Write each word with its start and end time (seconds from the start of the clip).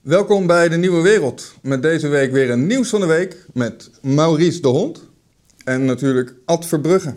Welkom 0.00 0.46
bij 0.46 0.68
de 0.68 0.76
Nieuwe 0.76 1.02
Wereld. 1.02 1.54
Met 1.62 1.82
deze 1.82 2.08
week 2.08 2.32
weer 2.32 2.50
een 2.50 2.66
nieuws 2.66 2.88
van 2.88 3.00
de 3.00 3.06
week 3.06 3.46
met 3.52 3.90
Maurice 4.02 4.60
de 4.60 4.68
Hond 4.68 5.08
en 5.64 5.84
natuurlijk 5.84 6.34
Ad 6.44 6.66
Verbrugge. 6.66 7.14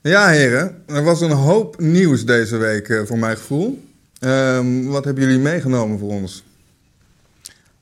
Ja, 0.00 0.28
heren, 0.28 0.82
er 0.86 1.02
was 1.02 1.20
een 1.20 1.30
hoop 1.30 1.80
nieuws 1.80 2.24
deze 2.24 2.56
week 2.56 2.88
eh, 2.88 3.02
voor 3.04 3.18
mijn 3.18 3.36
gevoel. 3.36 3.82
Ehm, 4.18 4.84
wat 4.84 5.04
hebben 5.04 5.24
jullie 5.24 5.38
meegenomen 5.38 5.98
voor 5.98 6.10
ons? 6.10 6.44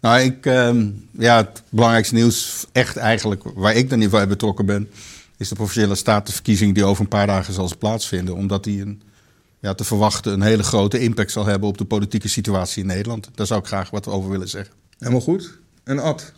Nou, 0.00 0.20
ik, 0.20 0.46
ehm, 0.46 0.86
ja, 1.10 1.36
het 1.36 1.62
belangrijkste 1.68 2.14
nieuws, 2.14 2.66
echt 2.72 2.96
eigenlijk, 2.96 3.42
waar 3.54 3.74
ik 3.74 3.90
dan 3.90 3.98
niet 3.98 4.10
bij 4.10 4.28
betrokken 4.28 4.66
ben, 4.66 4.90
is 5.38 5.48
de 5.48 5.54
provinciale 5.54 5.94
statenverkiezing 5.94 6.74
die 6.74 6.84
over 6.84 7.02
een 7.02 7.08
paar 7.08 7.26
dagen 7.26 7.54
zal 7.54 7.70
plaatsvinden. 7.78 8.34
Omdat 8.34 8.64
die 8.64 8.80
een, 8.80 9.02
ja, 9.60 9.74
te 9.74 9.84
verwachten 9.84 10.32
een 10.32 10.42
hele 10.42 10.62
grote 10.62 10.98
impact 10.98 11.32
zal 11.32 11.46
hebben 11.46 11.68
op 11.68 11.78
de 11.78 11.84
politieke 11.84 12.28
situatie 12.28 12.82
in 12.82 12.88
Nederland. 12.88 13.28
Daar 13.34 13.46
zou 13.46 13.60
ik 13.60 13.66
graag 13.66 13.90
wat 13.90 14.06
over 14.06 14.30
willen 14.30 14.48
zeggen. 14.48 14.74
Helemaal 14.98 15.20
goed. 15.20 15.58
En 15.84 15.98
Ad? 15.98 16.32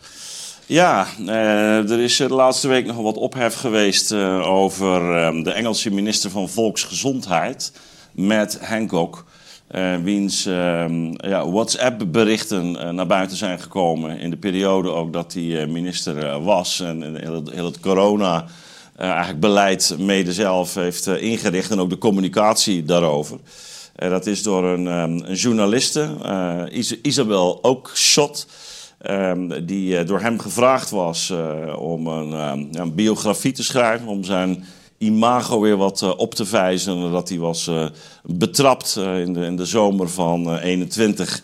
Ja, 0.67 1.07
eh, 1.27 1.91
er 1.91 2.01
is 2.01 2.17
de 2.17 2.29
laatste 2.29 2.69
week 2.69 2.87
nog 2.87 2.97
wat 2.97 3.17
ophef 3.17 3.55
geweest 3.55 4.13
uh, 4.13 4.47
over 4.47 5.01
uh, 5.35 5.45
de 5.45 5.53
Engelse 5.53 5.91
minister 5.91 6.31
van 6.31 6.49
Volksgezondheid, 6.49 7.73
Matt 8.13 8.61
Hancock. 8.61 9.25
Uh, 9.71 9.97
wiens 9.97 10.43
ja, 10.43 11.51
WhatsApp-berichten 11.51 12.95
naar 12.95 13.07
buiten 13.07 13.37
zijn 13.37 13.61
gekomen 13.61 14.19
in 14.19 14.31
de 14.31 14.37
periode 14.37 14.91
ook 14.91 15.13
dat 15.13 15.33
hij 15.33 15.67
minister 15.67 16.43
was. 16.43 16.81
En, 16.81 17.03
en 17.03 17.21
heel, 17.21 17.43
heel 17.51 17.65
het 17.65 17.81
corona 17.81 18.47
eigenlijk 19.09 19.41
beleid 19.41 19.95
mede 19.99 20.33
zelf 20.33 20.75
heeft 20.75 21.07
ingericht 21.07 21.71
en 21.71 21.81
ook 21.81 21.91
de 21.91 21.99
communicatie 21.99 22.83
daarover. 22.83 23.39
dat 23.97 24.27
is 24.27 24.43
door 24.43 24.65
een, 24.65 24.87
een 24.87 25.35
journaliste, 25.35 26.09
Isabel 27.03 27.59
Oakshot. 27.63 28.47
Um, 29.11 29.67
die 29.67 30.05
door 30.05 30.21
hem 30.21 30.39
gevraagd 30.39 30.91
was 30.91 31.33
om 31.77 32.07
een, 32.07 32.33
um, 32.33 32.69
een, 32.73 32.95
biografie 32.95 33.53
te 33.53 33.63
schrijven, 33.63 34.07
om 34.07 34.25
zijn 34.25 34.65
imago 34.99 35.61
weer 35.61 35.77
wat 35.77 36.17
op 36.17 36.35
te 36.35 36.45
vijzen. 36.45 37.13
Dat 37.13 37.29
hij 37.29 37.39
was 37.39 37.71
betrapt 38.23 38.97
in 38.97 39.33
de, 39.33 39.45
in, 39.45 39.57
de, 39.57 39.67
zomer 39.67 40.09
van 40.09 40.57
21 40.57 41.43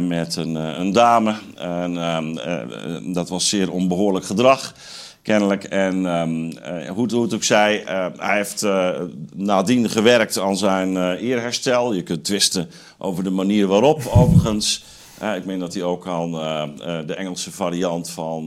met 0.00 0.36
een, 0.36 0.54
een, 0.54 0.92
dame. 0.92 1.34
En 1.56 3.12
dat 3.12 3.28
was 3.28 3.48
zeer 3.48 3.70
onbehoorlijk 3.70 4.24
gedrag 4.24 4.74
kennelijk. 5.22 5.64
En 5.64 6.04
um, 6.04 6.52
hoe, 6.88 7.12
hoe, 7.12 7.22
het 7.22 7.34
ook 7.34 7.44
zij, 7.44 7.82
uh, 7.82 8.06
hij 8.16 8.36
heeft 8.36 8.62
uh, 8.62 8.90
nadien 9.34 9.90
gewerkt 9.90 10.38
aan 10.38 10.56
zijn 10.56 10.92
uh, 10.92 11.22
eerherstel. 11.22 11.92
Je 11.92 12.02
kunt 12.02 12.24
twisten 12.24 12.70
over 12.98 13.24
de 13.24 13.30
manier 13.30 13.66
waarop, 13.66 14.06
overigens. 14.14 14.84
Uh, 15.22 15.36
ik 15.36 15.44
meen 15.44 15.58
dat 15.58 15.74
hij 15.74 15.82
ook 15.82 16.06
aan 16.06 16.34
uh, 16.34 16.62
uh, 16.78 16.98
de 17.06 17.14
Engelse 17.14 17.50
variant 17.50 18.10
van. 18.10 18.46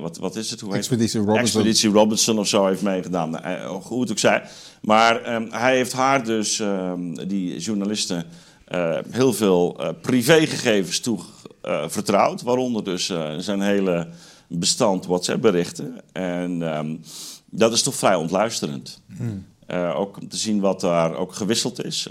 wat, 0.00 0.18
wat 0.18 0.36
is 0.36 0.50
het? 0.50 0.60
Hoe 0.60 0.70
heet 0.70 0.78
Expeditie 0.78 1.20
Robinson. 1.20 1.44
Expeditie 1.44 1.90
Robinson 1.90 2.38
of 2.38 2.48
zo 2.48 2.66
heeft 2.66 2.82
meegedaan. 2.82 3.30
Nou, 3.30 3.80
hoe 3.82 4.00
het 4.00 4.10
ook 4.10 4.18
zij. 4.18 4.42
Maar 4.80 5.34
um, 5.34 5.48
hij 5.50 5.76
heeft 5.76 5.92
haar 5.92 6.24
dus, 6.24 6.58
um, 6.58 7.28
die 7.28 7.58
journalisten, 7.58 8.24
heel 9.10 9.32
veel 9.32 9.80
privégegevens 10.02 11.00
toevertrouwd. 11.00 12.42
waaronder 12.42 12.84
dus 12.84 13.12
zijn 13.38 13.60
hele 13.60 14.08
bestand 14.48 15.06
WhatsApp-berichten. 15.06 16.00
En 16.12 16.62
um, 16.76 17.00
dat 17.50 17.72
is 17.72 17.82
toch 17.82 17.94
vrij 17.94 18.14
ontluisterend. 18.14 19.00
Hmm. 19.16 19.46
ook 19.94 20.20
om 20.20 20.28
te 20.28 20.36
zien 20.36 20.60
wat 20.60 20.80
daar 20.80 21.16
ook 21.16 21.34
gewisseld 21.34 21.84
is. 21.84 22.08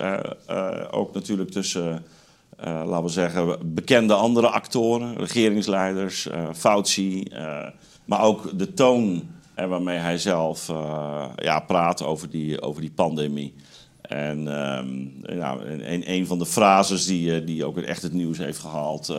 ook 0.91 1.13
natuurlijk 1.13 1.51
tussen 1.51 2.03
uh, 2.65 2.81
laten 2.85 3.03
we 3.03 3.09
zeggen, 3.09 3.73
bekende 3.73 4.13
andere 4.13 4.49
actoren, 4.49 5.15
regeringsleiders, 5.17 6.27
Fauci, 6.53 7.27
maar 8.05 8.21
ook 8.21 8.59
de 8.59 8.73
toon 8.73 9.23
waarmee 9.55 9.97
hij 9.97 10.17
zelf 10.17 10.67
ja, 11.35 11.59
praat 11.59 12.03
over 12.03 12.29
die, 12.29 12.61
over 12.61 12.81
die 12.81 12.91
pandemie. 12.91 13.53
En 14.07 14.47
um, 14.77 15.13
nou, 15.37 15.65
een, 15.65 16.11
een 16.11 16.27
van 16.27 16.39
de 16.39 16.45
frases 16.45 17.05
die, 17.05 17.43
die 17.43 17.65
ook 17.65 17.77
echt 17.77 18.01
het 18.01 18.13
nieuws 18.13 18.37
heeft 18.37 18.59
gehaald, 18.59 19.09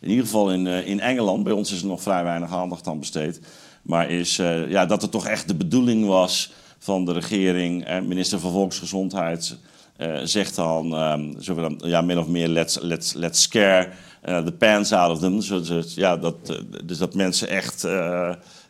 in 0.00 0.08
ieder 0.08 0.24
geval 0.24 0.52
in, 0.52 0.66
in 0.66 1.00
Engeland, 1.00 1.44
bij 1.44 1.52
ons 1.52 1.72
is 1.72 1.80
er 1.80 1.86
nog 1.86 2.02
vrij 2.02 2.24
weinig 2.24 2.52
aandacht 2.52 2.86
aan 2.86 2.98
besteed, 2.98 3.40
maar 3.82 4.10
is 4.10 4.36
ja, 4.68 4.86
dat 4.86 5.02
het 5.02 5.10
toch 5.10 5.26
echt 5.26 5.48
de 5.48 5.54
bedoeling 5.54 6.06
was 6.06 6.52
van 6.78 7.04
de 7.04 7.12
regering 7.12 7.84
en 7.84 8.08
minister 8.08 8.38
van 8.40 8.52
Volksgezondheid 8.52 9.56
zegt 10.22 10.56
dan, 10.56 10.92
um, 10.92 11.36
dan 11.44 11.80
ja, 11.84 12.00
min 12.00 12.18
of 12.18 12.26
meer 12.26 12.48
let's, 12.48 12.78
let's, 12.80 13.12
let's 13.12 13.42
scare 13.42 13.88
the 14.22 14.54
pants 14.58 14.92
out 14.92 15.10
of 15.10 15.18
them. 15.18 15.62
Dus, 15.64 15.94
ja, 15.94 16.16
dat, 16.16 16.36
dus 16.84 16.98
dat 16.98 17.14
mensen 17.14 17.48
echt 17.48 17.84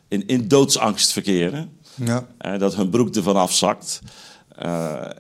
in, 0.09 0.27
in 0.27 0.49
doodsangst 0.49 1.12
verkeren. 1.12 1.71
Ja. 2.05 2.27
dat 2.59 2.75
hun 2.75 2.91
broek 2.91 3.15
ervan 3.15 3.37
afzakt. 3.37 4.00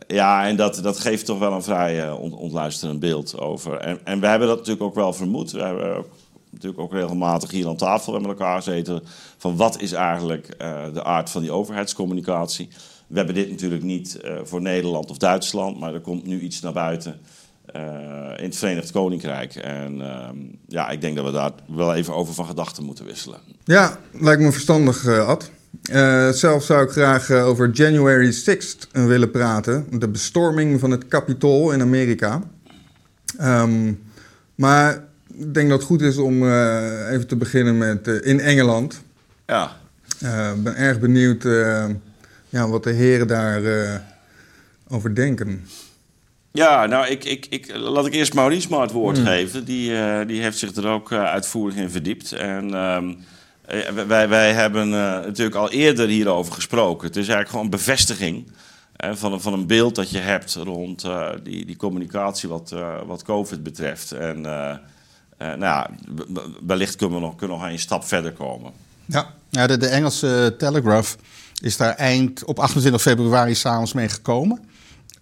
Ja, 0.06 0.46
en 0.46 0.56
dat, 0.56 0.78
dat 0.82 0.98
geeft 0.98 1.24
toch 1.24 1.38
wel 1.38 1.52
een 1.52 1.62
vrij 1.62 2.10
ontluisterend 2.10 3.00
beeld 3.00 3.38
over. 3.38 3.76
En, 3.76 3.98
en 4.04 4.20
we 4.20 4.26
hebben 4.26 4.48
dat 4.48 4.56
natuurlijk 4.56 4.84
ook 4.84 4.94
wel 4.94 5.12
vermoed. 5.12 5.50
We 5.50 5.62
hebben 5.62 6.04
natuurlijk 6.50 6.82
ook 6.82 6.92
regelmatig 6.92 7.50
hier 7.50 7.68
aan 7.68 7.76
tafel 7.76 8.12
met 8.20 8.24
elkaar 8.24 8.56
gezeten. 8.56 9.02
Van 9.36 9.56
wat 9.56 9.80
is 9.80 9.92
eigenlijk 9.92 10.58
de 10.92 11.04
aard 11.04 11.30
van 11.30 11.42
die 11.42 11.52
overheidscommunicatie? 11.52 12.68
We 13.06 13.16
hebben 13.16 13.34
dit 13.34 13.50
natuurlijk 13.50 13.82
niet 13.82 14.18
uh, 14.24 14.38
voor 14.42 14.60
Nederland 14.60 15.10
of 15.10 15.16
Duitsland, 15.16 15.80
maar 15.80 15.94
er 15.94 16.00
komt 16.00 16.26
nu 16.26 16.40
iets 16.40 16.60
naar 16.60 16.72
buiten 16.72 17.20
uh, 17.76 17.82
in 18.36 18.44
het 18.44 18.56
Verenigd 18.56 18.90
Koninkrijk. 18.90 19.54
En 19.54 19.98
uh, 19.98 20.28
ja, 20.66 20.88
ik 20.88 21.00
denk 21.00 21.16
dat 21.16 21.24
we 21.24 21.30
daar 21.30 21.50
wel 21.66 21.94
even 21.94 22.14
over 22.14 22.34
van 22.34 22.46
gedachten 22.46 22.84
moeten 22.84 23.04
wisselen. 23.04 23.40
Ja, 23.64 23.98
lijkt 24.12 24.42
me 24.42 24.52
verstandig, 24.52 25.04
uh, 25.90 26.26
Ad. 26.26 26.36
zelf 26.36 26.64
zou 26.64 26.84
ik 26.84 26.90
graag 26.90 27.30
over 27.30 27.70
January 27.70 28.32
6th 28.32 28.90
willen 28.92 29.30
praten. 29.30 29.86
De 29.90 30.08
bestorming 30.08 30.80
van 30.80 30.90
het 30.90 31.08
Capitool 31.08 31.72
in 31.72 31.80
Amerika. 31.80 32.42
Um, 33.40 34.02
maar 34.54 35.04
ik 35.38 35.54
denk 35.54 35.68
dat 35.68 35.78
het 35.78 35.86
goed 35.86 36.02
is 36.02 36.16
om 36.16 36.44
even 37.08 37.26
te 37.26 37.36
beginnen 37.36 37.78
met 37.78 38.06
in 38.06 38.40
Engeland. 38.40 39.02
Ja. 39.46 39.76
Ik 40.54 40.62
ben 40.62 40.76
erg 40.76 41.00
benieuwd 41.00 41.42
ja, 42.48 42.68
wat 42.68 42.84
de 42.84 42.90
heren 42.90 43.26
daarover 43.26 43.84
uh, 43.84 43.94
over 44.88 45.14
denken. 45.14 45.66
Ja, 46.52 46.86
nou, 46.86 47.06
ik, 47.06 47.24
ik, 47.24 47.46
ik, 47.50 47.76
laat 47.76 48.06
ik 48.06 48.14
eerst 48.14 48.34
Maurice 48.34 48.68
maar 48.70 48.80
het 48.80 48.92
woord 48.92 49.16
hmm. 49.16 49.26
geven. 49.26 49.64
Die, 49.64 49.92
die 50.26 50.42
heeft 50.42 50.58
zich 50.58 50.74
er 50.74 50.86
ook 50.86 51.12
uitvoerig 51.12 51.76
in 51.76 51.90
verdiept. 51.90 52.32
En 52.32 52.74
um, 52.74 53.18
wij, 54.06 54.28
wij 54.28 54.52
hebben 54.52 54.88
natuurlijk 54.88 55.56
al 55.56 55.70
eerder 55.70 56.08
hierover 56.08 56.52
gesproken. 56.52 57.06
Het 57.06 57.16
is 57.16 57.22
eigenlijk 57.22 57.48
gewoon 57.48 57.64
een 57.64 57.70
bevestiging 57.70 58.46
van, 58.96 59.40
van 59.40 59.52
een 59.52 59.66
beeld 59.66 59.94
dat 59.94 60.10
je 60.10 60.18
hebt 60.18 60.54
rond 60.54 61.06
die, 61.42 61.64
die 61.64 61.76
communicatie 61.76 62.48
wat, 62.48 62.74
wat 63.06 63.22
COVID 63.22 63.62
betreft. 63.62 64.12
En 64.12 64.40
nou 65.38 65.58
ja, 65.58 65.90
wellicht 66.66 66.96
kunnen 66.96 67.18
we 67.18 67.24
nog, 67.24 67.36
kunnen 67.36 67.56
we 67.56 67.62
nog 67.62 67.72
een 67.72 67.78
stap 67.78 68.04
verder 68.04 68.32
komen. 68.32 68.72
Ja, 69.04 69.34
ja 69.50 69.66
de, 69.66 69.76
de 69.76 69.86
Engelse 69.86 70.54
Telegraph 70.58 71.16
is 71.62 71.76
daar 71.76 71.94
eind 71.94 72.44
op 72.44 72.58
28 72.58 73.02
februari 73.02 73.54
s'avonds 73.54 73.92
mee 73.92 74.08
gekomen. 74.08 74.60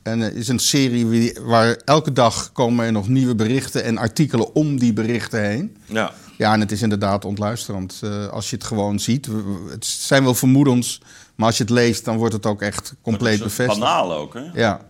En 0.03 0.21
het 0.21 0.35
is 0.35 0.49
een 0.49 0.59
serie 0.59 1.37
waar 1.41 1.77
elke 1.85 2.13
dag 2.13 2.53
komen 2.53 2.85
er 2.85 2.93
nog 2.93 3.09
nieuwe 3.09 3.35
berichten 3.35 3.85
en 3.85 3.99
artikelen 3.99 4.55
om 4.55 4.79
die 4.79 4.93
berichten 4.93 5.45
heen. 5.45 5.77
Ja. 5.87 6.13
Ja, 6.37 6.53
en 6.53 6.61
het 6.61 6.73
is 6.73 6.83
inderdaad 6.83 7.25
ontluisterend 7.25 8.01
uh, 8.05 8.27
als 8.27 8.51
je 8.51 8.57
het 8.57 8.65
gewoon 8.65 9.01
ziet. 9.01 9.29
Het 9.69 9.87
zijn 9.87 10.25
wel 10.25 10.35
vermoedens, 10.35 11.01
maar 11.35 11.47
als 11.47 11.57
je 11.57 11.63
het 11.63 11.73
leest, 11.73 12.05
dan 12.05 12.17
wordt 12.17 12.35
het 12.35 12.47
ook 12.47 12.63
echt 12.63 12.95
compleet 13.03 13.43
bevestigd. 13.43 13.81
Banaal 13.81 14.13
ook, 14.15 14.35
hè? 14.35 14.41
Ja. 14.41 14.81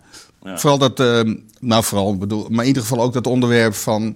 ja. 0.43 0.57
Vooral 0.57 0.77
dat, 0.77 0.99
uh, 0.99 1.35
nou 1.59 1.83
vooral 1.83 2.17
bedoel, 2.17 2.47
maar 2.49 2.61
in 2.61 2.67
ieder 2.67 2.81
geval 2.81 3.01
ook 3.01 3.13
dat 3.13 3.27
onderwerp 3.27 3.73
van. 3.73 4.15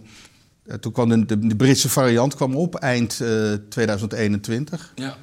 Uh, 0.65 0.75
toen 0.75 0.91
kwam 0.91 1.09
de, 1.09 1.25
de, 1.25 1.47
de, 1.47 1.55
Britse 1.55 1.89
variant 1.89 2.35
kwam 2.35 2.55
op 2.55 2.75
eind 2.75 3.21
2021. 3.69 4.91
Ja. 4.95 5.17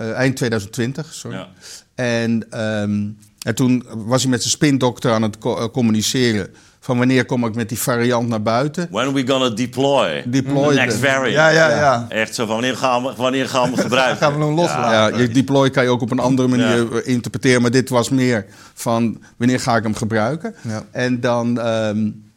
Uh, 0.00 0.10
eind 0.12 0.36
2020, 0.36 1.14
sorry. 1.14 1.36
Ja. 1.36 1.48
En, 1.94 2.60
um, 2.62 3.18
en 3.42 3.54
toen 3.54 3.84
was 3.88 4.22
hij 4.22 4.30
met 4.30 4.40
zijn 4.40 4.52
spindokter 4.52 5.12
aan 5.12 5.22
het 5.22 5.38
co 5.38 5.70
communiceren. 5.70 6.54
Van 6.82 6.98
wanneer 6.98 7.24
kom 7.24 7.44
ik 7.44 7.54
met 7.54 7.68
die 7.68 7.78
variant 7.78 8.28
naar 8.28 8.42
buiten? 8.42 8.88
When 8.90 9.04
are 9.04 9.12
we 9.12 9.26
gonna 9.26 9.48
deploy? 9.50 10.22
Deploy 10.26 10.68
the 10.68 10.74
next 10.74 10.96
variant. 10.96 11.34
Ja, 11.34 11.48
ja, 11.48 11.68
ja. 11.68 12.06
Echt 12.08 12.34
zo 12.34 12.46
van 12.46 12.54
wanneer 12.54 12.76
gaan 12.76 13.02
we, 13.02 13.12
wanneer 13.16 13.48
gaan 13.48 13.70
we 13.70 13.80
gebruiken? 13.82 14.16
gaan 14.16 14.38
we 14.38 14.44
hem 14.44 14.54
loslaten? 14.54 15.16
Ja, 15.16 15.22
je 15.22 15.28
deploy 15.28 15.70
kan 15.70 15.82
je 15.82 15.90
ook 15.90 16.00
op 16.00 16.10
een 16.10 16.18
andere 16.18 16.48
manier 16.48 16.94
ja. 16.94 17.00
interpreteren. 17.04 17.62
Maar 17.62 17.70
dit 17.70 17.88
was 17.88 18.08
meer 18.08 18.46
van 18.74 19.22
wanneer 19.36 19.60
ga 19.60 19.76
ik 19.76 19.82
hem 19.82 19.94
gebruiken? 19.94 20.54
Ja. 20.62 20.84
En 20.90 21.20
dan... 21.20 21.66
Um, 21.66 22.28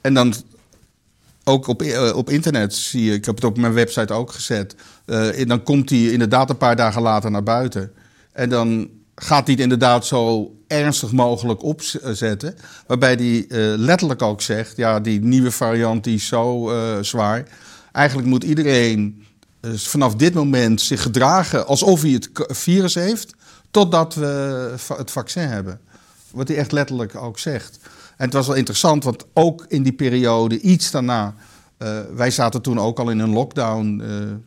en 0.00 0.14
dan 0.14 0.34
ook 1.44 1.66
op, 1.66 1.82
uh, 1.82 2.16
op 2.16 2.30
internet 2.30 2.74
zie 2.74 3.04
je, 3.04 3.12
ik 3.12 3.24
heb 3.24 3.34
het 3.34 3.44
op 3.44 3.58
mijn 3.58 3.72
website 3.72 4.12
ook 4.12 4.32
gezet. 4.32 4.74
Uh, 5.06 5.46
dan 5.46 5.62
komt 5.62 5.90
hij 5.90 5.98
inderdaad 5.98 6.50
een 6.50 6.56
paar 6.56 6.76
dagen 6.76 7.02
later 7.02 7.30
naar 7.30 7.42
buiten. 7.42 7.92
En 8.32 8.48
dan 8.48 8.88
gaat 9.22 9.44
hij 9.46 9.54
het 9.54 9.62
inderdaad 9.62 10.06
zo 10.06 10.54
ernstig 10.66 11.12
mogelijk 11.12 11.62
opzetten. 11.62 12.54
Waarbij 12.86 13.14
hij 13.14 13.44
uh, 13.48 13.78
letterlijk 13.78 14.22
ook 14.22 14.40
zegt: 14.40 14.76
ja, 14.76 15.00
die 15.00 15.20
nieuwe 15.20 15.50
variant 15.50 16.04
die 16.04 16.14
is 16.14 16.26
zo 16.26 16.72
uh, 16.72 16.98
zwaar. 17.00 17.48
Eigenlijk 17.92 18.28
moet 18.28 18.44
iedereen 18.44 19.24
uh, 19.60 19.72
vanaf 19.74 20.14
dit 20.14 20.34
moment 20.34 20.80
zich 20.80 21.02
gedragen 21.02 21.66
alsof 21.66 22.02
hij 22.02 22.10
het 22.10 22.30
virus 22.34 22.94
heeft, 22.94 23.34
totdat 23.70 24.14
we 24.14 24.74
het 24.96 25.10
vaccin 25.10 25.48
hebben. 25.48 25.80
Wat 26.30 26.48
hij 26.48 26.56
echt 26.56 26.72
letterlijk 26.72 27.16
ook 27.16 27.38
zegt. 27.38 27.78
En 28.16 28.24
het 28.24 28.32
was 28.32 28.46
wel 28.46 28.56
interessant, 28.56 29.04
want 29.04 29.24
ook 29.32 29.64
in 29.68 29.82
die 29.82 29.92
periode, 29.92 30.60
iets 30.60 30.90
daarna. 30.90 31.34
Wij 32.14 32.30
zaten 32.30 32.62
toen 32.62 32.78
ook 32.78 32.98
al 32.98 33.10
in 33.10 33.18
een 33.18 33.32
lockdown 33.32 34.02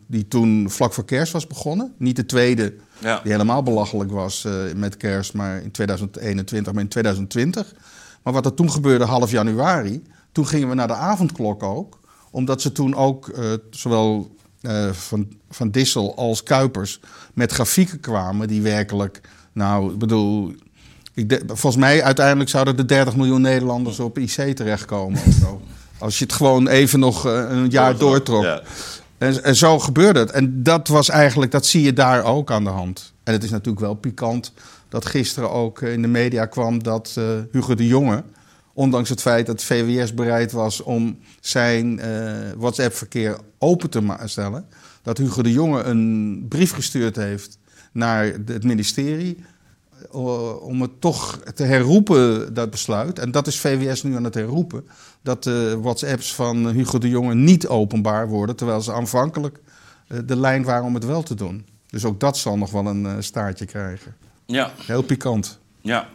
die 0.08 0.28
toen 0.28 0.70
vlak 0.70 0.94
voor 0.94 1.06
kerst 1.06 1.34
was 1.34 1.48
begonnen. 1.48 1.94
Niet 1.98 2.16
de 2.16 2.26
tweede, 2.26 2.74
ja. 3.00 3.20
die 3.24 3.32
helemaal 3.32 3.64
belachelijk 3.64 4.12
was 4.12 4.46
uh, 4.46 4.54
met 4.76 4.98
kerst, 4.98 5.34
maar 5.34 5.62
in 5.62 5.72
2021, 5.72 6.74
maar 6.74 6.82
in 6.82 6.90
2020. 6.90 7.74
Maar 8.24 8.34
wat 8.34 8.46
er 8.46 8.54
toen 8.54 8.72
gebeurde, 8.72 9.06
half 9.06 9.32
januari, 9.32 10.04
toen 10.32 10.48
gingen 10.48 10.70
we 10.70 10.76
naar 10.76 10.88
de 10.88 10.94
avondklok 10.94 11.64
ook. 11.64 12.00
Omdat 12.32 12.62
ze 12.62 12.72
toen 12.72 12.96
ook, 12.96 13.40
zowel 13.70 14.36
van, 14.92 15.28
van 15.50 15.72
Dissel 15.72 16.16
als 16.16 16.44
Kuipers, 16.44 17.00
met 17.34 17.52
grafieken 17.52 18.00
kwamen 18.00 18.48
die 18.48 18.62
werkelijk, 18.62 19.22
nou, 19.52 19.92
ik 19.92 19.98
bedoel, 19.98 20.54
ik 21.14 21.30
de, 21.30 21.42
volgens 21.46 21.76
mij 21.76 22.04
uiteindelijk 22.04 22.50
zouden 22.50 22.78
er 22.78 22.88
30 22.88 23.16
miljoen 23.16 23.42
Nederlanders 23.42 24.00
op 24.00 24.18
IC 24.18 24.56
terechtkomen. 24.56 25.22
Of 25.28 25.34
zo. 25.34 25.62
Als 25.98 26.18
je 26.20 26.24
het 26.24 26.34
gewoon 26.34 26.68
even 26.68 27.00
nog 27.00 27.24
een 27.24 27.70
jaar 27.70 27.98
doortrok. 27.98 28.44
Ja. 28.44 28.62
En, 29.26 29.56
zo 29.56 29.80
gebeurde 29.80 30.20
het. 30.20 30.32
En 30.32 30.64
dat 30.64 30.88
was 30.88 31.10
eigenlijk, 31.10 31.52
dat 31.52 31.66
zie 31.66 31.84
je 31.84 31.94
daar 31.94 32.24
ook 32.24 32.52
aan 32.52 32.64
de 32.64 32.70
hand. 32.70 33.14
En 33.24 33.34
het 33.34 33.44
is 33.44 33.50
natuurlijk 33.50 33.86
wel 33.86 33.94
pikant 33.94 34.54
dat 34.90 35.06
gisteren 35.06 35.52
ook 35.52 35.82
in 35.82 36.02
de 36.02 36.08
media 36.08 36.46
kwam 36.46 36.84
dat 36.84 37.16
uh, 37.18 37.26
Hugo 37.52 37.76
de 37.76 37.88
Jonge, 37.88 38.24
ondanks 38.74 39.10
het 39.10 39.22
feit 39.22 39.46
dat 39.46 39.64
VWS 39.64 40.14
bereid 40.14 40.52
was 40.52 40.82
om 40.82 41.20
zijn 41.40 42.00
uh, 42.00 42.32
WhatsApp-verkeer 42.58 43.38
open 43.58 43.90
te 43.90 44.18
stellen, 44.26 44.66
dat 45.02 45.18
Hugo 45.18 45.42
de 45.42 45.52
Jonge 45.52 45.84
een 45.84 46.46
brief 46.50 46.72
gestuurd 46.72 47.16
heeft 47.16 47.58
naar 47.92 48.24
het 48.46 48.64
ministerie 48.64 49.44
om 50.62 50.82
het 50.82 51.02
toch 51.02 51.40
te 51.54 51.64
herroepen, 51.64 52.54
dat 52.54 52.70
besluit. 52.70 53.20
En 53.20 53.32
dat 53.32 53.48
is 53.48 53.60
VWS 53.60 54.04
nu 54.04 54.16
aan 54.16 54.24
het 54.24 54.34
herroepen. 54.34 54.88
Dat 55.22 55.44
de 55.44 55.78
WhatsApps 55.82 56.36
van 56.36 56.70
Hugo 56.70 56.98
de 56.98 57.10
Jonge 57.10 57.36
niet 57.36 57.68
openbaar 57.68 58.28
worden. 58.28 58.56
Terwijl 58.56 58.82
ze 58.82 58.94
aanvankelijk 58.94 59.60
eh, 60.08 60.20
de 60.26 60.36
lijn 60.36 60.64
waren 60.64 60.86
om 60.86 60.94
het 60.94 61.06
wel 61.06 61.24
te 61.24 61.36
doen. 61.36 61.66
Dus 61.90 62.06
ook 62.06 62.20
dat 62.20 62.38
zal 62.38 62.58
nog 62.58 62.72
wel 62.72 62.86
een 62.86 63.06
eh, 63.06 63.16
staartje 63.20 63.66
krijgen. 63.66 64.16
Ja. 64.46 64.72
Heel 64.86 65.04
pikant. 65.04 65.60
Ja. 65.82 66.08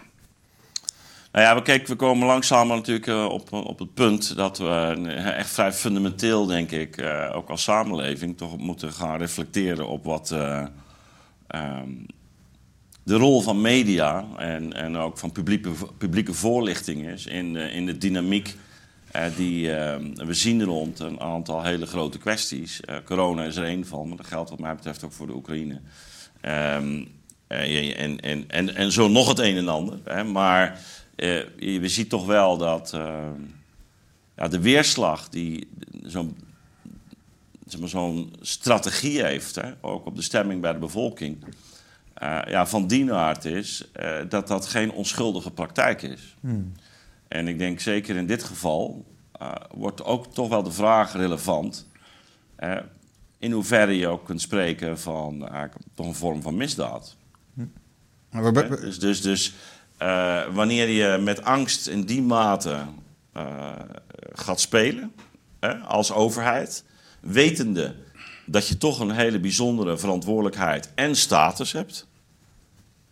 Nou 1.33 1.45
ja, 1.45 1.55
we, 1.55 1.63
kijk, 1.63 1.87
we 1.87 1.97
komen 1.97 2.27
langzaam 2.27 2.69
natuurlijk 2.69 3.07
eh, 3.07 3.25
op, 3.25 3.53
op 3.53 3.79
het 3.79 3.95
punt 3.95 4.37
dat 4.37 4.59
we 4.59 5.03
echt 5.37 5.51
vrij 5.51 5.73
fundamenteel, 5.73 6.47
denk 6.47 6.71
ik, 6.71 7.03
ook 7.33 7.49
als 7.49 7.63
samenleving, 7.63 8.37
toch 8.37 8.59
moeten 8.59 8.93
gaan 8.93 9.19
reflecteren 9.19 9.89
op 9.89 10.05
wat 10.05 10.31
ehm, 11.47 11.93
de 13.03 13.15
rol 13.15 13.41
van 13.41 13.61
media 13.61 14.27
en, 14.37 14.73
en 14.73 14.97
ook 14.97 15.19
van 15.19 15.33
publieke, 15.33 15.71
publieke 15.99 16.35
voorlichting 16.35 17.07
is 17.07 17.27
in 17.27 17.53
de, 17.53 17.71
in 17.71 17.87
de 17.87 17.99
dynamiek 17.99 18.57
uh, 19.17 19.23
die 19.37 19.67
uh, 19.67 19.97
we 20.15 20.35
zien 20.35 20.65
rond 20.65 20.99
een 20.99 21.21
aantal 21.21 21.63
hele 21.63 21.87
grote 21.87 22.19
kwesties. 22.19 22.81
Corona 23.05 23.45
is 23.45 23.57
er 23.57 23.65
één 23.65 23.87
van, 23.87 24.09
maar 24.09 24.17
dat 24.17 24.27
geldt 24.27 24.51
wat 24.51 24.59
mij 24.59 24.75
betreft 24.75 25.05
ook 25.05 25.13
voor 25.13 25.27
de 25.27 25.35
Oekraïne. 25.35 25.81
Um, 26.43 27.09
en, 27.47 28.21
en, 28.21 28.49
en, 28.49 28.75
en 28.75 28.93
zo 28.93 29.09
nog 29.09 29.29
het 29.29 29.39
een 29.39 29.57
en 29.57 29.69
ander. 29.69 29.99
Hè. 30.05 30.25
Maar 30.25 30.81
we 31.57 31.89
zien 31.89 32.09
toch 32.09 32.27
wel 32.27 32.57
dat 32.57 32.91
ja, 34.37 34.49
de 34.49 34.61
weerslag 34.61 35.29
die 35.29 35.69
zo'n 36.03 36.37
zeg 37.67 37.81
maar, 37.81 37.89
zo'n 37.89 38.33
strategie 38.41 39.25
heeft, 39.25 39.55
hè, 39.55 39.71
ook 39.81 40.07
op 40.07 40.17
de 40.17 40.23
stemming 40.23 40.61
bij 40.61 40.73
de 40.73 40.79
bevolking 40.79 41.45
uh, 42.23 42.39
ja, 42.47 42.67
van 42.67 42.87
die 42.87 43.13
aard 43.13 43.45
is 43.45 43.91
uh, 44.01 44.19
dat 44.29 44.49
dat 44.49 44.67
geen 44.67 44.93
onschuldige 44.93 45.51
praktijk 45.51 46.03
is. 46.03 46.37
Hmm. 46.41 46.73
En 47.29 47.49
ik 47.49 47.59
denk 47.59 47.81
zeker 47.81 48.17
in 48.17 48.27
dit 48.27 48.43
geval 48.45 49.07
uh, 49.43 49.53
wordt 49.71 50.05
ook 50.05 50.35
toch 50.35 50.49
wel 50.49 50.63
de 50.63 50.73
vraag 50.73 51.13
relevant. 51.13 51.87
in 53.39 53.53
hoeverre 53.53 53.97
je 53.97 54.09
ook 54.09 54.25
kunt 54.25 54.41
spreken 54.41 54.99
van 54.99 55.49
toch 55.95 56.07
een 56.07 56.15
vorm 56.15 56.43
van 56.43 56.57
misdaad. 56.57 57.17
Hmm. 57.55 57.73
Dus, 58.81 58.99
dus, 58.99 59.23
dus 59.23 59.55
wanneer 60.53 60.89
je 60.89 61.19
met 61.19 61.43
angst 61.45 61.87
in 61.87 62.05
die 62.05 62.23
mate 62.23 62.79
gaat 64.33 64.61
spelen 64.61 65.13
als 65.87 66.13
overheid, 66.13 66.85
wetende 67.21 67.95
dat 68.47 68.69
je 68.69 68.79
toch 68.79 69.01
een 69.01 69.11
hele 69.11 69.41
bijzondere 69.41 69.99
verantwoordelijkheid 69.99 70.93
en 70.95 71.17
status 71.17 71.73
hebt. 71.73 72.09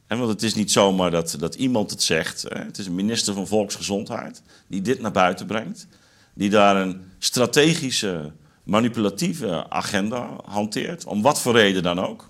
En 0.09 0.19
want 0.19 0.31
het 0.31 0.43
is 0.43 0.55
niet 0.55 0.73
zomaar 0.73 1.11
dat, 1.11 1.37
dat 1.39 1.55
iemand 1.55 1.91
het 1.91 2.03
zegt. 2.03 2.43
Hè. 2.43 2.59
Het 2.59 2.79
is 2.79 2.87
een 2.87 2.95
minister 2.95 3.35
van 3.35 3.47
Volksgezondheid 3.47 4.43
die 4.67 4.83
dit 4.83 5.01
naar 5.01 5.13
buiten 5.13 5.47
brengt. 5.47 5.87
Die 6.35 6.51
daar 6.51 6.77
een 6.77 7.01
strategische, 7.19 8.33
manipulatieve 8.63 9.71
agenda 9.71 10.37
hanteert. 10.45 11.05
Om 11.05 11.23
wat 11.23 11.41
voor 11.41 11.53
reden 11.53 11.83
dan 11.83 11.99
ook. 11.99 12.29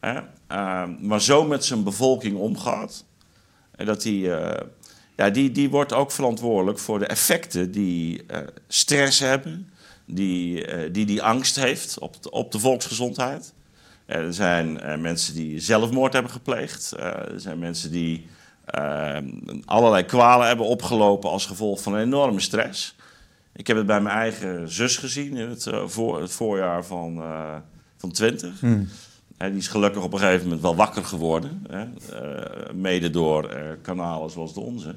Hè. 0.00 0.20
Uh, 0.52 0.84
maar 1.00 1.20
zo 1.20 1.44
met 1.44 1.64
zijn 1.64 1.82
bevolking 1.82 2.36
omgaat. 2.36 3.04
Dat 3.76 4.02
die, 4.02 4.24
uh, 4.24 4.50
ja, 5.16 5.30
die, 5.30 5.50
die 5.50 5.70
wordt 5.70 5.92
ook 5.92 6.12
verantwoordelijk 6.12 6.78
voor 6.78 6.98
de 6.98 7.06
effecten 7.06 7.70
die 7.70 8.22
uh, 8.30 8.38
stress 8.68 9.18
hebben. 9.18 9.70
Die, 10.04 10.90
die 10.90 11.06
die 11.06 11.22
angst 11.22 11.56
heeft 11.56 11.98
op 11.98 12.16
op 12.30 12.52
de 12.52 12.58
volksgezondheid. 12.58 13.52
Er 14.10 14.34
zijn 14.34 14.80
uh, 14.84 14.96
mensen 14.96 15.34
die 15.34 15.60
zelfmoord 15.60 16.12
hebben 16.12 16.32
gepleegd. 16.32 16.94
Uh, 16.96 17.04
er 17.04 17.40
zijn 17.40 17.58
mensen 17.58 17.90
die 17.90 18.26
uh, 18.74 19.18
allerlei 19.64 20.04
kwalen 20.04 20.46
hebben 20.46 20.66
opgelopen 20.66 21.30
als 21.30 21.46
gevolg 21.46 21.82
van 21.82 21.94
een 21.94 22.00
enorme 22.00 22.40
stress. 22.40 22.96
Ik 23.52 23.66
heb 23.66 23.76
het 23.76 23.86
bij 23.86 24.00
mijn 24.00 24.16
eigen 24.16 24.72
zus 24.72 24.96
gezien 24.96 25.36
in 25.36 25.48
het, 25.48 25.66
voor, 25.84 26.20
het 26.20 26.30
voorjaar 26.30 26.84
van, 26.84 27.22
van 27.96 28.10
20. 28.10 28.60
Hmm. 28.60 28.88
die 29.38 29.56
is 29.56 29.68
gelukkig 29.68 30.02
op 30.02 30.12
een 30.12 30.18
gegeven 30.18 30.44
moment 30.44 30.62
wel 30.62 30.76
wakker 30.76 31.04
geworden. 31.04 31.66
mede 32.74 33.10
door 33.10 33.56
kanalen 33.82 34.30
zoals 34.30 34.54
de 34.54 34.60
onze. 34.60 34.94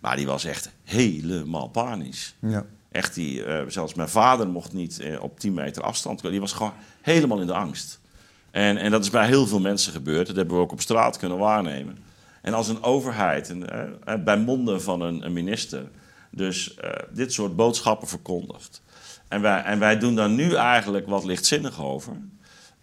Maar 0.00 0.16
die 0.16 0.26
was 0.26 0.44
echt 0.44 0.70
helemaal 0.84 1.68
panisch. 1.68 2.34
Ja. 2.38 2.64
Echt, 2.90 3.14
die, 3.14 3.44
zelfs 3.68 3.94
mijn 3.94 4.08
vader 4.08 4.48
mocht 4.48 4.72
niet 4.72 5.02
op 5.20 5.40
10 5.40 5.54
meter 5.54 5.82
afstand. 5.82 6.22
Die 6.22 6.40
was 6.40 6.52
gewoon 6.52 6.72
helemaal 7.00 7.40
in 7.40 7.46
de 7.46 7.54
angst. 7.54 8.00
En, 8.52 8.76
en 8.76 8.90
dat 8.90 9.02
is 9.02 9.10
bij 9.10 9.26
heel 9.26 9.46
veel 9.46 9.60
mensen 9.60 9.92
gebeurd. 9.92 10.26
Dat 10.26 10.36
hebben 10.36 10.56
we 10.56 10.62
ook 10.62 10.72
op 10.72 10.80
straat 10.80 11.16
kunnen 11.18 11.38
waarnemen. 11.38 11.98
En 12.42 12.54
als 12.54 12.68
een 12.68 12.82
overheid, 12.82 13.50
en, 13.50 13.62
uh, 14.08 14.14
bij 14.24 14.36
monden 14.36 14.82
van 14.82 15.00
een, 15.00 15.24
een 15.24 15.32
minister, 15.32 15.90
dus 16.30 16.76
uh, 16.84 16.90
dit 17.12 17.32
soort 17.32 17.56
boodschappen 17.56 18.08
verkondigt. 18.08 18.82
En 19.28 19.40
wij, 19.40 19.62
en 19.62 19.78
wij 19.78 19.98
doen 19.98 20.14
daar 20.14 20.30
nu 20.30 20.54
eigenlijk 20.54 21.06
wat 21.06 21.24
lichtzinnig 21.24 21.82
over. 21.82 22.16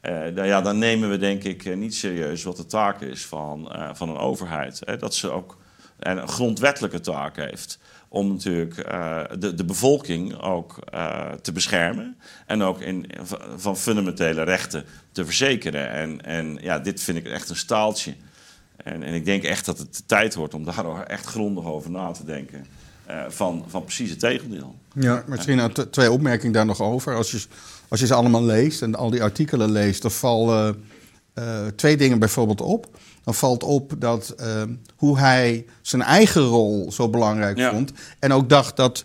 Uh, 0.02 0.46
ja, 0.46 0.62
dan 0.62 0.78
nemen 0.78 1.10
we 1.10 1.18
denk 1.18 1.44
ik 1.44 1.76
niet 1.76 1.96
serieus 1.96 2.44
wat 2.44 2.58
de 2.58 2.66
taak 2.66 3.02
is 3.02 3.26
van, 3.26 3.72
van 3.94 4.10
een 4.10 4.18
overheid. 4.18 5.00
Dat 5.00 5.16
ze 5.16 5.30
ook 5.30 5.58
een 6.00 6.28
grondwettelijke 6.28 7.00
taak 7.00 7.36
heeft 7.36 7.80
om 8.10 8.28
natuurlijk 8.28 8.88
uh, 8.92 9.22
de, 9.40 9.54
de 9.54 9.66
bevolking 9.66 10.42
ook 10.42 10.80
uh, 10.94 11.32
te 11.32 11.52
beschermen. 11.52 12.18
En 12.46 12.62
ook 12.62 12.82
in, 12.82 13.12
van 13.56 13.78
fundamentele 13.78 14.44
rechten 14.44 14.86
te 15.12 15.26
verzekeren. 15.26 15.90
En, 15.90 16.26
en 16.26 16.58
ja, 16.62 16.80
dit 16.80 17.02
vind 17.02 17.18
ik 17.18 17.26
echt 17.26 17.50
een 17.50 17.56
staaltje. 17.56 18.16
En, 18.78 19.04
en 19.04 19.14
ik 19.14 19.26
denk 19.26 19.44
echt 19.44 19.66
dat 19.66 19.78
het 19.78 19.96
de 19.96 20.04
tijd 20.06 20.36
wordt 20.36 20.54
om 20.54 20.64
daar 20.64 21.04
echt 21.04 21.26
grondig 21.26 21.66
over 21.66 21.92
na 21.92 22.12
te 22.12 22.26
denken. 22.26 22.66
Uh, 23.10 23.24
van, 23.28 23.66
van 23.68 23.84
precies 23.84 24.10
het 24.10 24.20
tegendeel. 24.20 24.76
Ja, 24.94 25.24
misschien 25.28 25.72
twee 25.92 26.12
opmerkingen 26.12 26.54
daar 26.54 26.66
nog 26.66 26.82
over. 26.82 27.16
Als 27.16 27.32
je, 27.32 27.46
als 27.88 28.00
je 28.00 28.06
ze 28.06 28.14
allemaal 28.14 28.44
leest 28.44 28.82
en 28.82 28.96
al 28.96 29.10
die 29.10 29.24
artikelen 29.24 29.72
leest, 29.72 30.02
dan 30.02 30.12
vallen 30.12 30.84
twee 31.76 31.98
dingen 31.98 32.20
bijvoorbeeld 32.20 32.62
op 32.62 32.98
dan 33.30 33.38
valt 33.38 33.64
op 33.64 33.94
dat 33.98 34.36
uh, 34.40 34.46
hoe 34.96 35.18
hij 35.18 35.66
zijn 35.82 36.02
eigen 36.02 36.42
rol 36.42 36.92
zo 36.92 37.10
belangrijk 37.10 37.62
vond. 37.72 37.92
En 38.20 38.34
ook 38.34 38.50
dacht 38.50 38.76
dat, 38.76 39.04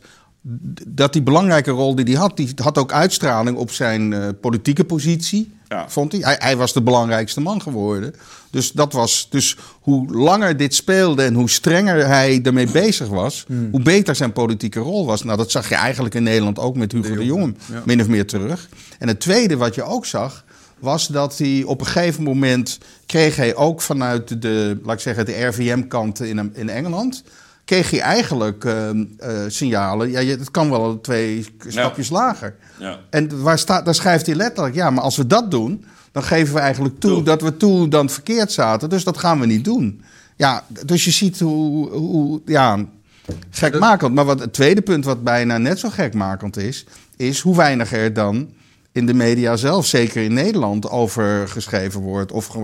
dat 0.86 1.12
die 1.12 1.22
belangrijke 1.22 1.70
rol 1.70 1.94
die 1.94 2.04
hij 2.04 2.14
had, 2.14 2.36
die 2.36 2.50
had 2.62 2.78
ook 2.78 2.92
uitstraling 2.92 3.56
op 3.56 3.70
zijn 3.70 4.12
uh, 4.12 4.28
politieke 4.40 4.84
positie. 4.84 5.52
Ja. 5.68 5.88
Vond 5.88 6.12
hij. 6.12 6.20
hij. 6.20 6.36
hij. 6.38 6.56
was 6.56 6.72
de 6.72 6.82
belangrijkste 6.82 7.40
man 7.40 7.62
geworden. 7.62 8.14
Dus 8.50 8.72
dat 8.72 8.92
was. 8.92 9.26
Dus 9.30 9.56
hoe 9.80 10.14
langer 10.14 10.56
dit 10.56 10.74
speelde 10.74 11.22
en 11.22 11.34
hoe 11.34 11.50
strenger 11.50 12.06
hij 12.06 12.40
ermee 12.42 12.70
bezig 12.70 13.08
was, 13.08 13.44
hmm. 13.46 13.68
hoe 13.70 13.82
beter 13.82 14.14
zijn 14.14 14.32
politieke 14.32 14.80
rol 14.80 15.06
was. 15.06 15.22
Nou, 15.22 15.36
dat 15.36 15.50
zag 15.50 15.68
je 15.68 15.74
eigenlijk 15.74 16.14
in 16.14 16.22
Nederland 16.22 16.58
ook 16.58 16.76
met 16.76 16.92
Hugo 16.92 17.14
de, 17.14 17.24
Jong, 17.24 17.56
min 17.84 18.00
of 18.00 18.08
meer 18.08 18.26
terug. 18.26 18.68
En 18.98 19.08
het 19.08 19.20
tweede 19.20 19.56
wat 19.56 19.74
je 19.74 19.82
ook 19.82 20.06
zag, 20.06 20.44
was 20.84 21.06
dat 21.06 21.38
hij 21.38 21.62
op 21.66 21.80
een 21.80 21.86
gegeven 21.86 22.22
moment 22.22 22.78
kreeg 23.06 23.36
hij 23.36 23.54
ook 23.54 23.80
vanuit 23.80 24.42
de, 24.42 24.80
laat 24.82 24.94
ik 24.94 25.00
zeggen, 25.00 25.26
de 25.26 25.44
RVM-kant 25.44 26.20
in, 26.20 26.50
in 26.54 26.68
Engeland. 26.68 27.22
Kreeg 27.64 27.90
hij 27.90 28.00
eigenlijk 28.00 28.64
uh, 28.64 28.90
uh, 28.90 29.04
signalen. 29.46 30.10
Ja, 30.10 30.20
het 30.20 30.50
kan 30.50 30.70
wel 30.70 31.00
twee 31.00 31.46
stapjes 31.66 32.10
lager. 32.10 32.56
Ja. 32.78 32.98
En 33.10 33.42
waar 33.42 33.58
staat, 33.58 33.84
daar 33.84 33.94
schrijft 33.94 34.26
hij 34.26 34.34
letterlijk: 34.34 34.74
ja, 34.74 34.90
maar 34.90 35.02
als 35.02 35.16
we 35.16 35.26
dat 35.26 35.50
doen, 35.50 35.84
dan 36.12 36.22
geven 36.22 36.54
we 36.54 36.60
eigenlijk 36.60 37.00
toe, 37.00 37.10
Toe. 37.10 37.22
dat 37.22 37.42
we 37.42 37.56
toen 37.56 37.88
dan 37.88 38.10
verkeerd 38.10 38.52
zaten. 38.52 38.88
Dus 38.88 39.04
dat 39.04 39.18
gaan 39.18 39.40
we 39.40 39.46
niet 39.46 39.64
doen. 39.64 40.02
Ja, 40.36 40.64
dus 40.86 41.04
je 41.04 41.10
ziet 41.10 41.40
hoe, 41.40 41.90
hoe 41.90 42.40
ja, 42.44 42.84
gekmakend. 43.50 44.14
Maar 44.14 44.24
wat, 44.24 44.40
het 44.40 44.52
tweede 44.52 44.82
punt, 44.82 45.04
wat 45.04 45.24
bijna 45.24 45.58
net 45.58 45.78
zo 45.78 45.88
gekmakend 45.90 46.56
is, 46.56 46.86
is 47.16 47.40
hoe 47.40 47.56
weinig 47.56 47.92
er 47.92 48.12
dan 48.12 48.48
in 48.94 49.06
de 49.06 49.14
media 49.14 49.56
zelf, 49.56 49.86
zeker 49.86 50.22
in 50.22 50.32
Nederland, 50.32 50.90
over 50.90 51.48
geschreven 51.48 52.00
wordt. 52.00 52.32
Of 52.32 52.56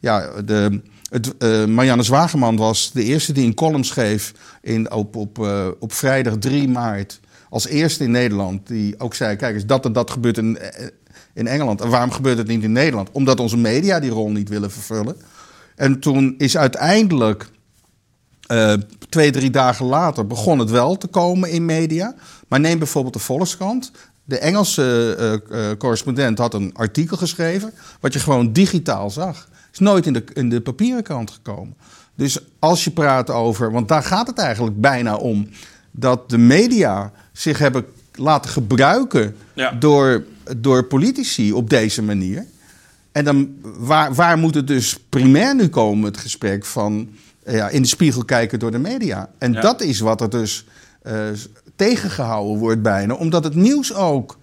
ja, 0.00 0.42
de, 0.44 0.80
het, 1.10 1.36
eh, 1.36 1.64
Marianne 1.64 2.02
Zwageman 2.02 2.56
was 2.56 2.92
de 2.92 3.02
eerste 3.02 3.32
die 3.32 3.46
een 3.46 3.54
column 3.54 3.84
schreef 3.84 4.32
in, 4.60 4.92
op, 4.92 5.16
op, 5.16 5.38
eh, 5.38 5.68
op 5.78 5.92
vrijdag 5.92 6.36
3 6.38 6.68
maart. 6.68 7.20
Als 7.48 7.66
eerste 7.66 8.04
in 8.04 8.10
Nederland. 8.10 8.66
Die 8.66 9.00
ook 9.00 9.14
zei: 9.14 9.36
kijk 9.36 9.54
eens, 9.54 9.66
dat 9.66 9.84
en 9.84 9.92
dat 9.92 10.10
gebeurt 10.10 10.38
in, 10.38 10.58
eh, 10.58 10.86
in 11.34 11.46
Engeland. 11.46 11.80
En 11.80 11.88
waarom 11.88 12.10
gebeurt 12.10 12.38
het 12.38 12.46
niet 12.46 12.62
in 12.62 12.72
Nederland? 12.72 13.10
Omdat 13.12 13.40
onze 13.40 13.56
media 13.56 14.00
die 14.00 14.10
rol 14.10 14.30
niet 14.30 14.48
willen 14.48 14.70
vervullen. 14.70 15.16
En 15.76 16.00
toen 16.00 16.34
is 16.38 16.56
uiteindelijk 16.56 17.50
twee, 19.08 19.30
drie 19.30 19.50
dagen 19.50 19.86
later 19.86 20.26
begon 20.26 20.58
het 20.58 20.70
wel 20.70 20.98
te 20.98 21.06
komen 21.06 21.50
in 21.50 21.64
media. 21.64 22.14
Maar 22.48 22.60
neem 22.60 22.78
bijvoorbeeld 22.78 23.14
de 23.14 23.20
Volkskrant. 23.20 23.92
De 24.24 24.38
Engelse 24.38 25.14
eh, 25.50 25.70
eh, 25.70 25.76
correspondent 25.78 26.38
had 26.38 26.54
een 26.54 26.70
artikel 26.74 27.16
geschreven, 27.16 27.72
wat 28.00 28.12
je 28.12 28.18
gewoon 28.18 28.52
digitaal 28.52 29.10
zag. 29.10 29.48
Is 29.72 29.78
nooit 29.78 30.06
in 30.06 30.12
de, 30.12 30.24
in 30.32 30.48
de 30.48 30.60
papieren 30.60 31.02
krant 31.02 31.30
gekomen. 31.30 31.76
Dus 32.14 32.38
als 32.58 32.84
je 32.84 32.90
praat 32.90 33.30
over, 33.30 33.72
want 33.72 33.88
daar 33.88 34.02
gaat 34.02 34.26
het 34.26 34.38
eigenlijk 34.38 34.80
bijna 34.80 35.16
om, 35.16 35.48
dat 35.90 36.30
de 36.30 36.38
media 36.38 37.12
zich 37.32 37.58
hebben 37.58 37.84
laten 38.14 38.50
gebruiken 38.50 39.36
Ja. 39.52 39.70
door, 39.72 40.24
door 40.56 40.84
politici 40.84 41.52
op 41.52 41.70
deze 41.70 42.02
manier. 42.02 42.46
En 43.12 43.24
dan, 43.24 43.54
waar, 43.62 44.14
waar 44.14 44.38
moet 44.38 44.54
het 44.54 44.66
dus 44.66 44.98
primair 45.08 45.54
nu 45.54 45.68
komen, 45.68 46.04
het 46.04 46.16
gesprek 46.16 46.64
van 46.64 47.08
eh, 47.42 47.54
ja, 47.56 47.68
in 47.68 47.82
de 47.82 47.88
spiegel 47.88 48.24
kijken 48.24 48.58
door 48.58 48.70
de 48.70 48.78
media? 48.78 49.30
En 49.38 49.52
Ja. 49.52 49.60
dat 49.60 49.80
is 49.80 50.00
wat 50.00 50.20
er 50.20 50.30
dus 50.30 50.64
tegengehouden 51.88 52.58
wordt 52.58 52.82
bijna, 52.82 53.14
omdat 53.14 53.44
het 53.44 53.54
nieuws 53.54 53.94
ook, 53.94 54.38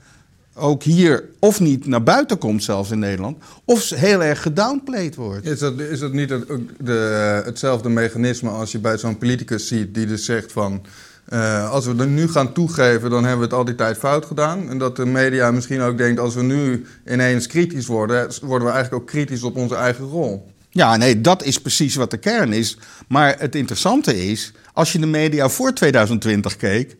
ook 0.53 0.83
hier 0.83 1.23
of 1.39 1.59
niet 1.59 1.85
naar 1.87 2.03
buiten 2.03 2.37
komt, 2.37 2.63
zelfs 2.63 2.91
in 2.91 2.99
Nederland, 2.99 3.37
of 3.65 3.89
heel 3.89 4.23
erg 4.23 4.41
gedownplayed 4.41 5.15
wordt. 5.15 5.45
Is 5.45 5.59
dat, 5.59 5.79
is 5.79 5.99
dat 5.99 6.13
niet 6.13 6.29
het, 6.29 6.47
de, 6.77 7.41
hetzelfde 7.45 7.89
mechanisme 7.89 8.49
als 8.49 8.71
je 8.71 8.79
bij 8.79 8.97
zo'n 8.97 9.17
politicus 9.17 9.67
ziet 9.67 9.93
die 9.93 10.05
dus 10.05 10.25
zegt 10.25 10.51
van... 10.51 10.81
eh, 11.25 11.71
als 11.71 11.85
we 11.85 11.95
er 11.97 12.07
nu 12.07 12.27
gaan 12.27 12.53
toegeven, 12.53 13.09
dan 13.09 13.23
hebben 13.23 13.39
we 13.39 13.45
het 13.45 13.53
al 13.53 13.65
die 13.65 13.75
tijd 13.75 13.97
fout 13.97 14.25
gedaan. 14.25 14.69
En 14.69 14.77
dat 14.77 14.95
de 14.95 15.05
media 15.05 15.51
misschien 15.51 15.81
ook 15.81 15.97
denkt, 15.97 16.19
als 16.19 16.35
we 16.35 16.43
nu 16.43 16.85
ineens 17.07 17.47
kritisch 17.47 17.87
worden... 17.87 18.31
worden 18.41 18.67
we 18.67 18.73
eigenlijk 18.73 19.03
ook 19.03 19.09
kritisch 19.09 19.43
op 19.43 19.55
onze 19.55 19.75
eigen 19.75 20.05
rol. 20.05 20.51
Ja, 20.69 20.97
nee, 20.97 21.21
dat 21.21 21.43
is 21.43 21.61
precies 21.61 21.95
wat 21.95 22.11
de 22.11 22.17
kern 22.17 22.53
is. 22.53 22.77
Maar 23.07 23.35
het 23.39 23.55
interessante 23.55 24.27
is, 24.29 24.51
als 24.73 24.91
je 24.91 24.99
de 24.99 25.05
media 25.05 25.49
voor 25.49 25.73
2020 25.73 26.55
keek, 26.55 26.97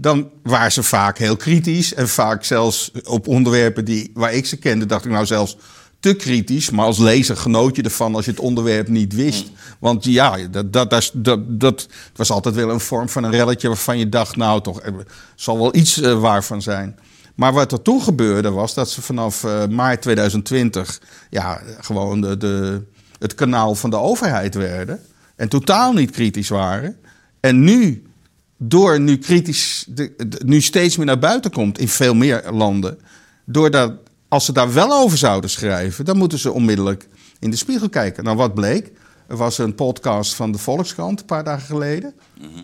dan 0.00 0.30
waren 0.42 0.72
ze 0.72 0.82
vaak 0.82 1.18
heel 1.18 1.36
kritisch. 1.36 1.94
En 1.94 2.08
vaak 2.08 2.44
zelfs 2.44 2.90
op 3.04 3.26
onderwerpen 3.26 3.84
die, 3.84 4.10
waar 4.14 4.32
ik 4.32 4.46
ze 4.46 4.56
kende, 4.56 4.86
dacht 4.86 5.04
ik 5.04 5.10
nou 5.10 5.26
zelfs 5.26 5.56
te 6.00 6.14
kritisch. 6.14 6.70
Maar 6.70 6.84
als 6.84 6.98
lezer 6.98 7.36
genoot 7.36 7.76
je 7.76 7.82
ervan 7.82 8.14
als 8.14 8.24
je 8.24 8.30
het 8.30 8.40
onderwerp 8.40 8.88
niet 8.88 9.14
wist. 9.14 9.50
Want 9.78 10.04
ja, 10.04 10.36
dat, 10.50 10.72
dat, 10.72 11.12
dat, 11.46 11.88
was 12.14 12.30
altijd 12.30 12.54
wel 12.54 12.70
een 12.70 12.80
vorm 12.80 13.08
van 13.08 13.24
een 13.24 13.30
relletje 13.30 13.68
waarvan 13.68 13.98
je 13.98 14.08
dacht, 14.08 14.36
nou 14.36 14.62
toch, 14.62 14.82
er 14.82 14.94
zal 15.34 15.58
wel 15.58 15.74
iets 15.74 16.00
eh, 16.00 16.20
waar 16.20 16.44
van 16.44 16.62
zijn. 16.62 16.98
Maar 17.34 17.52
wat 17.52 17.72
er 17.72 17.82
toen 17.82 18.02
gebeurde 18.02 18.50
was 18.50 18.74
dat 18.74 18.90
ze 18.90 19.02
vanaf 19.02 19.44
eh, 19.44 19.66
maart 19.66 20.02
2020 20.02 21.00
ja, 21.30 21.60
gewoon 21.80 22.20
de, 22.20 22.36
de, 22.36 22.82
het 23.18 23.34
kanaal 23.34 23.74
van 23.74 23.90
de 23.90 23.96
overheid 23.96 24.54
werden. 24.54 25.00
En 25.36 25.48
totaal 25.48 25.92
niet 25.92 26.10
kritisch 26.10 26.48
waren. 26.48 26.96
En 27.40 27.64
nu, 27.64 28.07
door 28.58 29.00
nu 29.00 29.16
kritisch, 29.18 29.84
de, 29.88 30.12
de- 30.28 30.40
nu 30.44 30.60
steeds 30.60 30.96
meer 30.96 31.06
naar 31.06 31.18
buiten 31.18 31.50
komt 31.50 31.78
in 31.78 31.88
veel 31.88 32.14
meer 32.14 32.42
landen. 32.52 32.98
Doordat, 33.44 33.92
als 34.28 34.44
ze 34.44 34.52
daar 34.52 34.72
wel 34.72 34.92
over 34.92 35.18
zouden 35.18 35.50
schrijven, 35.50 36.04
dan 36.04 36.16
moeten 36.16 36.38
ze 36.38 36.52
onmiddellijk 36.52 37.08
in 37.38 37.50
de 37.50 37.56
spiegel 37.56 37.88
kijken. 37.88 38.24
Nou, 38.24 38.36
wat 38.36 38.54
bleek? 38.54 38.92
Er 39.26 39.36
was 39.36 39.58
een 39.58 39.74
podcast 39.74 40.34
van 40.34 40.52
de 40.52 40.58
Volkskrant 40.58 41.20
een 41.20 41.26
paar 41.26 41.44
dagen 41.44 41.66
geleden. 41.66 42.12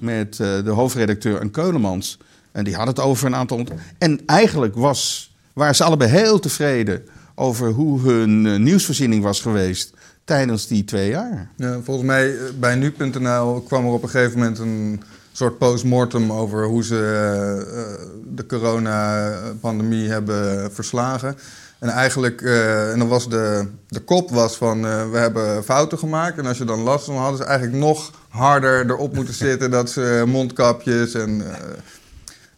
Met 0.00 0.40
eh, 0.40 0.64
de 0.64 0.70
hoofdredacteur 0.70 1.40
en 1.40 1.50
Keulemans. 1.50 2.18
En 2.52 2.64
die 2.64 2.74
had 2.74 2.86
het 2.86 3.00
over 3.00 3.26
een 3.26 3.34
aantal. 3.34 3.64
En 3.98 4.20
eigenlijk 4.26 4.74
was, 4.74 5.32
waren 5.52 5.74
ze 5.74 5.84
allebei 5.84 6.10
heel 6.10 6.38
tevreden 6.38 7.02
over 7.34 7.70
hoe 7.70 8.00
hun 8.00 8.46
eh, 8.46 8.56
nieuwsvoorziening 8.58 9.22
was 9.22 9.40
geweest 9.40 9.90
tijdens 10.24 10.66
die 10.66 10.84
twee 10.84 11.08
jaar. 11.08 11.50
Ja, 11.56 11.80
volgens 11.82 12.06
mij 12.06 12.30
eh, 12.36 12.42
bij 12.58 12.74
nu.nl 12.74 13.60
kwam 13.62 13.84
er 13.86 13.92
op 13.92 14.02
een 14.02 14.08
gegeven 14.08 14.38
moment 14.38 14.58
een 14.58 15.02
soort 15.36 15.58
postmortem 15.58 16.32
over 16.32 16.66
hoe 16.66 16.84
ze 16.84 16.96
eh, 16.96 17.80
eh, 17.80 18.00
de 18.24 18.46
coronapandemie 18.46 20.08
hebben 20.08 20.72
verslagen. 20.72 21.36
En 21.84 21.90
eigenlijk, 21.90 22.42
eh, 22.42 22.92
en 22.92 22.98
dan 22.98 23.08
was 23.08 23.28
de, 23.28 23.68
de 23.88 24.00
kop 24.00 24.30
was 24.30 24.56
van 24.56 24.86
eh, 24.86 25.10
we 25.10 25.18
hebben 25.18 25.64
fouten 25.64 25.98
gemaakt. 25.98 26.38
En 26.38 26.46
als 26.46 26.58
je 26.58 26.64
dan 26.64 26.80
las, 26.80 27.06
dan 27.06 27.16
hadden 27.16 27.36
ze 27.36 27.44
eigenlijk 27.44 27.78
nog 27.78 28.10
harder 28.28 28.90
erop 28.90 29.14
moeten 29.14 29.34
zitten 29.48 29.70
dat 29.70 29.90
ze 29.90 30.24
mondkapjes 30.26 31.14
en 31.14 31.52
eh, 31.52 31.58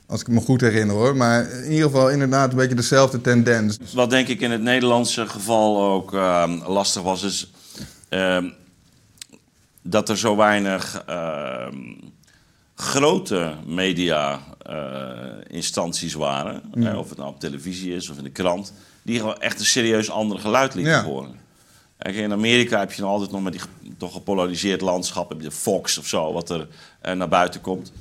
als 0.07 0.21
ik 0.21 0.29
me 0.29 0.41
goed 0.41 0.61
herinner 0.61 0.97
hoor. 0.97 1.17
Maar 1.17 1.51
in 1.51 1.73
ieder 1.73 1.91
geval 1.91 2.11
inderdaad 2.11 2.51
een 2.51 2.57
beetje 2.57 2.75
dezelfde 2.75 3.21
tendens. 3.21 3.79
Wat 3.95 4.11
denk 4.11 4.29
ik 4.29 4.41
in 4.41 4.51
het 4.51 4.63
Nederlandse 4.63 5.27
geval 5.27 5.83
ook 5.83 6.15
ehm, 6.15 6.51
lastig 6.67 7.03
was, 7.03 7.23
is 7.23 7.53
ehm, 8.09 8.49
dat 9.83 10.09
er 10.09 10.19
zo 10.19 10.37
weinig 10.37 11.03
ehm, 11.07 11.77
grote 12.77 13.53
media-instanties 13.67 16.15
waren. 16.15 16.63
Hè, 16.79 16.97
of 16.97 17.09
het 17.09 17.19
nou 17.19 17.31
op 17.31 17.41
televisie 17.41 17.95
is 17.95 18.11
of 18.11 18.17
in 18.19 18.25
de 18.25 18.31
krant, 18.31 18.73
die 19.03 19.19
gewoon 19.19 19.41
echt 19.41 19.59
een 19.61 19.67
serieus 19.67 20.11
ander 20.11 20.39
geluid 20.39 20.75
lieten 20.75 20.93
Ja. 20.93 21.03
horen. 21.05 21.45
Kijk, 21.99 22.15
in 22.17 22.33
Amerika 22.33 22.79
heb 22.79 22.93
je 22.93 23.03
nog 23.03 23.11
altijd 23.11 23.31
nog 23.31 23.43
met 23.43 23.53
die 23.53 23.63
toch 23.99 24.13
gepolariseerd 24.13 24.81
landschap, 24.81 25.29
heb 25.29 25.41
je 25.41 25.51
Fox 25.51 25.99
of 25.99 26.07
zo, 26.07 26.33
wat 26.33 26.51
er 26.51 26.69
eh, 27.01 27.15
naar 27.15 27.29
buiten 27.29 27.61
komt. 27.61 27.93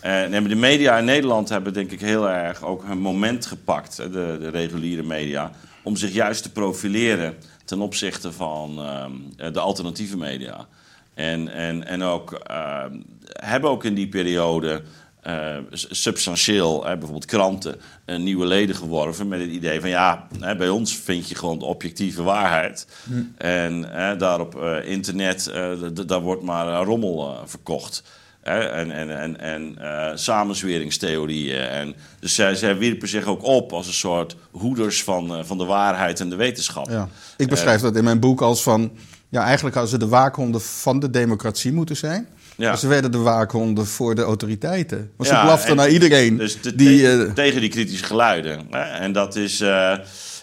En 0.00 0.48
de 0.48 0.54
media 0.54 0.98
in 0.98 1.04
Nederland 1.04 1.48
hebben 1.48 1.72
denk 1.72 1.90
ik 1.90 2.00
heel 2.00 2.30
erg 2.30 2.62
ook 2.62 2.84
hun 2.84 2.98
moment 2.98 3.46
gepakt, 3.46 3.96
de, 3.96 4.10
de 4.40 4.48
reguliere 4.48 5.02
media, 5.02 5.50
om 5.82 5.96
zich 5.96 6.12
juist 6.12 6.42
te 6.42 6.50
profileren 6.52 7.36
ten 7.64 7.80
opzichte 7.80 8.32
van 8.32 8.78
ehm, 8.78 9.12
de 9.52 9.60
alternatieve 9.60 10.16
media. 10.16 10.66
En, 11.14 11.48
en, 11.48 11.86
en 11.86 12.02
ook 12.02 12.32
ehm, 12.32 12.94
hebben 13.32 13.70
ook 13.70 13.84
in 13.84 13.94
die 13.94 14.08
periode 14.08 14.82
eh, 15.22 15.56
substantieel, 15.72 16.80
bijvoorbeeld 16.80 17.24
kranten, 17.24 17.80
eh, 18.04 18.18
nieuwe 18.18 18.46
leden 18.46 18.76
geworven 18.76 19.28
met 19.28 19.40
het 19.40 19.50
idee 19.50 19.80
van 19.80 19.88
ja, 19.88 20.26
bij 20.38 20.68
ons 20.68 20.96
vind 20.96 21.28
je 21.28 21.34
gewoon 21.34 21.58
de 21.58 21.64
objectieve 21.64 22.22
waarheid. 22.22 22.86
En 23.36 23.84
hè, 23.90 24.16
daar 24.16 24.40
op 24.40 24.62
eh, 24.62 24.90
internet, 24.90 25.52
daar 26.06 26.20
wordt 26.20 26.42
maar 26.42 26.84
rommel 26.84 27.36
verkocht. 27.44 28.02
En 28.40 28.90
en, 28.90 29.18
en, 29.18 29.40
en 29.40 30.18
samenzweringstheorieën. 30.18 31.60
En, 31.60 31.94
dus 32.20 32.34
zij, 32.34 32.54
zij 32.54 32.76
wierpen 32.76 33.08
zich 33.08 33.24
ook 33.24 33.42
op 33.42 33.72
als 33.72 33.86
een 33.86 33.92
soort 33.92 34.36
hoeders 34.50 35.02
van, 35.02 35.46
van 35.46 35.58
de 35.58 35.64
waarheid 35.64 36.20
en 36.20 36.30
de 36.30 36.36
wetenschap. 36.36 36.90
Ja. 36.90 37.08
Ik 37.36 37.48
beschrijf 37.48 37.80
dat 37.80 37.96
in 37.96 38.04
mijn 38.04 38.20
boek 38.20 38.40
als 38.40 38.62
van... 38.62 38.92
Ja, 39.28 39.44
eigenlijk 39.44 39.74
hadden 39.74 39.92
ze 39.92 39.98
de 39.98 40.08
waakhonden 40.08 40.60
van 40.60 41.00
de 41.00 41.10
democratie 41.10 41.72
moeten 41.72 41.96
zijn. 41.96 42.28
Ja. 42.56 42.76
Ze 42.76 42.88
werden 42.88 43.12
de 43.12 43.18
waakhonden 43.18 43.86
voor 43.86 44.14
de 44.14 44.22
autoriteiten. 44.22 45.10
Want 45.16 45.30
Ja, 45.30 45.36
ze 45.40 45.44
blaften 45.44 45.70
en- 45.70 45.76
naar 45.76 45.88
iedereen. 45.90 46.36
Dus 46.36 46.56
te- 46.60 46.74
die, 46.74 47.00
te- 47.00 47.24
eh, 47.26 47.32
tegen 47.32 47.60
die 47.60 47.70
kritische 47.70 48.04
geluiden. 48.04 48.70
En 49.00 49.12
dat 49.12 49.36
is, 49.36 49.60
eh, 49.60 49.90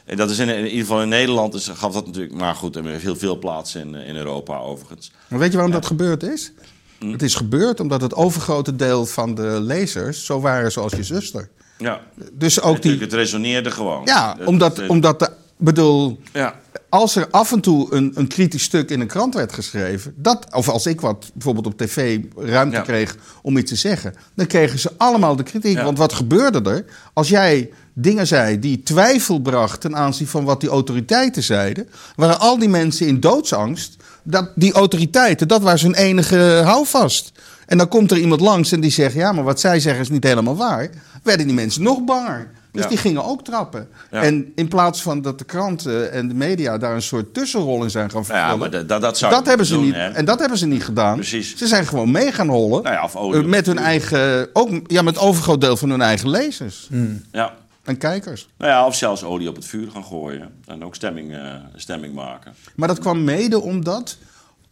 en 0.05 0.17
dat 0.17 0.29
is 0.29 0.39
in, 0.39 0.49
in 0.49 0.63
ieder 0.65 0.79
geval 0.79 1.01
in 1.01 1.09
Nederland, 1.09 1.53
is, 1.53 1.67
gaf 1.73 1.93
dat 1.93 2.05
natuurlijk, 2.05 2.33
maar 2.33 2.55
goed, 2.55 2.75
er 2.75 2.83
heeft 2.85 3.03
heel 3.03 3.15
veel 3.15 3.37
plaats 3.39 3.75
in, 3.75 3.95
eh, 3.95 4.07
in 4.07 4.15
Europa 4.15 4.57
overigens. 4.57 5.11
maar 5.27 5.39
weet 5.39 5.49
je 5.51 5.55
waarom 5.57 5.73
dat 5.73 5.85
gebeurd 5.85 6.23
is? 6.23 6.51
Hm. 6.99 7.11
Het 7.11 7.21
is 7.21 7.35
gebeurd 7.35 7.79
omdat 7.79 8.01
het 8.01 8.13
overgrote 8.15 8.75
deel 8.75 9.05
van 9.05 9.35
de 9.35 9.57
lezers 9.61 10.25
zo 10.25 10.39
waren 10.39 10.71
zoals 10.71 10.93
je 10.93 11.03
zuster. 11.03 11.49
Ja, 11.77 11.99
Dus 12.33 12.57
ook 12.61 12.65
die, 12.65 12.73
natuurlijk, 12.73 13.01
het 13.11 13.13
resoneerde 13.13 13.71
gewoon. 13.71 14.01
Ja, 14.05 14.35
Het- 14.37 14.47
omdat, 14.47 14.77
het- 14.77 14.89
omdat 14.89 15.19
de 15.19 15.29
bedoel, 15.59 16.19
Ja. 16.33 16.55
als 16.89 17.15
er 17.15 17.27
af 17.31 17.51
en 17.51 17.59
toe 17.61 17.93
een, 17.95 18.11
een 18.15 18.27
kritisch 18.27 18.63
stuk 18.63 18.89
in 18.89 18.99
een 18.99 19.07
krant 19.07 19.33
werd 19.33 19.53
geschreven, 19.53 20.13
dat, 20.15 20.45
of 20.53 20.69
als 20.69 20.85
ik 20.85 21.01
wat 21.01 21.31
bijvoorbeeld 21.33 21.65
op 21.65 21.77
tv 21.77 22.19
ruimte 22.37 22.75
Ja. 22.75 22.81
kreeg 22.81 23.15
om 23.41 23.57
iets 23.57 23.69
te 23.69 23.77
zeggen, 23.77 24.13
dan 24.35 24.45
kregen 24.47 24.79
ze 24.79 24.91
allemaal 24.97 25.35
de 25.35 25.43
kritiek. 25.43 25.75
Ja. 25.77 25.83
Want 25.83 25.97
wat 25.97 26.13
gebeurde 26.13 26.69
er? 26.69 26.85
Als 27.13 27.29
jij 27.29 27.69
dingen 27.93 28.27
zei 28.27 28.59
die 28.59 28.83
twijfel 28.83 29.39
bracht 29.39 29.81
ten 29.81 29.95
aanzien 29.95 30.27
van 30.27 30.43
wat 30.43 30.61
die 30.61 30.69
autoriteiten 30.69 31.43
zeiden, 31.43 31.89
waren 32.15 32.39
al 32.39 32.59
die 32.59 32.69
mensen 32.69 33.07
in 33.07 33.19
doodsangst. 33.19 33.95
Dat 34.23 34.51
die 34.55 34.73
autoriteiten, 34.73 35.47
dat 35.47 35.61
was 35.61 35.81
hun 35.81 35.93
enige 35.95 36.61
houvast. 36.63 37.31
En 37.65 37.77
dan 37.77 37.87
komt 37.87 38.11
er 38.11 38.17
iemand 38.17 38.41
langs 38.41 38.71
en 38.71 38.79
die 38.79 38.91
zegt: 38.91 39.13
Ja, 39.13 39.31
maar 39.31 39.43
wat 39.43 39.59
zij 39.59 39.79
zeggen 39.79 40.01
is 40.01 40.09
niet 40.09 40.23
helemaal 40.23 40.55
waar. 40.55 40.89
Werden 41.23 41.45
die 41.45 41.55
mensen 41.55 41.83
nog 41.83 42.03
banger. 42.03 42.51
Dus 42.71 42.83
Ja. 42.83 42.89
die 42.89 42.97
gingen 42.97 43.23
ook 43.25 43.43
trappen. 43.43 43.88
Ja. 44.11 44.21
En 44.23 44.51
in 44.55 44.67
plaats 44.67 45.01
van 45.01 45.21
dat 45.21 45.38
de 45.38 45.43
kranten 45.45 46.11
en 46.11 46.27
de 46.27 46.33
media 46.33 46.77
daar 46.77 46.93
een 46.95 47.01
soort 47.01 47.33
tussenrol 47.33 47.83
in 47.83 47.89
zijn 47.89 48.11
gaan 48.11 48.21
Nou 48.27 48.33
ja, 48.33 48.39
vervullen. 48.39 48.59
maar 48.59 48.71
dat, 48.79 48.89
dat, 48.89 49.01
dat 49.01 49.17
zou 49.17 49.33
dat 49.33 49.45
hebben 49.45 49.65
ze 49.65 49.73
doen, 49.73 49.83
niet. 49.83 49.93
hè. 49.93 50.07
En 50.09 50.25
dat 50.25 50.39
hebben 50.39 50.57
ze 50.57 50.65
niet 50.65 50.83
gedaan. 50.83 51.15
Precies. 51.15 51.55
Ze 51.57 51.67
zijn 51.67 51.85
gewoon 51.88 52.11
mee 52.11 52.31
gaan 52.31 52.47
hollen. 52.47 52.83
Nou 52.83 52.95
ja, 52.95 53.03
of 53.03 53.15
olie 53.15 53.41
eh, 53.41 53.47
met 53.47 53.65
hun 53.65 53.77
eigen. 53.77 54.49
Ook 54.53 54.69
ja, 54.88 55.01
met 55.01 55.17
overgroot 55.17 55.61
deel 55.61 55.77
van 55.77 55.89
hun 55.89 56.01
eigen 56.01 56.29
lezers 56.29 56.89
Ja. 57.31 57.53
en 57.83 57.97
kijkers. 57.97 58.49
Nou 58.57 58.71
ja, 58.71 58.85
of 58.85 58.95
zelfs 58.95 59.23
olie 59.23 59.49
op 59.49 59.55
het 59.55 59.65
vuur 59.65 59.91
gaan 59.91 60.03
gooien. 60.05 60.49
En 60.65 60.83
ook 60.85 60.95
stemming, 60.95 61.33
eh, 61.35 61.53
stemming 61.75 62.13
maken. 62.13 62.53
Maar 62.75 62.88
dat 62.88 62.99
kwam 62.99 63.23
mede 63.23 63.59
omdat. 63.61 64.17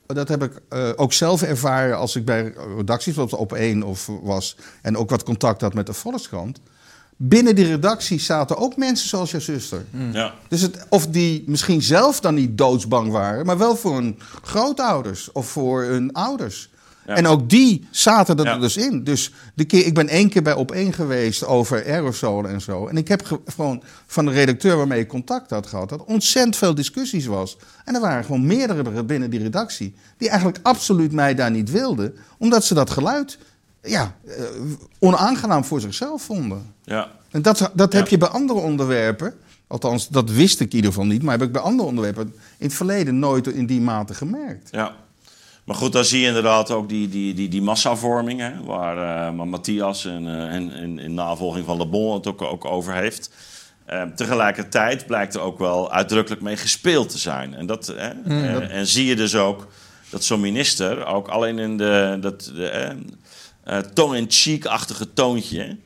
Dat 0.06 0.28
heb 0.28 0.44
ik 0.44 0.52
eh, 0.70 0.90
ook 0.96 1.14
zelf 1.14 1.42
ervaren 1.42 1.98
als 1.98 2.16
ik 2.16 2.26
bij 2.26 2.54
redacties, 2.78 3.18
op 3.18 3.54
één 3.54 3.84
of 3.84 4.10
was. 4.22 4.56
En 4.82 4.98
ook 4.98 5.10
wat 5.10 5.24
contact 5.24 5.62
had 5.62 5.74
met 5.74 5.86
de 5.86 5.94
Volkskrant. 5.94 6.60
Binnen 7.20 7.56
die 7.56 7.66
redactie 7.66 8.20
zaten 8.20 8.58
ook 8.58 8.76
mensen 8.78 9.10
zoals 9.10 9.32
jouw 9.32 9.40
zuster. 9.40 9.86
Ja. 10.14 10.34
Dus 10.48 10.62
het, 10.62 10.86
of 10.90 11.08
die 11.08 11.44
misschien 11.48 11.82
zelf 11.82 12.20
dan 12.20 12.34
niet 12.36 12.58
doodsbang 12.58 13.12
waren, 13.12 13.46
maar 13.46 13.58
wel 13.58 13.76
voor 13.76 13.94
hun 13.96 14.20
grootouders 14.44 15.32
of 15.32 15.48
voor 15.48 15.84
hun 15.84 16.14
ouders. 16.14 16.70
Ja. 17.08 17.16
En 17.16 17.28
ook 17.28 17.50
die 17.50 17.88
zaten 17.92 18.38
er 18.38 18.46
Ja. 18.46 18.58
dus 18.58 18.78
in. 18.78 19.04
Dus 19.04 19.32
de 19.54 19.66
keer, 19.66 19.86
ik 19.86 19.94
ben 19.94 20.08
één 20.08 20.30
keer 20.30 20.42
bij 20.42 20.54
op 20.54 20.72
één 20.72 20.94
geweest 20.94 21.46
over 21.46 21.86
aerosolen 21.86 22.52
en 22.52 22.62
zo. 22.62 22.88
En 22.88 22.98
ik 22.98 23.08
heb 23.08 23.26
ge- 23.26 23.40
gewoon 23.46 23.84
van 24.08 24.26
de 24.26 24.32
redacteur 24.32 24.78
waarmee 24.78 25.00
ik 25.00 25.08
contact 25.08 25.50
had 25.50 25.68
gehad, 25.68 25.90
dat 25.90 26.04
ontzettend 26.06 26.56
veel 26.56 26.76
discussies 26.76 27.26
was. 27.26 27.58
En 27.86 27.96
er 27.96 28.02
waren 28.02 28.24
gewoon 28.26 28.46
meerdere 28.46 29.04
binnen 29.04 29.30
die 29.30 29.42
redactie 29.42 29.96
die 30.18 30.30
eigenlijk 30.30 30.60
absoluut 30.64 31.12
mij 31.12 31.36
daar 31.36 31.52
niet 31.52 31.72
wilden, 31.72 32.16
omdat 32.38 32.66
ze 32.66 32.74
dat 32.74 32.90
geluid 32.90 33.38
ja, 33.88 34.16
eh, 34.28 34.34
onaangenaam 35.00 35.64
voor 35.66 35.82
zichzelf 35.82 36.22
vonden. 36.22 36.74
Ja. 36.84 37.08
En 37.32 37.42
dat, 37.42 37.72
dat 37.74 37.94
heb 37.94 38.04
Ja. 38.04 38.10
je 38.10 38.18
bij 38.18 38.28
andere 38.28 38.60
onderwerpen. 38.60 39.34
Althans, 39.68 40.08
dat 40.08 40.30
wist 40.30 40.60
ik 40.60 40.70
in 40.70 40.76
ieder 40.76 40.92
geval 40.92 41.06
niet. 41.06 41.24
Maar 41.24 41.38
heb 41.38 41.48
ik 41.48 41.54
bij 41.54 41.62
andere 41.62 41.90
onderwerpen 41.90 42.34
in 42.58 42.66
het 42.66 42.74
verleden 42.74 43.20
nooit 43.20 43.48
in 43.48 43.66
die 43.66 43.82
mate 43.82 44.14
gemerkt. 44.14 44.70
Ja. 44.72 44.96
Maar 45.64 45.76
goed, 45.76 45.92
dan 45.92 46.06
zie 46.06 46.22
je 46.22 46.28
inderdaad 46.28 46.72
ook 46.72 46.90
die, 46.90 47.10
die, 47.10 47.34
die, 47.34 47.50
die 47.50 47.62
massavorming, 47.62 48.40
hè, 48.40 48.64
waar 48.64 49.28
eh, 49.28 49.44
Matthias 49.44 50.06
en, 50.06 50.28
eh, 50.28 50.54
en, 50.56 50.74
en 50.74 51.00
in 51.00 51.14
navolging 51.14 51.66
van 51.66 51.78
Le 51.78 51.88
Bon 51.88 52.14
het 52.14 52.28
ook, 52.28 52.42
ook 52.42 52.66
over 52.66 52.94
heeft. 52.94 53.30
Tegelijkertijd 54.16 55.06
blijkt 55.06 55.36
er 55.36 55.42
ook 55.42 55.60
wel 55.60 55.92
uitdrukkelijk 55.92 56.42
mee 56.42 56.58
gespeeld 56.58 57.10
te 57.10 57.18
zijn. 57.18 57.54
En, 57.54 57.66
dat, 57.66 57.88
hè, 57.88 58.10
en, 58.24 58.70
en 58.70 58.88
zie 58.88 59.06
je 59.06 59.16
dus 59.16 59.36
ook 59.36 59.68
dat 60.10 60.24
zo'n 60.24 60.40
minister 60.40 61.06
ook 61.06 61.28
alleen 61.28 61.60
in 61.60 61.78
de, 61.78 62.18
dat, 62.22 62.52
de, 62.56 62.96
eh, 63.68 63.78
tong-in-cheek-achtige 63.78 65.14
toontje... 65.14 65.78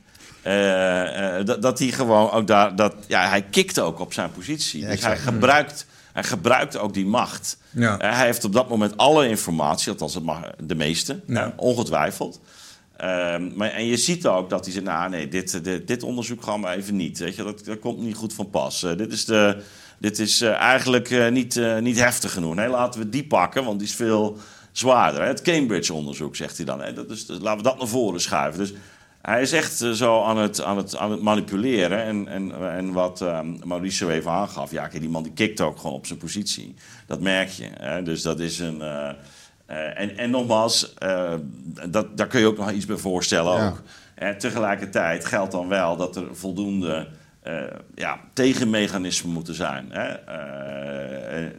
eh, 0.41 1.37
eh, 1.39 1.45
dat, 1.45 1.61
dat 1.61 1.79
hij 1.79 1.87
gewoon 1.87 2.31
ook 2.31 2.47
daar... 2.47 2.75
Dat, 2.75 2.95
ja, 3.07 3.29
hij 3.29 3.41
kikt 3.41 3.79
ook 3.79 3.99
op 3.99 4.13
zijn 4.13 4.31
positie. 4.31 4.81
Ja, 4.81 4.89
dus 4.89 5.01
hij 5.01 5.17
gebruikt, 5.17 5.85
hij 6.13 6.23
gebruikt 6.23 6.77
ook 6.77 6.93
die 6.93 7.05
macht. 7.05 7.57
Ja. 7.69 7.97
Hij 7.97 8.25
heeft 8.25 8.43
op 8.43 8.53
dat 8.53 8.69
moment 8.69 8.97
alle 8.97 9.27
informatie, 9.27 9.91
althans 9.91 10.13
het 10.13 10.23
mag, 10.23 10.41
de 10.63 10.75
meeste, 10.75 11.19
Ja. 11.27 11.53
ongetwijfeld. 11.55 12.39
Ehm, 12.97 13.49
maar, 13.55 13.69
en 13.69 13.85
je 13.85 13.97
ziet 13.97 14.27
ook 14.27 14.49
dat 14.49 14.63
hij 14.65 14.73
zegt, 14.73 14.85
nou 14.85 15.09
nee, 15.09 15.27
dit, 15.27 15.63
dit, 15.63 15.87
dit 15.87 16.03
onderzoek 16.03 16.43
gaan 16.43 16.61
we 16.61 16.67
even 16.69 16.95
niet. 16.95 17.19
Weet 17.19 17.35
je, 17.35 17.43
dat, 17.43 17.65
dat 17.65 17.79
komt 17.79 17.99
niet 17.99 18.15
goed 18.15 18.33
van 18.33 18.49
pas. 18.49 18.79
Dit 18.97 19.11
is, 19.11 19.25
de, 19.25 19.57
dit 19.97 20.19
is 20.19 20.41
eigenlijk 20.41 21.31
niet, 21.31 21.61
niet 21.79 21.97
heftig 21.99 22.33
genoeg. 22.33 22.55
Nee, 22.55 22.67
laten 22.67 22.99
we 22.99 23.09
die 23.09 23.27
pakken, 23.27 23.63
want 23.63 23.79
die 23.79 23.87
is 23.87 23.95
veel 23.95 24.37
zwaarder. 24.71 25.21
Hè? 25.21 25.27
Het 25.27 25.41
Cambridge-onderzoek, 25.41 26.35
zegt 26.35 26.57
hij 26.57 26.65
dan. 26.65 26.81
Hè? 26.81 26.93
Dat 26.93 27.09
is, 27.09 27.25
dus 27.25 27.39
laten 27.39 27.57
we 27.57 27.69
dat 27.69 27.77
naar 27.77 27.87
voren 27.87 28.21
schuiven. 28.21 28.59
Dus 28.59 28.73
hij 29.21 29.41
is 29.41 29.51
echt 29.51 29.81
eh, 29.81 29.91
zo 29.91 30.23
aan 30.23 30.37
het, 30.37 30.63
aan 30.63 30.77
het, 30.77 30.97
aan 30.97 31.11
het 31.11 31.21
manipuleren. 31.21 32.03
En, 32.03 32.27
en, 32.27 32.71
en 32.75 32.91
wat 32.91 33.21
ehm 33.21 33.55
Mauricio 33.63 34.09
even 34.09 34.31
aangaf, 34.31 34.71
ja, 34.71 34.87
die 34.87 35.09
man 35.09 35.23
die 35.23 35.31
kikt 35.31 35.61
ook 35.61 35.77
gewoon 35.77 35.95
op 35.95 36.05
zijn 36.05 36.19
positie. 36.19 36.75
Dat 37.07 37.19
merk 37.19 37.49
je. 37.49 37.69
Hè? 37.79 38.03
Dus 38.03 38.21
dat 38.21 38.39
is 38.39 38.59
een... 38.59 38.81
eh, 38.81 39.09
eh, 39.65 39.99
en, 39.99 40.17
en 40.17 40.29
nogmaals, 40.29 40.93
dat, 41.89 42.17
daar 42.17 42.27
kun 42.27 42.39
je 42.39 42.45
ook 42.45 42.57
nog 42.57 42.71
iets 42.71 42.85
bij 42.85 42.97
voorstellen. 42.97 43.57
Ja. 43.57 43.67
Ook. 43.67 43.81
En 44.15 44.37
tegelijkertijd 44.37 45.25
geldt 45.25 45.51
dan 45.51 45.67
wel 45.67 45.97
dat 45.97 46.15
er 46.15 46.27
voldoende 46.31 47.07
ja, 47.95 48.19
tegenmechanismen 48.33 49.33
moeten 49.33 49.53
zijn. 49.53 49.85
Hè? 49.89 50.13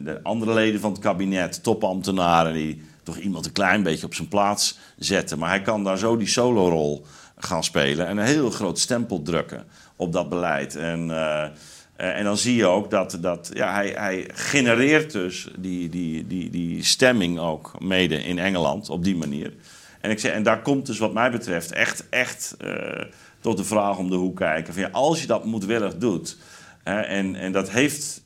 De 0.03 0.19
andere 0.23 0.53
leden 0.53 0.79
van 0.79 0.91
het 0.91 0.99
kabinet, 1.01 1.63
topambtenaren, 1.63 2.53
die 2.53 2.81
toch 3.03 3.17
iemand 3.17 3.45
een 3.45 3.51
klein 3.51 3.83
beetje 3.83 4.05
op 4.05 4.13
zijn 4.13 4.27
plaats 4.27 4.77
zetten. 4.97 5.39
Maar 5.39 5.49
hij 5.49 5.61
kan 5.61 5.83
daar 5.83 5.97
zo 5.97 6.17
die 6.17 6.27
solorol 6.27 7.05
gaan 7.37 7.63
spelen 7.63 8.07
en 8.07 8.17
een 8.17 8.25
heel 8.25 8.49
groot 8.49 8.79
stempel 8.79 9.21
drukken 9.21 9.65
op 9.95 10.13
dat 10.13 10.29
beleid. 10.29 10.75
En, 10.75 11.11
eh, 11.11 11.47
en 11.95 12.23
dan 12.23 12.37
zie 12.37 12.55
je 12.55 12.65
ook 12.65 12.89
dat, 12.89 13.17
dat 13.21 13.51
ja, 13.53 13.73
hij, 13.73 13.93
hij 13.97 14.29
genereert 14.33 15.11
dus 15.11 15.47
die, 15.57 15.89
die, 15.89 16.27
die, 16.27 16.49
die 16.49 16.83
stemming 16.83 17.39
ook 17.39 17.75
mede 17.79 18.23
in 18.23 18.39
Engeland 18.39 18.89
op 18.89 19.03
die 19.03 19.15
manier. 19.15 19.53
En, 20.01 20.11
ik 20.11 20.19
zeg, 20.19 20.31
en 20.31 20.43
daar 20.43 20.61
komt 20.61 20.85
dus 20.85 20.97
wat 20.97 21.13
mij 21.13 21.31
betreft 21.31 21.71
echt, 21.71 22.09
echt 22.09 22.55
eh, 22.59 23.05
tot 23.39 23.57
de 23.57 23.63
vraag 23.63 23.97
om 23.97 24.09
de 24.09 24.15
hoek 24.15 24.35
kijken. 24.35 24.73
Van, 24.73 24.91
als 24.91 25.21
je 25.21 25.27
dat 25.27 25.45
moedwillig 25.45 25.97
doet 25.97 26.37
hè, 26.83 26.99
en, 26.99 27.35
en 27.35 27.51
dat 27.51 27.69
heeft 27.69 28.21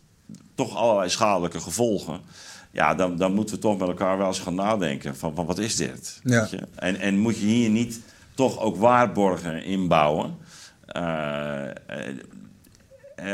toch 0.56 0.76
allerlei 0.76 1.10
schadelijke 1.10 1.60
gevolgen. 1.60 2.22
Ja, 2.78 2.96
dan, 2.96 3.18
dan 3.18 3.34
moeten 3.34 3.56
we 3.56 3.62
toch 3.62 3.78
met 3.78 3.88
elkaar 3.88 4.18
wel 4.18 4.28
eens 4.28 4.40
gaan 4.40 4.56
nadenken 4.56 5.16
van, 5.18 5.36
van 5.36 5.46
wat 5.46 5.58
is 5.58 5.76
dit? 5.76 6.20
Ja. 6.24 6.40
Weet 6.42 6.50
je? 6.50 6.60
En, 6.76 7.00
en 7.00 7.18
moet 7.18 7.38
je 7.40 7.46
hier 7.46 7.70
niet 7.70 8.00
toch 8.36 8.60
ook 8.60 8.78
waarborgen 8.78 9.64
inbouwen? 9.64 10.36
Eh, 10.86 11.64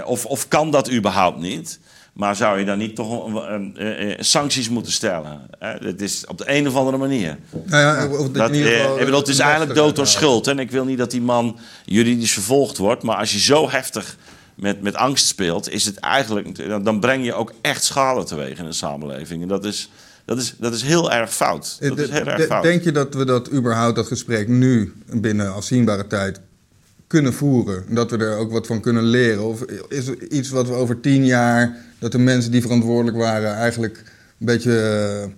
of, 0.05 0.25
of 0.25 0.47
kan 0.47 0.71
dat 0.71 0.91
überhaupt 0.91 1.39
niet? 1.39 1.79
Maar 2.13 2.35
zou 2.35 2.59
je 2.59 2.65
dan 2.65 2.77
niet 2.77 2.95
toch 2.95 3.25
een- 3.49 3.77
eh, 3.77 4.15
sancties 4.19 4.69
moeten 4.69 4.91
stellen? 4.91 5.41
Het 5.59 6.01
is 6.01 6.25
op 6.27 6.37
de 6.37 6.43
een 6.47 6.67
of 6.67 6.75
andere 6.75 6.97
manier. 6.97 7.37
Nou 7.65 7.81
ja, 7.81 8.07
dat 8.33 8.51
geval 8.77 8.97
bedoel, 9.05 9.19
het 9.19 9.27
is 9.27 9.39
eigenlijk 9.39 9.75
dood 9.75 9.95
door 9.95 10.07
schuld. 10.07 10.47
En 10.47 10.59
ik 10.59 10.71
wil 10.71 10.85
niet 10.85 10.97
dat 10.97 11.11
die 11.11 11.21
man 11.21 11.57
juridisch 11.85 12.33
vervolgd 12.33 12.77
wordt. 12.77 13.03
Maar 13.03 13.17
als 13.17 13.31
je 13.33 13.39
zo 13.39 13.69
heftig 13.69 14.17
met, 14.55 14.81
met 14.81 14.95
angst 14.95 15.25
speelt, 15.25 15.69
is 15.69 15.85
het 15.85 15.97
eigenlijk, 15.97 16.67
dan, 16.83 16.99
breng 16.99 17.25
je 17.25 17.33
ook 17.33 17.53
echt 17.61 17.83
schade 17.83 18.23
teweeg 18.23 18.57
in 18.57 18.65
de 18.65 18.73
samenleving. 18.73 19.41
En 19.41 19.47
dat 19.47 19.65
is, 19.65 19.89
dat 20.25 20.37
is, 20.37 20.55
dat 20.57 20.73
is 20.73 20.81
heel 20.81 21.11
erg 21.11 21.33
fout. 21.33 21.77
Dat 21.79 21.99
is 21.99 22.09
heel 22.09 22.25
erg 22.25 22.45
fout. 22.45 22.63
Denk 22.63 22.83
je 22.83 22.91
dat 22.91 23.13
we 23.13 23.25
dat 23.25 23.51
überhaupt, 23.51 23.95
dat 23.95 24.07
gesprek 24.07 24.47
nu 24.47 24.93
binnen 25.11 25.53
afzienbare 25.53 26.07
tijd 26.07 26.39
kunnen 27.07 27.33
voeren? 27.33 27.85
Dat 27.89 28.11
we 28.11 28.17
er 28.17 28.37
ook 28.37 28.51
wat 28.51 28.67
van 28.67 28.81
kunnen 28.81 29.03
leren? 29.03 29.43
Of 29.43 29.61
is 29.87 30.07
er 30.07 30.31
iets 30.31 30.49
wat 30.49 30.67
we 30.67 30.73
over 30.73 30.99
tien 30.99 31.25
jaar, 31.25 31.77
dat 31.99 32.11
de 32.11 32.19
mensen 32.19 32.51
die 32.51 32.61
verantwoordelijk 32.61 33.17
waren 33.17 33.53
eigenlijk 33.55 33.97
een 34.39 34.45
beetje 34.45 34.79
eh, 34.79 35.31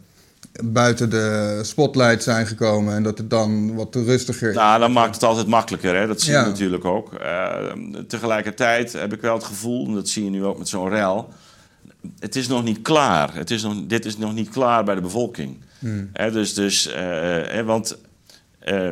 buiten 0.64 1.10
de 1.10 1.60
spotlight 1.64 2.24
zijn 2.24 2.48
gekomen 2.48 2.96
en 2.96 3.04
dat 3.04 3.18
het 3.18 3.30
dan 3.30 3.76
wat 3.76 3.96
rustiger 3.96 4.50
is? 4.50 4.56
Nou, 4.56 4.80
dan 4.80 4.92
maakt 4.92 5.14
het 5.16 5.24
altijd 5.24 5.48
makkelijker. 5.48 5.96
Hè? 5.96 6.08
Dat 6.08 6.22
zie 6.22 6.32
je 6.34 6.38
Ja. 6.40 6.46
natuurlijk 6.46 6.86
ook. 6.86 7.14
Eh, 7.14 7.72
tegelijkertijd 8.08 8.94
heb 8.94 9.14
ik 9.14 9.22
wel 9.22 9.34
het 9.36 9.44
gevoel, 9.44 9.88
en 9.88 9.94
dat 9.94 10.10
zie 10.10 10.24
je 10.24 10.30
nu 10.30 10.44
ook 10.44 10.58
met 10.58 10.68
zo'n 10.68 10.90
rel... 10.90 11.30
het 12.20 12.36
is 12.36 12.48
nog 12.48 12.64
niet 12.64 12.82
klaar. 12.82 13.36
Het 13.36 13.52
is 13.52 13.64
nog, 13.64 13.74
dit 13.88 14.06
is 14.06 14.18
nog 14.18 14.34
niet 14.34 14.50
klaar 14.50 14.84
bij 14.84 14.96
de 14.96 15.02
bevolking. 15.02 15.58
Hè, 16.14 16.32
dus, 16.32 16.54
dus, 16.54 16.88
eh, 16.88 17.02
hè, 17.48 17.64
want 17.64 17.98
eh, 18.60 18.90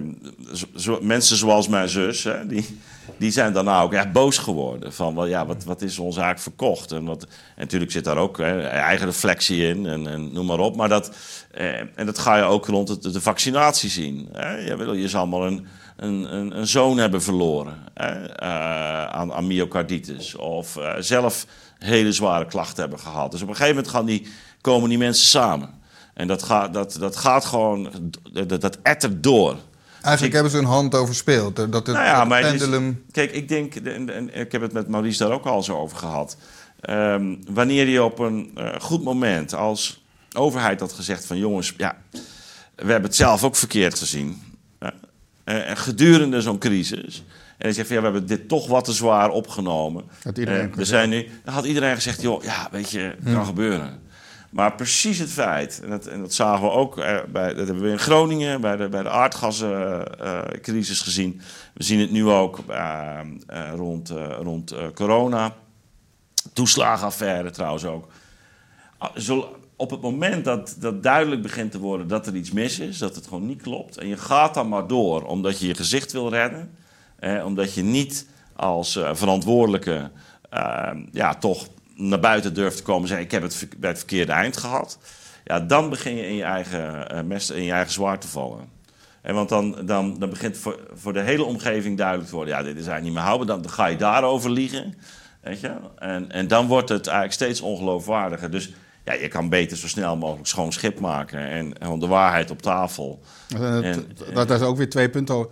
zo- 0.53 0.65
zo- 0.75 0.99
mensen 1.01 1.37
zoals 1.37 1.67
mijn 1.67 1.89
zus, 1.89 2.23
hè, 2.23 2.47
die, 2.47 2.79
die 3.17 3.31
zijn 3.31 3.53
daarna 3.53 3.81
ook 3.81 3.93
echt 3.93 4.11
boos 4.11 4.37
geworden. 4.37 4.93
Van, 4.93 5.15
wel, 5.15 5.25
ja, 5.25 5.45
wat, 5.45 5.63
wat 5.63 5.81
is 5.81 5.99
ons 5.99 6.17
eigenlijk 6.17 6.43
verkocht? 6.43 6.91
En, 6.91 7.05
wat, 7.05 7.23
en 7.23 7.29
natuurlijk 7.55 7.91
zit 7.91 8.03
daar 8.03 8.17
ook 8.17 8.37
hè, 8.37 8.61
eigen 8.61 9.05
reflectie 9.05 9.67
in 9.67 9.85
en, 9.85 10.07
en 10.07 10.33
noem 10.33 10.45
maar 10.45 10.59
op. 10.59 10.75
Maar 10.75 10.89
dat, 10.89 11.15
eh, 11.51 11.79
en 11.79 12.05
dat 12.05 12.19
ga 12.19 12.37
je 12.37 12.43
ook 12.43 12.67
rond 12.67 13.13
de 13.13 13.21
vaccinatie 13.21 13.89
zien. 13.89 14.29
Hè. 14.31 14.57
Je, 14.57 14.75
wil, 14.75 14.93
je 14.93 15.17
allemaal 15.17 15.45
een, 15.45 15.67
een, 15.95 16.35
een, 16.35 16.57
een 16.57 16.67
zoon 16.67 16.97
hebben 16.97 17.21
verloren 17.21 17.77
hè, 17.93 18.25
eh, 18.25 19.05
aan, 19.05 19.33
aan 19.33 19.47
myocarditis. 19.47 20.35
Of 20.35 20.77
eh, 20.77 20.93
zelf 20.99 21.45
hele 21.77 22.11
zware 22.11 22.45
klachten 22.45 22.81
hebben 22.81 22.99
gehad. 22.99 23.31
Dus 23.31 23.41
op 23.41 23.47
een 23.47 23.55
gegeven 23.55 23.75
moment 23.75 23.93
gaan 23.93 24.05
die, 24.05 24.27
komen 24.61 24.89
die 24.89 24.97
mensen 24.97 25.25
samen. 25.25 25.69
En 26.13 26.27
dat 26.27 26.43
gaat, 26.43 26.73
dat, 26.73 26.95
dat 26.99 27.15
gaat 27.15 27.45
gewoon, 27.45 27.89
dat, 28.31 28.61
dat 28.61 28.77
ettert 28.81 29.23
door. 29.23 29.55
Eigenlijk 30.03 30.33
hebben 30.33 30.51
ze 30.51 30.57
hun 30.57 30.65
hand 30.65 30.95
overspeeld. 30.95 31.55
Dat 31.55 31.73
het, 31.73 31.87
Nou 31.87 32.03
ja, 32.05 32.23
maar 32.25 32.53
is- 32.53 32.67
kijk, 33.11 33.31
ik 33.31 33.47
denk, 33.47 33.75
en, 33.75 34.09
en 34.09 34.35
ik 34.39 34.51
heb 34.51 34.61
het 34.61 34.73
met 34.73 34.87
Maurice 34.87 35.17
daar 35.23 35.31
ook 35.31 35.45
al 35.45 35.63
zo 35.63 35.77
over 35.77 35.97
gehad. 35.97 36.37
ehm, 36.79 37.35
wanneer 37.51 37.87
je 37.87 38.03
op 38.03 38.19
een 38.19 38.51
eh, 38.55 38.79
goed 38.79 39.03
moment 39.03 39.53
als 39.53 40.03
overheid 40.33 40.79
had 40.79 40.93
gezegd 40.93 41.25
van 41.25 41.37
jongens, 41.37 41.73
ja, 41.77 41.97
we 42.75 42.91
hebben 42.91 43.01
het 43.03 43.15
zelf 43.15 43.43
ook 43.43 43.55
verkeerd 43.55 43.99
gezien. 43.99 44.41
Uh, 44.79 44.89
en 45.69 45.77
gedurende 45.77 46.41
zo'n 46.41 46.57
crisis. 46.57 47.23
En 47.57 47.67
je 47.67 47.73
zegt 47.73 47.87
van 47.87 47.95
ja, 47.95 48.01
we 48.03 48.09
hebben 48.09 48.27
dit 48.27 48.47
toch 48.47 48.67
wat 48.67 48.85
te 48.85 48.91
zwaar 48.93 49.29
opgenomen. 49.29 50.03
Had 50.23 50.37
iedereen 50.37 50.73
we 50.75 50.85
zijn 50.85 51.09
nu, 51.09 51.27
dan 51.43 51.53
had 51.53 51.65
iedereen 51.65 51.95
gezegd, 51.95 52.21
joh, 52.21 52.43
ja, 52.43 52.67
weet 52.71 52.89
je, 52.89 53.15
kan 53.33 53.45
gebeuren. 53.45 53.99
Maar 54.53 54.75
precies 54.75 55.17
het 55.17 55.31
feit, 55.31 55.81
en 55.83 55.89
dat, 55.89 56.05
en 56.05 56.19
dat 56.19 56.33
zagen 56.33 56.65
we 56.65 56.71
ook 56.71 56.97
eh, 56.97 57.17
bij, 57.27 57.53
dat 57.53 57.65
hebben 57.65 57.83
we 57.83 57.89
in 57.89 57.99
Groningen 57.99 58.61
bij 58.61 58.75
de, 58.75 58.89
bij 58.89 59.03
uh, 59.03 60.41
gezien. 61.01 61.41
We 61.73 61.83
zien 61.83 61.99
het 61.99 62.11
nu 62.11 62.27
ook 62.27 62.59
uh, 62.69 63.19
rond, 63.75 64.09
rond 64.39 64.75
corona. 64.93 65.55
Toeslagenaffaire 66.53 67.51
trouwens 67.51 67.85
ook. 67.85 68.07
Ah, 68.97 69.39
op 69.75 69.89
het 69.89 70.01
moment 70.01 70.45
dat, 70.45 70.75
dat 70.79 71.03
duidelijk 71.03 71.41
begint 71.41 71.71
te 71.71 71.79
worden 71.79 72.07
dat 72.07 72.27
er 72.27 72.35
iets 72.35 72.51
mis 72.51 72.79
is, 72.79 72.97
dat 72.97 73.15
het 73.15 73.27
gewoon 73.27 73.45
niet 73.45 73.61
klopt, 73.61 73.97
en 73.97 74.07
je 74.07 74.17
gaat 74.17 74.53
dan 74.53 74.69
maar 74.69 74.87
door 74.87 75.23
omdat 75.25 75.59
je 75.59 75.67
je 75.67 75.75
gezicht 75.75 76.11
wil 76.11 76.29
redden, 76.29 76.75
omdat 77.45 77.73
je 77.73 77.83
niet 77.83 78.27
als 78.55 78.99
verantwoordelijke 79.13 80.11
ja, 81.11 81.35
toch 81.39 81.67
naar 81.95 82.19
buiten 82.19 82.53
durft 82.53 82.77
te 82.77 82.83
komen 82.83 83.01
en 83.01 83.07
zeggen: 83.07 83.25
Ik 83.25 83.31
heb 83.31 83.41
het 83.41 83.67
bij 83.77 83.89
het 83.89 83.97
verkeerde 83.97 84.31
eind 84.31 84.57
gehad. 84.57 84.97
Ja, 85.43 85.59
dan 85.59 85.89
begin 85.89 86.15
je 86.15 86.27
in 86.27 86.35
je 86.35 86.43
eigen 86.43 87.07
uh, 87.13 87.21
mest, 87.21 87.51
in 87.51 87.63
je 87.63 87.71
eigen 87.71 87.93
zwaar 87.93 88.19
te 88.19 88.27
vallen. 88.27 88.69
En 89.21 89.35
want 89.35 89.49
dan, 89.49 89.85
dan, 89.85 90.19
dan 90.19 90.29
begint 90.29 90.57
voor, 90.57 90.79
voor 90.93 91.13
de 91.13 91.21
hele 91.21 91.43
omgeving 91.43 91.97
duidelijk 91.97 92.29
te 92.29 92.35
worden: 92.35 92.53
ja, 92.53 92.63
dit 92.63 92.75
is 92.75 92.75
eigenlijk 92.75 93.03
niet 93.03 93.13
meer 93.13 93.23
houden. 93.23 93.47
Dan, 93.47 93.61
dan 93.61 93.71
ga 93.71 93.85
je 93.85 93.97
daarover 93.97 94.49
liegen. 94.49 94.93
Weet 95.41 95.59
je? 95.59 95.71
En, 95.97 96.31
en 96.31 96.47
dan 96.47 96.67
wordt 96.67 96.89
het 96.89 97.07
eigenlijk 97.07 97.35
steeds 97.35 97.61
ongeloofwaardiger. 97.61 98.51
Dus 98.51 98.73
ja, 99.05 99.13
je 99.13 99.27
kan 99.27 99.49
beter 99.49 99.77
zo 99.77 99.87
snel 99.87 100.17
mogelijk 100.17 100.47
schoon 100.47 100.71
schip 100.71 100.99
maken 100.99 101.39
en, 101.39 101.77
en 101.77 101.99
de 101.99 102.07
waarheid 102.07 102.51
op 102.51 102.61
tafel. 102.61 103.21
En, 103.57 104.05
dat, 104.33 104.47
dat 104.47 104.61
is 104.61 104.67
ook 104.67 104.77
weer 104.77 104.89
twee 104.89 105.09
punten. 105.09 105.47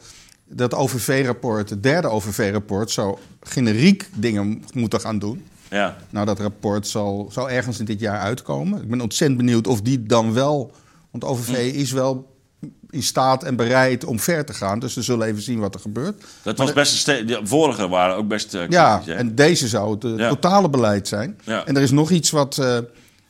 Dat 0.46 0.74
OVV-rapport, 0.74 1.70
het 1.70 1.84
derde 1.84 2.08
OVV-rapport, 2.08 2.92
zou 2.92 3.18
generiek 3.42 4.10
dingen 4.14 4.64
moeten 4.74 5.02
gaan 5.02 5.20
doen. 5.20 5.46
Ja. 5.72 5.96
Nou, 6.10 6.26
dat 6.26 6.40
rapport 6.40 6.88
zal, 6.88 7.30
zal 7.32 7.50
ergens 7.50 7.80
in 7.80 7.86
dit 7.86 8.00
jaar 8.00 8.20
uitkomen. 8.20 8.82
Ik 8.82 8.90
ben 8.90 9.02
ontzettend 9.02 9.40
benieuwd 9.40 9.68
of 9.68 9.82
die 9.82 10.04
dan 10.04 10.34
wel. 10.34 10.72
Want 11.12 11.24
OVV 11.24 11.72
hm. 11.72 11.78
is 11.80 11.92
wel 11.92 12.30
in 12.90 13.04
staat 13.04 13.44
en 13.44 13.56
bereid 13.56 14.06
om 14.06 14.20
ver 14.20 14.46
te 14.46 14.54
gaan. 14.54 14.80
Dus 14.80 14.94
we 14.94 15.02
zullen 15.02 15.28
even 15.28 15.42
zien 15.42 15.60
wat 15.60 15.74
er 15.74 15.80
gebeurt. 15.80 16.24
Dat 16.42 16.58
was 16.58 16.74
best 16.74 17.08
een 17.08 17.26
de 17.26 17.40
vorige 17.44 17.88
waren 17.88 18.16
ook 18.16 18.28
best. 18.28 18.54
Uh, 18.54 18.62
ja, 18.70 19.04
en 19.06 19.36
deze 19.36 19.68
zou 19.68 19.92
het 19.92 20.04
uh, 20.04 20.30
totale 20.30 20.70
beleid 20.70 21.08
zijn. 21.08 21.40
Ja. 21.44 21.66
En 21.66 21.76
er 21.76 21.82
is 21.82 21.92
nog 21.92 22.12
iets 22.12 22.30
wat, 22.30 22.58
uh, 22.58 22.78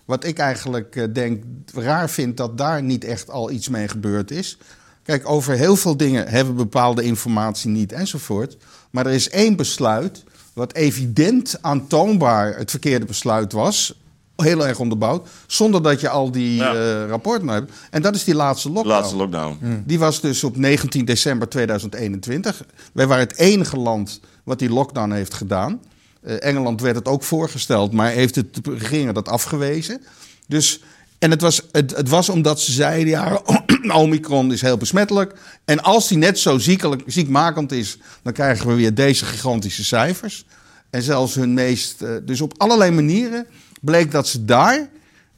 wat 0.06 0.24
ik 0.24 0.38
eigenlijk 0.38 1.14
denk 1.14 1.44
raar 1.74 2.10
vind 2.10 2.38
dat 2.38 2.58
daar 2.58 2.84
niet 2.84 3.04
echt 3.04 3.30
al 3.30 3.52
iets 3.52 3.70
mee 3.70 3.88
gebeurd 3.88 4.32
is. 4.32 4.58
Kijk, 5.04 5.30
over 5.30 5.54
heel 5.54 5.76
veel 5.76 5.98
dingen 5.98 6.28
hebben 6.28 6.56
we 6.56 6.62
bepaalde 6.62 7.04
informatie 7.04 7.70
niet 7.70 7.92
enzovoort. 7.92 8.58
Maar 8.92 9.06
er 9.06 9.14
is 9.14 9.30
één 9.30 9.56
besluit 9.56 10.24
wat 10.54 10.74
evident 10.74 11.58
aantoonbaar 11.62 12.58
het 12.58 12.70
verkeerde 12.70 13.06
besluit 13.06 13.52
was. 13.52 13.94
Heel 14.36 14.68
erg 14.68 14.80
onderbouwd. 14.80 15.28
Zonder 15.48 15.84
dat 15.84 16.02
je 16.02 16.10
al 16.10 16.32
die 16.32 16.56
Ja. 16.56 16.74
eh, 16.74 17.08
rapporten 17.10 17.48
hebt. 17.48 17.72
En 17.90 18.02
dat 18.02 18.16
is 18.16 18.24
die 18.24 18.36
laatste 18.36 18.68
lockdown. 18.68 18.96
laatste 18.96 19.16
lockdown. 19.16 19.84
Die 19.86 20.00
was 20.00 20.22
dus 20.22 20.44
op 20.44 20.58
19 20.58 21.06
december 21.06 21.50
2021. 21.50 22.64
Wij 22.94 23.08
waren 23.08 23.28
het 23.28 23.38
enige 23.38 23.78
land 23.78 24.20
wat 24.44 24.60
die 24.60 24.70
lockdown 24.70 25.12
heeft 25.12 25.34
gedaan. 25.34 25.80
Eh, 26.22 26.44
Engeland 26.44 26.82
werd 26.82 26.96
het 26.96 27.08
ook 27.08 27.24
voorgesteld, 27.24 27.92
maar 27.92 28.10
heeft 28.12 28.36
het, 28.36 28.54
de 28.66 28.74
regering 28.78 29.12
dat 29.12 29.28
afgewezen. 29.30 30.02
Dus, 30.48 30.82
en 31.20 31.32
het 31.32 31.42
was, 31.42 31.62
het, 31.72 31.96
het 31.96 32.10
was 32.10 32.30
omdat 32.30 32.62
ze 32.62 32.72
zeiden, 32.72 33.08
ja, 33.10 33.42
Omicron 34.02 34.52
is 34.52 34.62
heel 34.62 34.78
besmettelijk. 34.78 35.34
En 35.66 35.84
als 35.84 36.08
die 36.08 36.18
net 36.18 36.40
zo 36.40 36.58
ziekelijk, 36.58 37.04
ziekmakend 37.06 37.72
is, 37.72 37.98
dan 38.24 38.34
krijgen 38.34 38.68
we 38.68 38.74
weer 38.74 38.94
deze 38.94 39.26
gigantische 39.26 39.84
cijfers. 39.84 40.46
En 40.90 41.02
zelfs 41.02 41.36
hun 41.36 41.54
meest... 41.54 42.02
eh, 42.02 42.10
dus 42.24 42.42
op 42.42 42.54
allerlei 42.58 42.92
manieren 42.92 43.48
bleek 43.82 44.12
dat 44.12 44.28
ze 44.28 44.46
daar 44.46 44.90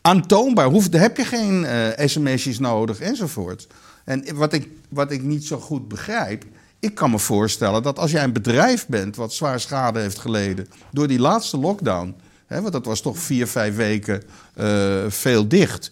aantoonbaar... 0.02 0.70
Hoef, 0.70 0.90
daar 0.90 1.02
heb 1.02 1.18
je 1.18 1.26
geen 1.26 1.66
eh, 1.66 2.08
sms'jes 2.08 2.60
nodig 2.60 3.00
enzovoort. 3.00 3.68
En 4.06 4.36
wat 4.36 4.54
ik, 4.54 4.70
wat 4.90 5.12
ik 5.12 5.22
niet 5.22 5.46
zo 5.46 5.60
goed 5.60 5.88
begrijp... 5.88 6.44
Ik 6.80 6.96
kan 6.96 7.12
me 7.12 7.20
voorstellen 7.20 7.84
dat 7.84 8.00
als 8.00 8.12
jij 8.12 8.24
een 8.24 8.34
bedrijf 8.34 8.88
bent... 8.88 9.16
wat 9.16 9.34
zwaar 9.34 9.60
schade 9.60 10.00
heeft 10.00 10.20
geleden 10.20 10.68
door 10.92 11.08
die 11.08 11.20
laatste 11.20 11.58
lockdown... 11.58 12.16
Hè, 12.46 12.62
want 12.62 12.74
dat 12.74 12.86
was 12.86 13.02
toch 13.02 13.18
vier, 13.18 13.48
vijf 13.48 13.76
weken 13.76 14.24
eh, 14.54 15.04
veel 15.08 15.48
dicht... 15.48 15.92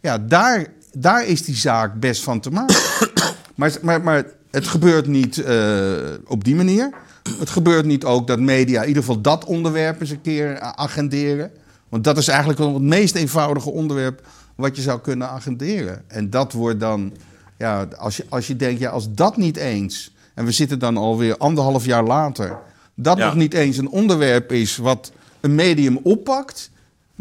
Ja, 0.00 0.18
daar, 0.18 0.66
daar 0.92 1.26
is 1.26 1.42
die 1.44 1.56
zaak 1.56 2.00
best 2.00 2.22
van 2.22 2.40
te 2.40 2.50
maken. 2.50 2.76
maar, 3.54 3.76
maar, 3.82 4.02
maar 4.02 4.24
het 4.50 4.66
gebeurt 4.66 5.06
niet 5.06 5.38
eh, 5.38 5.94
op 6.26 6.44
die 6.44 6.54
manier. 6.54 6.90
Het 7.38 7.50
gebeurt 7.50 7.84
niet 7.84 8.04
ook 8.04 8.26
dat 8.26 8.40
media 8.40 8.80
in 8.82 8.88
ieder 8.88 9.02
geval 9.02 9.20
dat 9.20 9.44
onderwerp 9.44 10.00
eens 10.00 10.10
een 10.10 10.20
keer 10.20 10.62
a- 10.62 10.76
agenderen. 10.76 11.50
Want 11.88 12.04
dat 12.04 12.18
is 12.18 12.28
eigenlijk 12.28 12.58
wel 12.58 12.74
het 12.74 12.82
meest 12.82 13.14
eenvoudige 13.14 13.70
onderwerp 13.70 14.26
wat 14.54 14.76
je 14.76 14.82
zou 14.82 15.00
kunnen 15.00 15.28
agenderen. 15.28 16.02
En 16.06 16.30
dat 16.30 16.52
wordt 16.52 16.80
dan, 16.80 17.12
ja, 17.58 17.88
als 17.98 18.16
je, 18.16 18.24
als 18.28 18.46
je 18.46 18.56
denkt, 18.56 18.80
ja, 18.80 18.90
als 18.90 19.12
dat 19.12 19.36
niet 19.36 19.56
eens, 19.56 20.14
en 20.34 20.44
we 20.44 20.52
zitten 20.52 20.78
dan 20.78 20.96
alweer 20.96 21.36
anderhalf 21.36 21.84
jaar 21.84 22.04
later, 22.04 22.58
dat 22.94 23.18
Ja. 23.18 23.24
nog 23.26 23.34
niet 23.34 23.54
eens 23.54 23.76
een 23.76 23.88
onderwerp 23.88 24.52
is 24.52 24.76
wat 24.76 25.12
een 25.40 25.54
medium 25.54 25.98
oppakt. 26.02 26.70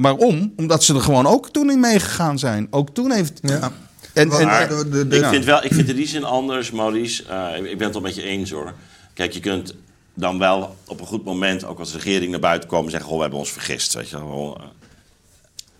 Waarom? 0.01 0.53
Omdat 0.57 0.83
ze 0.83 0.93
er 0.95 1.01
gewoon 1.01 1.25
ook 1.27 1.49
toen 1.49 1.71
in 1.71 1.79
meegegaan 1.79 2.39
zijn. 2.39 2.67
Ook 2.71 2.89
toen 2.89 3.11
heeft. 3.11 3.39
Ja. 3.41 3.71
En, 4.13 4.31
en, 4.31 4.45
Maar 4.45 4.67
de- 4.67 4.89
de- 4.89 5.07
de- 5.07 5.17
ik, 5.17 5.25
vind 5.25 5.45
wel, 5.45 5.63
ik 5.63 5.73
vind 5.73 5.89
in 5.89 5.95
die 5.95 6.07
zin 6.07 6.23
anders, 6.23 6.71
Maurice. 6.71 7.23
Eh, 7.25 7.57
ik 7.71 7.77
ben 7.77 7.83
het 7.85 7.93
wel 7.93 8.01
met 8.01 8.15
je 8.15 8.23
eens 8.23 8.49
hoor. 8.51 8.73
Kijk, 9.13 9.33
je 9.33 9.39
kunt 9.39 9.75
dan 10.13 10.37
wel 10.39 10.75
op 10.87 10.99
een 10.99 11.05
goed 11.07 11.23
moment, 11.23 11.65
ook 11.65 11.79
als 11.79 11.93
regering 11.93 12.31
naar 12.31 12.39
buiten 12.39 12.69
komen, 12.69 12.91
zeggen: 12.91 13.07
Goh, 13.09 13.15
we 13.17 13.21
hebben 13.23 13.39
ons 13.39 13.51
vergist. 13.51 13.93
Weet 13.93 14.09
je 14.09 14.17
wel. 14.17 14.57
Eh, 14.59 14.63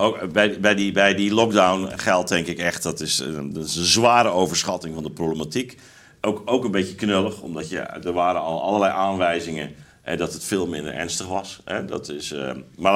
Ook 0.02 0.32
bij, 0.32 0.60
bij, 0.60 0.76
die, 0.76 0.92
bij 0.92 1.16
die 1.16 1.34
lockdown 1.34 1.92
geldt 1.96 2.30
denk 2.30 2.48
ik 2.48 2.58
echt, 2.58 2.84
dat 2.84 3.00
is, 3.00 3.20
eh, 3.20 3.28
dat 3.52 3.66
is 3.66 3.76
een 3.76 3.84
zware 3.86 4.30
overschatting 4.30 4.94
van 4.94 5.04
de 5.04 5.12
problematiek. 5.12 5.78
Ook, 6.22 6.42
ook 6.46 6.64
een 6.64 6.72
beetje 6.72 6.96
knullig, 6.96 7.42
omdat 7.42 7.70
je, 7.70 7.80
er 7.80 8.14
waren 8.14 8.42
al 8.42 8.62
allerlei 8.64 8.92
aanwijzingen 8.94 9.76
eh, 10.02 10.18
dat 10.18 10.34
het 10.34 10.44
veel 10.44 10.68
minder 10.68 10.94
ernstig 10.94 11.28
was. 11.28 11.62
Hè. 11.66 11.86
Dat 11.86 12.10
is, 12.10 12.32
eh, 12.32 12.52
maar 12.78 12.92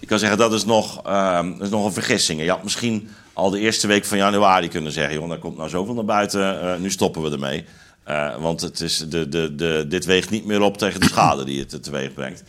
Ik 0.00 0.08
kan 0.08 0.18
zeggen, 0.18 0.38
dat 0.38 0.52
is, 0.52 0.64
nog, 0.64 1.02
eh, 1.06 1.42
dat 1.42 1.60
is 1.60 1.68
nog 1.68 1.84
een 1.84 1.92
vergissing. 1.92 2.42
Je 2.42 2.50
had 2.50 2.62
misschien 2.62 3.08
al 3.32 3.50
de 3.50 3.58
eerste 3.58 3.86
week 3.86 4.04
van 4.04 4.18
januari 4.18 4.68
kunnen 4.68 4.92
zeggen... 4.92 5.14
joh, 5.14 5.28
daar 5.28 5.38
komt 5.38 5.56
nou 5.56 5.68
zoveel 5.68 5.94
naar 5.94 6.04
buiten, 6.04 6.60
eh, 6.62 6.80
nu 6.80 6.90
stoppen 6.90 7.22
we 7.22 7.30
ermee. 7.30 7.64
Eh, 8.04 8.36
want 8.36 8.60
het 8.60 8.80
is 8.80 8.98
de, 9.08 9.28
de, 9.28 9.54
de, 9.54 9.84
dit 9.88 10.04
weegt 10.04 10.30
niet 10.30 10.44
meer 10.44 10.60
op 10.60 10.78
tegen 10.78 11.00
de 11.00 11.06
schade 11.06 11.44
die 11.44 11.60
het 11.60 11.82
teweeg 11.82 12.14
brengt. 12.14 12.42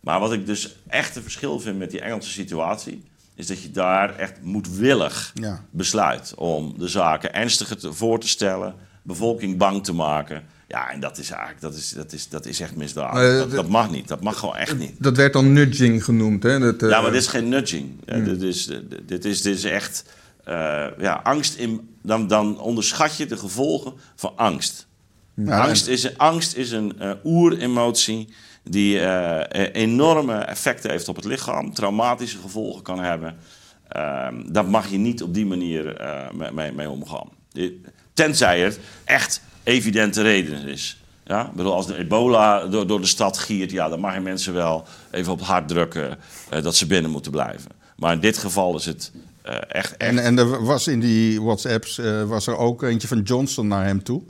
Maar 0.00 0.20
wat 0.20 0.32
ik 0.32 0.46
dus 0.46 0.76
echt 0.88 1.16
een 1.16 1.22
verschil 1.22 1.60
vind 1.60 1.78
met 1.78 1.90
die 1.90 2.00
Engelse 2.00 2.30
situatie... 2.30 3.02
is 3.34 3.46
dat 3.46 3.62
je 3.62 3.70
daar 3.70 4.16
echt 4.16 4.42
moedwillig 4.42 5.30
Ja. 5.34 5.64
besluit 5.70 6.34
om 6.36 6.74
de 6.78 6.88
zaken 6.88 7.34
ernstiger 7.34 7.78
te, 7.78 7.92
voor 7.92 8.20
te 8.20 8.28
stellen... 8.28 8.74
bevolking 9.02 9.56
bang 9.56 9.84
te 9.84 9.92
maken... 9.92 10.44
Ja, 10.72 10.90
en 10.90 11.00
dat 11.00 11.18
is 11.18 11.30
eigenlijk 11.30 11.60
dat 11.60 11.74
is, 11.74 11.90
dat 11.90 12.12
is, 12.12 12.28
dat 12.28 12.46
is 12.46 12.60
echt 12.60 12.76
misdaad. 12.76 13.16
Eh, 13.16 13.38
dat, 13.38 13.50
dat 13.50 13.68
mag 13.68 13.90
niet. 13.90 14.08
Dat 14.08 14.22
mag 14.22 14.38
gewoon 14.38 14.56
echt 14.56 14.78
niet. 14.78 14.94
Dat 14.98 15.16
werd 15.16 15.32
dan 15.32 15.52
nudging 15.52 16.04
genoemd. 16.04 16.42
Hè? 16.42 16.58
Dat, 16.58 16.82
eh, 16.82 16.88
Ja, 16.88 17.00
maar 17.00 17.10
dit 17.10 17.20
is 17.20 17.26
geen 17.26 17.48
nudging. 17.48 17.90
Ja, 18.04 18.18
dit, 18.18 18.42
is, 18.42 18.70
dit, 19.06 19.24
is, 19.24 19.42
dit 19.42 19.56
is 19.56 19.64
echt 19.64 20.04
eh, 20.44 20.86
ja, 20.98 21.20
angst. 21.22 21.54
In, 21.54 21.96
dan, 22.02 22.26
dan 22.26 22.60
onderschat 22.60 23.16
je 23.16 23.26
de 23.26 23.36
gevolgen 23.36 23.92
van 24.16 24.32
angst. 24.36 24.86
Ja, 25.34 25.66
angst, 25.66 25.86
is, 25.86 26.18
angst 26.18 26.56
is 26.56 26.70
een 26.70 26.98
eh, 26.98 27.10
oeremotie 27.24 28.28
die 28.64 28.98
eh, 29.00 29.40
eh, 29.40 29.74
enorme 29.74 30.34
effecten 30.34 30.90
heeft 30.90 31.08
op 31.08 31.16
het 31.16 31.24
lichaam, 31.24 31.74
traumatische 31.74 32.38
gevolgen 32.38 32.82
kan 32.82 32.98
hebben. 32.98 33.36
Ehm 33.88 34.52
daar 34.52 34.64
mag 34.64 34.90
je 34.90 34.98
niet 34.98 35.22
op 35.22 35.34
die 35.34 35.46
manier 35.46 35.96
eh, 35.96 36.50
mee, 36.52 36.72
mee, 36.72 36.90
omgaan. 36.90 37.28
Tenzij 38.12 38.60
het 38.60 38.78
echt 39.04 39.42
evidente 39.64 40.22
reden 40.22 40.66
is. 40.66 40.96
Ja? 41.24 41.46
Ik 41.46 41.52
bedoel, 41.52 41.74
als 41.74 41.86
de 41.86 41.96
ebola 41.96 42.66
door, 42.66 42.86
door 42.86 43.00
de 43.00 43.06
stad 43.06 43.38
giert, 43.38 43.70
ja, 43.70 43.88
dan 43.88 44.00
mag 44.00 44.14
je 44.14 44.20
mensen 44.20 44.54
wel 44.54 44.84
even 45.10 45.32
op 45.32 45.38
het 45.38 45.48
hart 45.48 45.68
drukken 45.68 46.18
eh, 46.50 46.62
dat 46.62 46.76
ze 46.76 46.86
binnen 46.86 47.10
moeten 47.10 47.32
blijven. 47.32 47.70
Maar 47.96 48.12
in 48.12 48.20
dit 48.20 48.38
geval 48.38 48.76
is 48.76 48.84
het 48.84 49.12
eh, 49.42 49.54
echt, 49.54 49.66
echt 49.68 49.96
En, 49.96 50.18
en 50.18 50.38
er 50.38 50.64
was 50.64 50.86
in 50.86 51.00
die 51.00 51.42
WhatsApps 51.42 51.98
eh, 51.98 52.24
was 52.24 52.46
er 52.46 52.56
ook 52.56 52.82
eentje 52.82 53.08
van 53.08 53.20
Johnson 53.20 53.66
naar 53.66 53.84
hem 53.84 54.02
toe. 54.02 54.22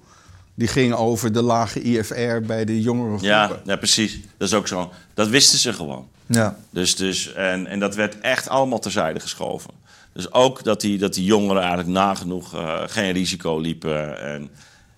Die 0.55 0.69
ging 0.69 0.95
over 0.95 1.33
de 1.33 1.43
lage 1.43 1.83
IFR 1.83 2.41
bij 2.47 2.65
de 2.65 2.81
jongere 2.81 3.09
groepen. 3.09 3.29
ja, 3.29 3.61
ja, 3.65 3.77
precies. 3.77 4.21
Dat 4.37 4.49
is 4.49 4.55
ook 4.55 4.69
zo. 4.69 4.93
Dat 5.15 5.29
wisten 5.29 5.59
ze 5.59 5.73
gewoon. 5.73 6.09
ja. 6.27 6.57
Dus, 6.71 6.97
dus, 6.97 7.33
en, 7.33 7.67
en 7.67 7.79
dat 7.79 7.95
werd 7.95 8.21
echt 8.21 8.49
allemaal 8.49 8.79
terzijde 8.79 9.21
geschoven. 9.21 9.71
Dus 10.13 10.33
ook 10.33 10.65
dat 10.65 10.81
die, 10.81 10.99
dat 10.99 11.15
die 11.15 11.25
jongeren 11.25 11.61
eigenlijk 11.61 11.91
nagenoeg 11.91 12.55
geen 12.87 13.13
risico 13.13 13.59
liepen. 13.59 14.21
En 14.21 14.51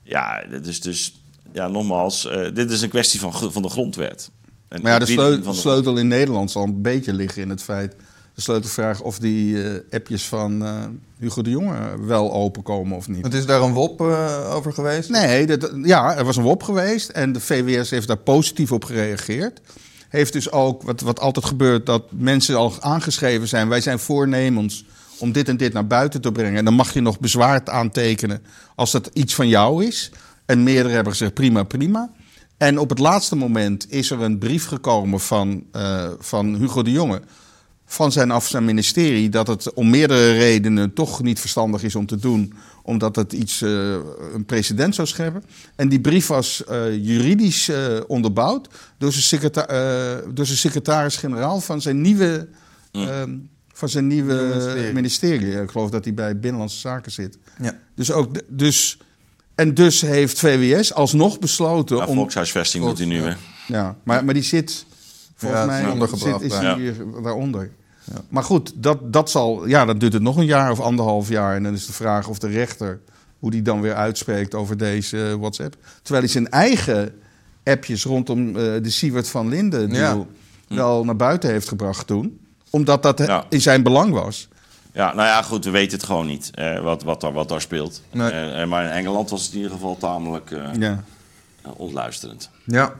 ja, 0.04 0.44
dit 0.50 0.66
is 0.66 0.80
dus, 0.80 1.20
ja, 1.52 1.68
nogmaals, 1.68 2.26
eh, 2.26 2.54
dit 2.54 2.70
is 2.70 2.82
een 2.82 2.88
kwestie 2.88 3.20
van, 3.20 3.52
van 3.52 3.62
de 3.62 3.68
grondwet. 3.68 4.30
En 4.74 4.82
Maar 4.82 4.92
ja, 4.92 4.98
de 4.98 5.52
sleutel, 5.52 5.96
in 5.96 6.08
Nederland 6.08 6.50
zal 6.50 6.62
een 6.62 6.82
beetje 6.82 7.12
liggen 7.12 7.42
in 7.42 7.50
het 7.50 7.62
feit... 7.62 7.96
de 8.34 8.40
sleutelvraag 8.40 9.00
of 9.00 9.18
die 9.18 9.62
eh, 9.62 9.80
appjes 9.90 10.24
van 10.24 10.64
eh, 10.64 10.82
Hugo 11.18 11.42
de 11.42 11.50
Jonge 11.50 12.06
wel 12.06 12.32
openkomen 12.32 12.96
of 12.96 13.08
niet. 13.08 13.24
Het 13.24 13.34
is 13.34 13.46
daar 13.46 13.62
een 13.62 13.72
WOP 13.72 14.00
eh, 14.00 14.54
over 14.54 14.72
geweest? 14.72 15.08
Nee, 15.10 15.46
dat, 15.46 15.70
ja, 15.82 16.16
er 16.16 16.24
was 16.24 16.36
een 16.36 16.42
WOP 16.42 16.62
geweest 16.62 17.08
en 17.08 17.32
de 17.32 17.40
VWS 17.40 17.90
heeft 17.90 18.06
daar 18.06 18.16
positief 18.16 18.72
op 18.72 18.84
gereageerd. 18.84 19.60
Heeft 20.08 20.32
dus 20.32 20.50
ook, 20.50 20.82
wat, 20.82 21.00
wat 21.00 21.20
altijd 21.20 21.44
gebeurt, 21.44 21.86
dat 21.86 22.02
mensen 22.10 22.56
al 22.56 22.72
aangeschreven 22.80 23.48
zijn... 23.48 23.68
wij 23.68 23.80
zijn 23.80 23.98
voornemens 23.98 24.84
om 25.18 25.32
dit 25.32 25.48
en 25.48 25.56
dit 25.56 25.72
naar 25.72 25.86
buiten 25.86 26.20
te 26.20 26.32
brengen. 26.32 26.58
En 26.58 26.64
dan 26.64 26.74
mag 26.74 26.94
je 26.94 27.00
nog 27.00 27.20
bezwaar 27.20 27.60
aantekenen 27.64 28.42
als 28.74 28.90
dat 28.90 29.10
iets 29.12 29.34
van 29.34 29.48
jou 29.48 29.84
is. 29.84 30.10
En 30.46 30.62
meerdere 30.62 30.94
hebben 30.94 31.12
gezegd 31.12 31.34
prima, 31.34 31.62
prima. 31.62 32.10
En 32.56 32.78
op 32.78 32.88
het 32.88 32.98
laatste 32.98 33.36
moment 33.36 33.90
is 33.90 34.10
er 34.10 34.20
een 34.20 34.38
brief 34.38 34.66
gekomen 34.66 35.20
van, 35.20 35.64
eh, 35.72 36.08
van 36.18 36.54
Hugo 36.54 36.82
de 36.82 36.90
Jonge... 36.90 37.22
van 37.86 38.12
zijn 38.12 38.30
af 38.30 38.46
zijn 38.46 38.64
ministerie 38.64 39.28
dat 39.28 39.46
het 39.46 39.72
om 39.72 39.90
meerdere 39.90 40.32
redenen 40.32 40.92
toch 40.92 41.22
niet 41.22 41.40
verstandig 41.40 41.82
is 41.82 41.94
om 41.94 42.06
te 42.06 42.16
doen... 42.16 42.54
omdat 42.82 43.16
het 43.16 43.32
iets, 43.32 43.62
eh, 43.62 43.92
een 44.34 44.44
precedent 44.46 44.94
zou 44.94 45.08
scheppen. 45.08 45.44
En 45.76 45.88
die 45.88 46.00
brief 46.00 46.26
was 46.26 46.64
eh, 46.64 46.94
juridisch 47.04 47.70
onderbouwd 48.06 48.68
door 48.98 49.12
zijn, 49.12 49.24
secreta- 49.24 50.20
door 50.34 50.46
zijn 50.46 50.58
secretaris-generaal 50.58 51.60
van 51.60 51.80
zijn 51.80 52.00
nieuwe... 52.00 52.48
van 53.76 53.88
zijn 53.88 54.06
nieuwe 54.06 54.34
ministerie. 54.34 54.92
ministerie. 54.92 55.60
Ik 55.62 55.70
geloof 55.70 55.90
dat 55.90 56.04
hij 56.04 56.14
bij 56.14 56.38
Binnenlandse 56.38 56.78
Zaken 56.78 57.12
zit. 57.12 57.38
Ja. 57.62 57.78
Dus 57.94 58.12
ook, 58.12 58.34
dus, 58.48 58.98
en 59.54 59.74
dus 59.74 60.00
heeft 60.00 60.38
VWS 60.38 60.92
alsnog 60.94 61.38
besloten 61.38 61.96
Ja, 61.96 62.06
om... 62.06 62.14
volkshuisvesting 62.16 62.84
moet 62.84 62.98
hij 62.98 63.06
nu, 63.06 63.22
hè? 63.22 63.34
Ja, 63.66 63.96
maar, 64.02 64.24
maar 64.24 64.34
die 64.34 64.42
zit 64.42 64.86
volgens 65.34 65.60
Ja, 65.60 65.66
mij 65.66 65.84
is 65.84 65.92
ondergebracht 65.92 66.40
zit, 66.42 66.52
is 66.52 66.58
bij. 66.58 66.74
hier 66.74 66.94
daaronder. 67.22 67.70
Maar 68.28 68.42
goed, 68.42 68.72
dat, 68.76 69.12
dat 69.12 69.30
zal, 69.30 69.66
ja, 69.66 69.84
dan 69.84 69.98
duurt 69.98 70.12
het 70.12 70.22
nog 70.22 70.36
een 70.36 70.44
jaar 70.46 70.70
of 70.70 70.80
anderhalf 70.80 71.28
jaar. 71.28 71.56
En 71.56 71.62
dan 71.62 71.72
is 71.72 71.86
de 71.86 71.92
vraag 71.92 72.28
of 72.28 72.38
de 72.38 72.48
rechter, 72.48 73.00
hoe 73.38 73.50
die 73.50 73.62
dan 73.62 73.80
weer 73.80 73.94
uitspreekt 73.94 74.54
over 74.54 74.76
deze 74.76 75.36
WhatsApp. 75.38 75.76
Terwijl 76.02 76.24
hij 76.24 76.32
zijn 76.32 76.50
eigen 76.50 77.14
appjes 77.64 78.04
rondom 78.04 78.48
eh, 78.48 78.54
de 78.54 78.90
Siewert 78.90 79.28
van 79.28 79.48
Linden 79.48 79.88
deal 79.90 80.26
wel 80.68 81.04
naar 81.04 81.16
buiten 81.16 81.50
heeft 81.50 81.68
gebracht 81.68 82.06
toen. 82.06 82.38
Omdat 82.74 83.02
dat 83.02 83.18
Ja. 83.18 83.44
in 83.48 83.60
zijn 83.60 83.82
belang 83.82 84.12
was. 84.12 84.48
Ja, 84.92 85.14
nou 85.14 85.28
ja, 85.28 85.42
goed, 85.42 85.64
we 85.64 85.70
weten 85.70 85.96
het 85.98 86.06
gewoon 86.06 86.26
niet 86.26 86.50
eh, 86.54 86.80
wat, 86.80 87.02
wat, 87.02 87.20
daar, 87.20 87.32
wat 87.32 87.48
daar 87.48 87.60
speelt. 87.60 88.02
Nee. 88.12 88.30
Eh, 88.30 88.62
eh, 88.62 88.68
maar 88.68 88.84
in 88.84 88.90
Engeland 88.90 89.30
was 89.30 89.42
het 89.42 89.50
in 89.52 89.56
ieder 89.56 89.72
geval 89.72 89.96
tamelijk 89.96 90.50
eh, 90.50 90.62
Ja. 90.78 91.02
eh, 91.62 91.70
ontluisterend. 91.76 92.50
Ja. 92.64 92.92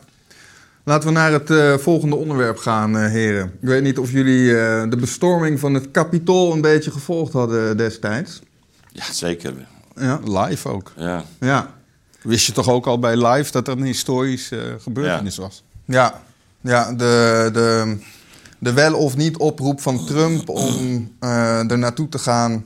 Laten 0.85 1.09
we 1.09 1.15
naar 1.15 1.33
het 1.33 1.51
eh, 1.51 1.75
volgende 1.75 2.17
onderwerp 2.17 2.57
gaan, 2.59 2.97
eh, 2.99 3.11
heren. 3.11 3.45
Ik 3.45 3.69
weet 3.69 3.83
niet 3.83 3.99
of 3.99 4.11
jullie 4.11 4.51
eh, 4.61 4.83
de 4.91 4.97
bestorming 4.97 5.61
van 5.61 5.75
het 5.75 5.91
Capitool 5.91 6.53
een 6.53 6.61
beetje 6.61 6.91
gevolgd 6.91 7.33
hadden 7.33 7.77
destijds. 7.77 8.41
Ja, 8.93 9.05
zeker. 9.13 9.55
Ja. 9.97 10.21
Live 10.25 10.69
ook. 10.69 10.93
Ja. 10.97 11.25
Ja. 11.41 11.71
Wist 12.23 12.47
je 12.47 12.53
toch 12.53 12.69
ook 12.69 12.87
al 12.87 12.99
bij 12.99 13.27
live 13.27 13.53
dat 13.53 13.69
er 13.69 13.77
een 13.77 13.85
historische 13.85 14.57
eh, 14.61 14.73
gebeurtenis 14.83 15.37
was? 15.37 15.63
Ja, 15.85 16.21
ja 16.61 16.93
de, 16.93 17.51
de, 17.53 17.97
de 18.65 18.73
wel 18.73 18.95
of 18.95 19.17
niet 19.17 19.37
oproep 19.37 19.81
van 19.81 20.07
Trump 20.07 20.49
om 20.49 21.11
eh 21.19 21.71
er 21.71 21.79
naartoe 21.79 22.09
te 22.09 22.19
gaan. 22.19 22.65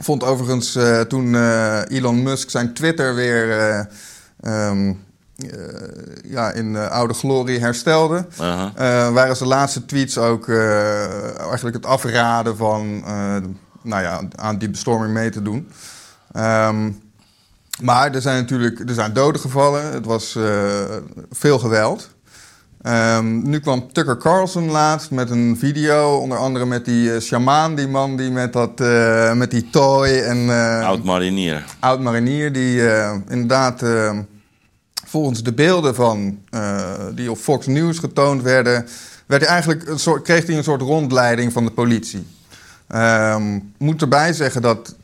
Vond 0.00 0.24
overigens 0.24 0.74
eh, 0.74 1.00
toen 1.00 1.34
eh, 1.34 1.80
Elon 1.88 2.22
Musk 2.22 2.50
zijn 2.50 2.74
Twitter 2.74 3.14
weer 3.14 3.58
eh, 4.40 4.80
ja, 6.24 6.52
in 6.52 6.76
oude 6.76 7.14
glorie 7.14 7.60
herstelde. 7.60 8.26
Waren 9.12 9.36
zijn 9.36 9.48
laatste 9.48 9.84
tweets 9.84 10.18
ook 10.18 10.48
eigenlijk 10.48 11.76
het 11.76 11.86
afraden 11.86 12.56
van 12.56 13.00
nou 13.82 14.02
ja, 14.02 14.20
aan 14.34 14.58
die 14.58 14.70
bestorming 14.70 15.12
mee 15.12 15.30
te 15.30 15.42
doen. 15.42 15.68
Ehm, 16.32 16.90
maar 17.82 18.14
er 18.14 18.20
zijn 18.20 18.40
natuurlijk 18.40 18.88
er 18.88 18.94
zijn 18.94 19.12
doden 19.12 19.40
gevallen. 19.40 19.92
Het 19.92 20.04
was 20.04 20.38
veel 21.30 21.58
geweld. 21.58 22.15
Ehm, 22.86 23.48
nu 23.48 23.60
kwam 23.60 23.92
Tucker 23.92 24.16
Carlson 24.16 24.70
laatst 24.70 25.10
met 25.10 25.30
een 25.30 25.56
video, 25.58 26.16
onder 26.16 26.38
andere 26.38 26.66
met 26.66 26.84
die 26.84 27.14
eh, 27.14 27.20
shamaan, 27.20 27.74
die 27.74 27.88
man 27.88 28.16
die 28.16 28.30
met, 28.30 28.52
dat, 28.52 28.80
eh, 28.80 29.32
met 29.32 29.50
die 29.50 29.70
toy 29.70 30.08
en 30.08 30.50
eh, 30.50 30.86
Oud 30.86 31.04
marinier. 31.04 31.64
oud 31.78 32.00
marinier, 32.00 32.52
die 32.52 32.88
eh, 32.88 33.16
inderdaad 33.28 33.82
eh, 33.82 34.18
volgens 35.06 35.42
de 35.42 35.52
beelden 35.52 35.94
van, 35.94 36.38
die 37.14 37.30
op 37.30 37.38
Fox 37.38 37.66
News 37.66 37.98
getoond 37.98 38.42
werden, 38.42 38.86
werd 39.26 39.42
hij 39.42 39.50
eigenlijk 39.50 39.88
een 39.88 39.98
soort, 39.98 40.22
kreeg 40.22 40.46
hij 40.46 40.56
een 40.56 40.64
soort 40.64 40.82
rondleiding 40.82 41.52
van 41.52 41.64
de 41.64 41.70
politie. 41.70 42.26
Ehm 42.86 43.58
moet 43.78 44.02
erbij 44.02 44.32
zeggen 44.32 44.62
dat 44.62 44.96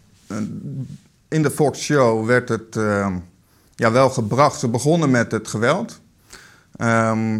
in 1.28 1.42
de 1.42 1.50
Fox 1.50 1.80
Show 1.80 2.26
werd 2.26 2.48
het 2.48 2.76
ehm, 2.76 3.14
ja, 3.74 3.92
wel 3.92 4.10
gebracht. 4.10 4.60
Ze 4.60 4.68
begonnen 4.68 5.10
met 5.10 5.32
het 5.32 5.48
geweld. 5.48 6.00
Ehm 6.76 7.38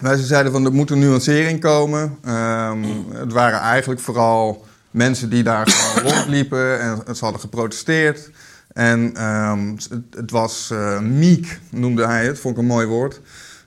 wij 0.00 0.16
ze 0.16 0.24
zeiden 0.26 0.52
van 0.52 0.64
er 0.64 0.72
moet 0.72 0.90
een 0.90 0.98
nuancering 0.98 1.60
komen. 1.60 2.16
Ehm, 2.24 2.82
het 3.12 3.32
waren 3.32 3.58
eigenlijk 3.60 4.00
vooral 4.00 4.66
mensen 4.90 5.30
die 5.30 5.42
daar 5.42 5.66
gewoon 5.68 6.04
rondliepen 6.12 6.80
en 6.80 7.16
ze 7.16 7.24
hadden 7.24 7.40
geprotesteerd. 7.40 8.30
En 8.72 9.14
ehm, 9.16 9.68
het, 9.70 9.88
het 10.10 10.30
was 10.30 10.70
eh 10.70 11.00
meek, 11.00 11.60
noemde 11.70 12.06
hij 12.06 12.26
het, 12.26 12.38
vond 12.38 12.54
ik 12.56 12.60
een 12.60 12.66
mooi 12.68 12.86
woord. 12.86 13.20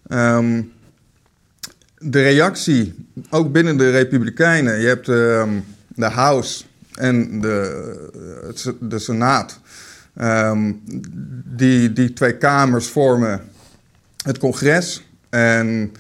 Ehm, 0.08 0.62
de 1.98 2.22
reactie, 2.22 3.08
ook 3.30 3.52
binnen 3.52 3.78
de 3.78 3.92
Republikeinen, 3.92 4.80
je 4.80 4.88
hebt 4.88 5.06
de 5.06 6.06
House 6.06 6.64
en 6.94 7.42
de, 7.42 8.46
het 8.46 8.60
se- 8.60 8.76
de 8.80 9.00
Senaat. 9.00 9.60
Die, 11.46 11.94
die 11.94 12.14
twee 12.14 12.38
kamers 12.38 12.88
vormen 12.88 13.42
het 14.24 14.38
congres. 14.38 15.06
En 15.30 15.92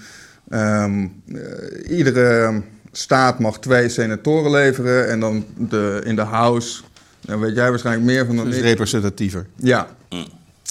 ehm, 0.51 1.07
eh, 1.33 1.97
iedere 1.97 2.61
staat 2.91 3.39
mag 3.39 3.59
twee 3.59 3.89
senatoren 3.89 4.51
leveren. 4.51 5.09
En 5.09 5.19
dan 5.19 5.45
de, 5.57 6.01
in 6.03 6.15
de 6.15 6.21
House, 6.21 6.81
daar 7.21 7.39
weet 7.39 7.55
jij 7.55 7.69
waarschijnlijk 7.69 8.05
meer 8.05 8.25
van 8.25 8.35
dan 8.35 8.45
Dus 8.45 8.57
ik. 8.57 8.63
representatiever. 8.63 9.45
Ja. 9.55 9.87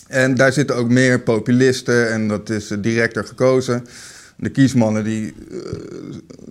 En 0.08 0.34
daar 0.34 0.52
zitten 0.52 0.76
ook 0.76 0.88
meer 0.88 1.20
populisten 1.20 2.12
en 2.12 2.28
dat 2.28 2.50
is 2.50 2.74
directer 2.78 3.24
gekozen. 3.24 3.86
De 4.36 4.50
kiesmannen 4.50 5.04
die 5.04 5.34
eh, 5.50 5.56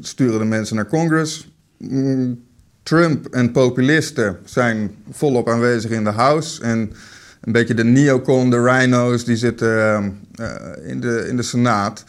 sturen 0.02 0.40
de 0.40 0.46
mensen 0.46 0.76
naar 0.76 0.88
Congress. 0.88 1.50
Mm, 1.78 2.44
Trump 2.84 3.28
en 3.28 3.52
populisten 3.52 4.38
zijn 4.46 4.96
volop 5.12 5.50
aanwezig 5.50 5.92
in 5.92 6.04
de 6.04 6.10
House. 6.10 6.62
En 6.62 6.94
een 7.42 7.52
beetje 7.52 7.74
de 7.74 7.84
neocon, 7.84 8.50
de 8.50 8.62
rhino's, 8.62 9.26
die 9.26 9.38
zitten 9.38 9.78
eh, 9.78 10.06
eh, 10.36 10.90
in, 10.90 11.00
de, 11.00 11.26
in 11.30 11.36
de 11.36 11.44
Senaat. 11.44 12.04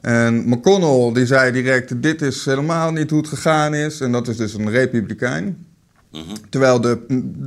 En 0.00 0.48
McConnell 0.48 1.12
die 1.12 1.26
zei 1.26 1.52
direct, 1.52 2.02
dit 2.02 2.22
is 2.22 2.44
helemaal 2.44 2.92
niet 2.92 3.10
hoe 3.10 3.18
het 3.18 3.28
gegaan 3.28 3.74
is. 3.74 4.00
En 4.00 4.12
dat 4.12 4.28
is 4.28 4.36
dus 4.36 4.54
een 4.54 4.70
republikein. 4.70 5.66
Terwijl 6.50 6.80
de, 6.80 6.98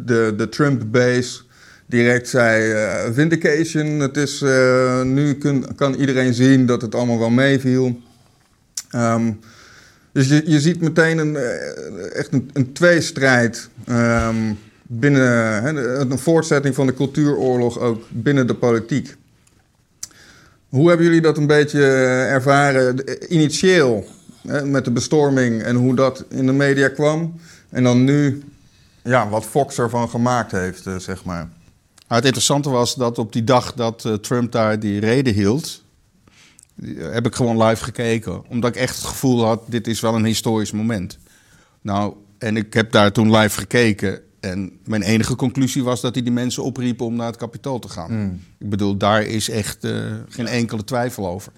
de, 0.05 0.33
de 0.37 0.49
Trump-base 0.49 1.41
direct 1.85 2.29
zei: 2.29 2.71
eh, 2.71 3.13
Vindication, 3.13 3.99
het 3.99 4.17
is, 4.17 4.41
eh, 4.41 5.01
nu 5.01 5.33
kun, 5.33 5.75
kan 5.75 5.93
iedereen 5.93 6.33
zien 6.33 6.65
dat 6.65 6.81
het 6.81 6.95
allemaal 6.95 7.19
wel 7.19 7.29
meeviel. 7.29 7.99
Ehm, 8.89 9.31
dus 10.11 10.27
je, 10.27 10.41
je 10.45 10.59
ziet 10.59 10.81
meteen 10.81 11.17
een, 11.17 11.35
eh, 11.35 12.15
echt 12.15 12.33
een, 12.33 12.49
een 12.53 12.73
tweestrijd 12.73 13.69
ehm, 13.85 14.53
binnen, 14.87 16.11
een 16.11 16.19
voortzetting 16.19 16.75
van 16.75 16.87
de 16.87 16.93
cultuuroorlog 16.93 17.79
ook 17.79 18.03
binnen 18.09 18.47
de 18.47 18.55
politiek. 18.55 19.15
Hoe 20.71 20.87
hebben 20.87 21.05
jullie 21.05 21.21
dat 21.21 21.37
een 21.37 21.47
beetje 21.47 21.79
eh, 21.83 22.31
ervaren 22.31 22.95
de- 22.95 23.27
initieel 23.27 24.07
hè, 24.47 24.65
met 24.65 24.85
de 24.85 24.91
bestorming 24.91 25.61
en 25.63 25.75
hoe 25.75 25.95
dat 25.95 26.25
in 26.29 26.45
de 26.45 26.51
media 26.51 26.87
kwam? 26.87 27.39
En 27.69 27.83
dan 27.83 28.03
nu, 28.03 28.43
ja, 29.03 29.29
wat 29.29 29.45
Fox 29.45 29.77
ervan 29.77 30.09
gemaakt 30.09 30.51
heeft, 30.51 30.85
eh, 30.85 30.95
zeg 30.95 31.23
maar. 31.25 31.49
Maar 32.07 32.17
het 32.17 32.25
interessante 32.25 32.69
was 32.69 32.95
dat 32.95 33.17
op 33.17 33.33
die 33.33 33.43
dag 33.43 33.73
dat 33.73 34.05
eh, 34.05 34.13
Trump 34.13 34.51
daar 34.51 34.79
die 34.79 34.99
reden 34.99 35.33
hield, 35.33 35.83
eh, 36.83 36.89
heb 37.11 37.25
ik 37.25 37.35
gewoon 37.35 37.63
live 37.63 37.83
gekeken. 37.83 38.47
Omdat 38.49 38.75
ik 38.75 38.81
echt 38.81 38.95
het 38.95 39.05
gevoel 39.05 39.45
had, 39.45 39.61
dit 39.65 39.87
is 39.87 39.99
wel 39.99 40.15
een 40.15 40.25
historisch 40.25 40.71
moment. 40.71 41.17
Nou, 41.81 42.13
en 42.37 42.57
ik 42.57 42.73
heb 42.73 42.91
daar 42.91 43.11
toen 43.11 43.35
live 43.35 43.59
gekeken. 43.59 44.21
En 44.41 44.71
mijn 44.85 45.01
enige 45.01 45.35
conclusie 45.35 45.83
was 45.83 46.01
dat 46.01 46.13
hij 46.13 46.23
die 46.23 46.31
mensen 46.31 46.63
opriepen 46.63 47.05
om 47.05 47.15
naar 47.15 47.27
het 47.27 47.35
kapitool 47.35 47.79
te 47.79 47.89
gaan. 47.89 48.41
Ik 48.57 48.69
bedoel, 48.69 48.97
daar 48.97 49.23
is 49.23 49.49
echt 49.49 49.83
eh, 49.83 49.93
geen 50.29 50.47
enkele 50.47 50.83
twijfel 50.83 51.27
over. 51.27 51.51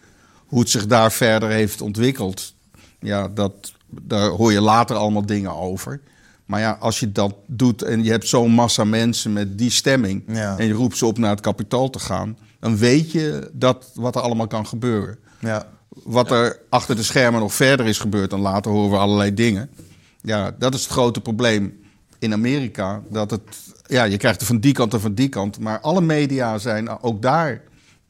Hoe 0.46 0.60
het 0.60 0.70
zich 0.70 0.88
daar 0.88 1.12
verder 1.12 1.50
heeft 1.50 1.82
ontwikkeld, 1.82 2.54
ja, 3.00 3.28
dat, 3.28 3.74
daar 4.02 4.28
hoor 4.28 4.52
je 4.52 4.62
later 4.62 4.96
allemaal 4.96 5.26
dingen 5.26 5.56
over. 5.56 6.02
Maar 6.46 6.60
ja, 6.60 6.78
als 6.80 7.00
je 7.00 7.12
dat 7.12 7.36
doet 7.48 7.82
en 7.82 8.04
je 8.04 8.12
hebt 8.12 8.28
zo'n 8.28 8.52
massa 8.52 8.84
mensen 8.84 9.34
met 9.34 9.58
die 9.58 9.70
stemming... 9.70 10.24
Ja. 10.28 10.58
en 10.58 10.66
je 10.66 10.74
roept 10.74 10.98
ze 10.98 11.06
op 11.06 11.18
naar 11.18 11.30
het 11.30 11.42
kapitool 11.42 11.90
te 11.90 12.00
gaan... 12.00 12.38
dan 12.60 12.78
weet 12.78 13.12
je 13.12 13.50
dat, 13.54 13.92
wat 13.94 14.16
er 14.16 14.22
allemaal 14.22 14.48
kan 14.48 14.68
gebeuren. 14.68 15.18
Ja. 15.40 15.68
Wat 15.90 16.32
er 16.32 16.60
achter 16.70 16.96
de 16.96 17.04
schermen 17.04 17.40
nog 17.40 17.54
verder 17.54 17.86
is 17.86 18.00
gebeurd, 18.00 18.30
dan 18.30 18.40
later 18.40 18.72
horen 18.72 18.92
we 18.92 18.98
allerlei 18.98 19.34
dingen. 19.34 19.70
Ja, 20.22 20.56
dat 20.58 20.74
is 20.74 20.84
het 20.84 20.92
grote 20.92 21.22
probleem 21.22 21.82
in 22.24 22.34
Amerika. 22.34 23.02
Dat 23.10 23.32
het, 23.32 23.42
ja, 23.88 24.04
je 24.04 24.18
krijgt 24.18 24.42
er 24.42 24.48
van 24.48 24.60
die 24.60 24.74
kant 24.74 24.94
en 24.94 25.02
van 25.02 25.14
die 25.14 25.30
kant. 25.30 25.60
Maar 25.60 25.80
alle 25.80 26.02
media 26.02 26.58
zijn 26.58 27.02
ook 27.02 27.22
daar 27.22 27.62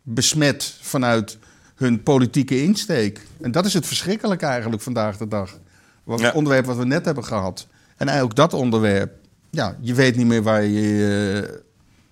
besmet 0.03 0.77
vanuit 0.81 1.37
hun 1.75 2.03
politieke 2.03 2.63
insteek. 2.63 3.21
En 3.41 3.51
dat 3.51 3.65
is 3.65 3.73
het 3.73 3.87
verschrikkelijke 3.87 4.45
eigenlijk 4.45 4.81
vandaag 4.81 5.17
de 5.17 5.27
dag. 5.27 5.57
Wat 6.03 6.19
Ja. 6.19 6.25
Het 6.25 6.35
onderwerp 6.35 6.65
wat 6.65 6.77
we 6.77 6.85
net 6.85 7.05
hebben 7.05 7.25
gehad. 7.25 7.67
En 7.97 8.07
eigenlijk 8.07 8.37
dat 8.37 8.53
onderwerp. 8.53 9.13
Ja, 9.49 9.77
je 9.79 9.93
weet 9.93 10.15
niet 10.15 10.25
meer 10.25 10.43
waar 10.43 10.63
je, 10.63 11.45
eh, 11.47 11.59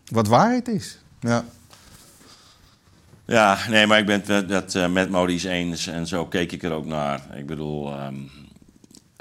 wat 0.05 0.27
waarheid 0.27 0.67
is. 0.67 0.99
Ja. 1.19 1.45
Ja, 3.25 3.57
nee, 3.69 3.87
maar 3.87 3.99
ik 3.99 4.05
ben 4.05 4.21
het 4.25 4.49
dat, 4.49 4.75
eh, 4.75 4.89
met 4.89 5.09
Maurice 5.09 5.49
eens 5.49 5.87
en 5.87 6.07
zo 6.07 6.25
keek 6.25 6.51
ik 6.51 6.63
er 6.63 6.71
ook 6.71 6.85
naar. 6.85 7.21
Ik 7.35 7.45
bedoel, 7.45 7.91
ehm, 7.93 8.15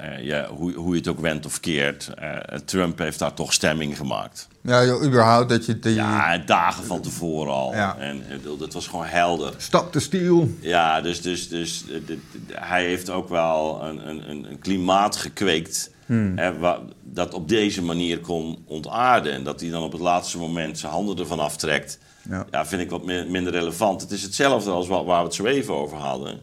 eh, 0.01 0.25
ja, 0.25 0.47
hoe, 0.47 0.73
hoe 0.73 0.91
je 0.91 0.97
het 0.99 1.07
ook 1.07 1.19
wendt 1.19 1.45
of 1.45 1.59
keert, 1.59 2.07
eh, 2.17 2.37
Trump 2.65 2.97
heeft 2.97 3.19
daar 3.19 3.33
toch 3.33 3.53
stemming 3.53 3.97
gemaakt. 3.97 4.47
Ja, 4.63 4.85
joh, 4.85 5.03
überhaupt 5.03 5.49
dat 5.49 5.65
je... 5.65 5.79
Die 5.79 5.93
Ja, 5.93 6.37
dagen 6.37 6.83
van 6.83 7.01
tevoren 7.01 7.53
al. 7.53 7.73
Ja. 7.73 7.97
En 7.97 8.23
dat 8.59 8.73
was 8.73 8.87
gewoon 8.87 9.05
helder. 9.05 9.53
Stop 9.57 9.93
de 9.93 9.99
stiel. 9.99 10.49
Ja, 10.59 11.01
dus, 11.01 11.21
dus, 11.21 11.49
dus 11.49 11.83
hij 12.51 12.85
heeft 12.85 13.09
ook 13.09 13.29
wel 13.29 13.83
een, 13.83 14.07
een, 14.09 14.29
een 14.29 14.59
klimaat 14.59 15.15
gekweekt. 15.15 15.89
Hè, 16.35 16.57
wa- 16.57 16.79
dat 17.03 17.33
op 17.33 17.47
deze 17.49 17.81
manier 17.83 18.19
kon 18.19 18.63
ontaarden. 18.67 19.33
En 19.33 19.43
dat 19.43 19.61
hij 19.61 19.69
dan 19.69 19.83
op 19.83 19.91
het 19.91 20.01
laatste 20.01 20.37
moment 20.37 20.79
zijn 20.79 20.91
handen 20.91 21.17
ervan 21.17 21.39
aftrekt. 21.39 21.99
Ja. 22.29 22.45
Ja, 22.51 22.65
vind 22.65 22.81
ik 22.81 22.89
wat 22.89 23.05
mi- 23.05 23.25
minder 23.29 23.53
relevant. 23.53 24.01
Het 24.01 24.11
is 24.11 24.23
hetzelfde 24.23 24.71
als 24.71 24.87
wa- 24.87 25.03
waar 25.03 25.19
we 25.19 25.25
het 25.25 25.33
zo 25.35 25.45
even 25.45 25.73
over 25.73 25.97
hadden. 25.97 26.39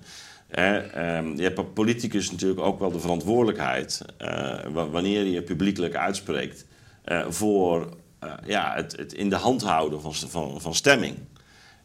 Ehm, 0.51 1.37
je 1.37 1.43
hebt 1.43 1.59
als 1.59 1.67
politicus 1.75 2.31
natuurlijk 2.31 2.61
ook 2.61 2.79
wel 2.79 2.91
de 2.91 3.01
verantwoordelijkheid. 3.01 4.03
eh, 4.17 4.59
wa- 4.73 4.89
wanneer 4.89 5.25
je 5.25 5.43
publiekelijk 5.43 5.95
uitspreekt. 5.97 6.67
eh, 7.05 7.25
voor 7.29 7.97
eh, 8.19 8.33
ja, 8.47 8.73
het, 8.75 8.97
het 8.97 9.13
in 9.13 9.31
de 9.31 9.37
hand 9.37 9.63
houden 9.63 10.01
van, 10.01 10.15
van, 10.15 10.61
van 10.61 10.75
stemming. 10.75 11.17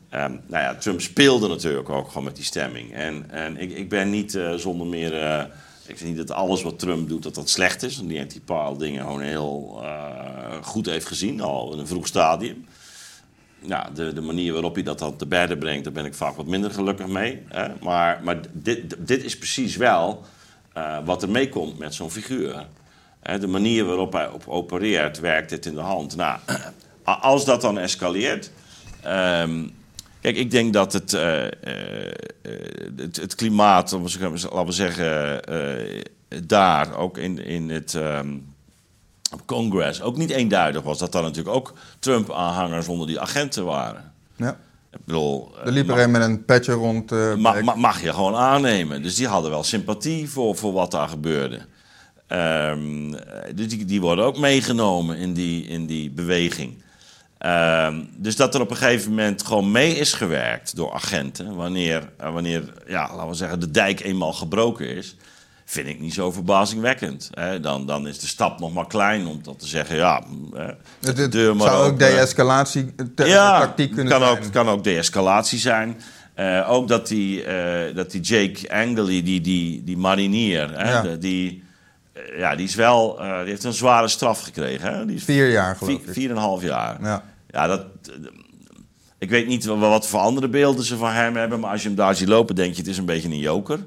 Ehm, 0.10 0.32
nou 0.32 0.64
ja, 0.64 0.76
Trump 0.76 1.02
speelde 1.02 1.48
natuurlijk 1.48 1.90
ook 1.90 2.08
gewoon 2.08 2.24
met 2.24 2.36
die 2.36 2.44
stemming. 2.46 2.94
En, 2.94 3.30
en 3.30 3.58
ik, 3.58 3.72
ik 3.72 3.90
ben 3.90 4.10
niet 4.10 4.40
zonder 4.56 4.88
meer. 4.88 5.14
ik 5.88 5.98
vind 5.98 6.10
niet 6.16 6.28
dat 6.28 6.32
alles 6.38 6.62
wat 6.64 6.80
Trump 6.80 7.10
doet, 7.10 7.24
dat 7.24 7.36
dat 7.36 7.50
slecht 7.50 7.84
is. 7.84 7.96
Want 7.98 8.10
die 8.10 8.18
heeft 8.18 8.32
die 8.32 8.42
paar 8.42 8.78
dingen 8.78 9.02
gewoon 9.02 9.22
heel 9.22 9.84
goed 10.62 10.86
heeft 10.86 11.06
gezien, 11.08 11.42
al 11.42 11.74
in 11.74 11.80
een 11.80 11.88
vroeg 11.88 12.08
stadium. 12.08 12.66
Ja, 13.66 13.90
de, 13.94 14.14
de 14.14 14.22
manier 14.22 14.54
waarop 14.54 14.74
hij 14.74 14.84
dat 14.84 15.00
dan 15.00 15.16
te 15.16 15.26
berden 15.26 15.58
brengt, 15.60 15.84
daar 15.84 15.94
ben 15.94 16.06
ik 16.06 16.14
vaak 16.14 16.36
wat 16.36 16.46
minder 16.46 16.72
gelukkig 16.72 17.08
mee. 17.08 17.42
Hè? 17.48 17.68
Maar, 17.82 18.20
maar 18.24 18.40
dit, 18.52 18.96
dit 19.00 19.24
is 19.24 19.38
precies 19.38 19.76
wel 19.76 20.24
eh, 20.74 20.98
wat 21.06 21.24
er 21.24 21.30
meekomt 21.30 21.78
met 21.78 21.94
zo'n 21.94 22.12
figuur. 22.12 22.66
Hè, 23.20 23.40
de 23.40 23.48
manier 23.48 23.86
waarop 23.86 24.14
hij 24.14 24.30
op 24.30 24.44
opereert, 24.48 25.20
werkt 25.20 25.50
dit 25.50 25.66
in 25.66 25.74
de 25.76 25.82
hand. 25.82 26.16
Nou, 26.16 26.40
als 27.04 27.46
dat 27.46 27.62
dan 27.62 27.78
escaleert. 27.78 28.52
ehm, 29.02 29.68
kijk, 30.22 30.36
ik 30.38 30.52
denk 30.52 30.74
dat 30.74 30.94
het, 30.94 31.14
eh, 31.14 31.46
eh, 31.46 31.52
het, 32.96 33.16
het 33.16 33.36
klimaat, 33.36 33.92
laten 33.92 34.66
we 34.66 34.72
zeggen, 34.72 35.42
daar 36.46 36.96
ook 36.98 37.18
in, 37.18 37.46
in 37.46 37.70
het. 37.70 37.94
ehm, 37.96 38.30
Congress 39.46 40.02
ook 40.02 40.18
niet 40.18 40.30
eenduidig 40.30 40.82
was. 40.82 40.98
Dat 41.00 41.12
daar 41.12 41.22
natuurlijk 41.24 41.56
ook 41.56 41.74
Trump-aanhangers 42.00 42.88
onder 42.88 43.08
die 43.08 43.20
agenten 43.20 43.66
waren. 43.66 44.12
Ja. 44.36 44.58
Ik 44.92 45.00
bedoel, 45.06 45.52
eh, 45.60 45.66
Er 45.66 45.72
liep 45.72 45.90
er 45.90 46.00
een 46.00 46.12
met 46.12 46.22
een 46.22 46.46
petje 46.46 46.74
rond. 46.74 47.12
ma- 47.38 47.76
mag 47.76 48.02
je 48.02 48.14
gewoon 48.14 48.36
aannemen. 48.36 49.02
Dus 49.02 49.16
die 49.16 49.28
hadden 49.28 49.52
wel 49.52 49.64
sympathie 49.64 50.30
voor, 50.30 50.56
voor 50.56 50.74
wat 50.74 50.92
daar 50.92 51.08
gebeurde. 51.08 51.60
Ehm, 52.28 53.14
eh, 53.14 53.56
dus 53.56 53.68
die, 53.68 53.86
die 53.86 54.02
worden 54.02 54.26
ook 54.26 54.38
meegenomen 54.38 55.18
in 55.18 55.34
die, 55.34 55.66
in 55.68 55.86
die 55.86 56.10
beweging. 56.12 56.82
Ehm, 57.38 58.02
dus 58.18 58.36
dat 58.36 58.56
er 58.56 58.62
op 58.62 58.70
een 58.70 58.76
gegeven 58.78 59.10
moment 59.10 59.44
gewoon 59.46 59.72
mee 59.72 59.96
is 59.96 60.14
gewerkt 60.14 60.76
door 60.76 60.94
agenten. 60.94 61.56
Wanneer, 61.56 62.10
wanneer 62.18 62.74
ja, 62.88 63.10
laten 63.16 63.28
we 63.30 63.34
zeggen, 63.36 63.60
de 63.60 63.72
dijk 63.72 64.00
eenmaal 64.04 64.34
gebroken 64.34 64.96
is. 64.96 65.16
Vind 65.74 65.88
ik 65.88 66.00
niet 66.00 66.14
zo 66.14 66.32
verbazingwekkend. 66.32 67.30
Hè? 67.34 67.60
Dan, 67.60 67.86
dan 67.86 68.08
is 68.08 68.20
de 68.20 68.28
stap 68.28 68.60
nog 68.60 68.74
maar 68.74 68.88
klein 68.88 69.28
om 69.28 69.40
dat 69.44 69.60
te 69.60 69.68
zeggen. 69.68 69.96
Ja, 69.96 70.24
eh, 70.54 70.66
Het, 71.02 71.16
de 71.16 71.28
deur 71.30 71.56
maar 71.56 71.68
zou 71.68 71.92
ook 71.92 72.00
de-escalatie 72.00 72.96
te- 73.16 73.26
Ja, 73.26 73.60
tactiek 73.60 73.92
kunnen 73.92 74.12
kan 74.20 74.22
zijn. 74.28 74.44
ook, 74.46 74.52
kan 74.52 74.70
ook 74.70 74.84
de-escalatie 74.84 75.60
zijn. 75.60 76.02
Eh, 76.34 76.70
ook 76.72 76.88
dat 76.88 77.08
die, 77.08 77.44
eh, 77.44 77.96
dat 77.96 78.12
die 78.12 78.22
Jake 78.22 78.74
Angley, 78.74 79.24
die, 79.24 79.42
die, 79.42 79.84
die 79.84 79.98
marinier, 79.98 80.78
hè, 80.78 80.90
Ja. 80.92 81.02
de- 81.02 81.18
die, 81.18 81.64
eh, 82.14 82.22
ja, 82.38 82.56
die, 82.56 82.66
is 82.68 82.76
wel, 82.76 83.16
die 83.18 83.26
heeft 83.50 83.64
een 83.64 83.74
zware 83.74 84.08
straf 84.08 84.42
gekregen. 84.42 84.94
Hè? 84.94 85.06
Die 85.06 85.16
is 85.16 85.24
Vier 85.24 85.52
jaar, 85.52 85.76
geloof 85.76 85.94
vier, 85.96 86.08
ik. 86.08 86.14
vier 86.14 86.30
en 86.30 86.36
een 86.36 86.42
half 86.42 86.62
jaar. 86.64 86.98
Ja. 87.02 87.24
Ja, 87.50 87.68
dat, 87.68 87.86
ik 89.18 89.30
weet 89.30 89.48
niet 89.48 89.66
wa- 89.66 89.76
wat 89.76 90.08
voor 90.08 90.20
andere 90.20 90.48
beelden 90.48 90.84
ze 90.86 90.98
van 90.98 91.12
hem 91.12 91.36
hebben, 91.36 91.60
maar 91.60 91.72
als 91.72 91.82
je 91.82 91.88
hem 91.88 91.98
daar 91.98 92.16
ziet 92.16 92.28
lopen, 92.28 92.56
denk 92.56 92.74
je 92.74 92.80
het 92.82 92.90
is 92.90 92.98
een 92.98 93.06
beetje 93.06 93.30
een 93.30 93.38
joker. 93.40 93.80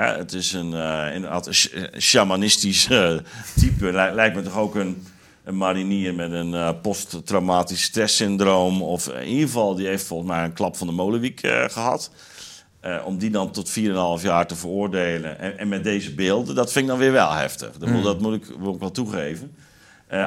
Het 0.00 0.32
is 0.32 0.52
een, 0.52 0.72
inderdaad 1.12 1.46
een 1.46 1.54
sh- 1.54 1.66
eh, 1.72 2.00
shamanistisch 2.00 2.88
eh, 2.88 3.14
type. 3.56 3.92
Lij- 3.92 4.14
lijkt 4.14 4.36
me 4.36 4.42
toch 4.42 4.56
ook 4.56 4.74
een, 4.74 5.06
een 5.44 5.56
marinier 5.56 6.14
met 6.14 6.32
een 6.32 6.80
posttraumatisch 6.80 7.82
stresssyndroom. 7.82 8.82
Of 8.82 9.08
in 9.08 9.26
ieder 9.28 9.46
geval, 9.46 9.74
die 9.74 9.86
heeft 9.86 10.04
volgens 10.06 10.30
mij 10.30 10.44
een 10.44 10.52
klap 10.52 10.76
van 10.76 10.86
de 10.86 10.92
molenwiek 10.92 11.42
eh, 11.42 11.64
gehad. 11.68 12.10
Eh, 12.80 12.96
om 13.04 13.18
die 13.18 13.30
dan 13.30 13.50
tot 13.50 13.70
4,5 14.18 14.22
jaar 14.22 14.46
te 14.46 14.56
veroordelen. 14.56 15.38
En, 15.38 15.58
en 15.58 15.68
met 15.68 15.84
deze 15.84 16.14
beelden, 16.14 16.54
dat 16.54 16.72
vind 16.72 16.84
ik 16.84 16.90
dan 16.90 17.00
weer 17.00 17.12
wel 17.12 17.32
heftig. 17.32 17.70
Dat, 17.78 17.88
moet, 17.88 18.02
dat 18.04 18.20
moet, 18.20 18.34
ik, 18.34 18.44
wil 18.58 18.74
ik 18.74 18.80
wel 18.80 18.90
toegeven. 18.90 19.54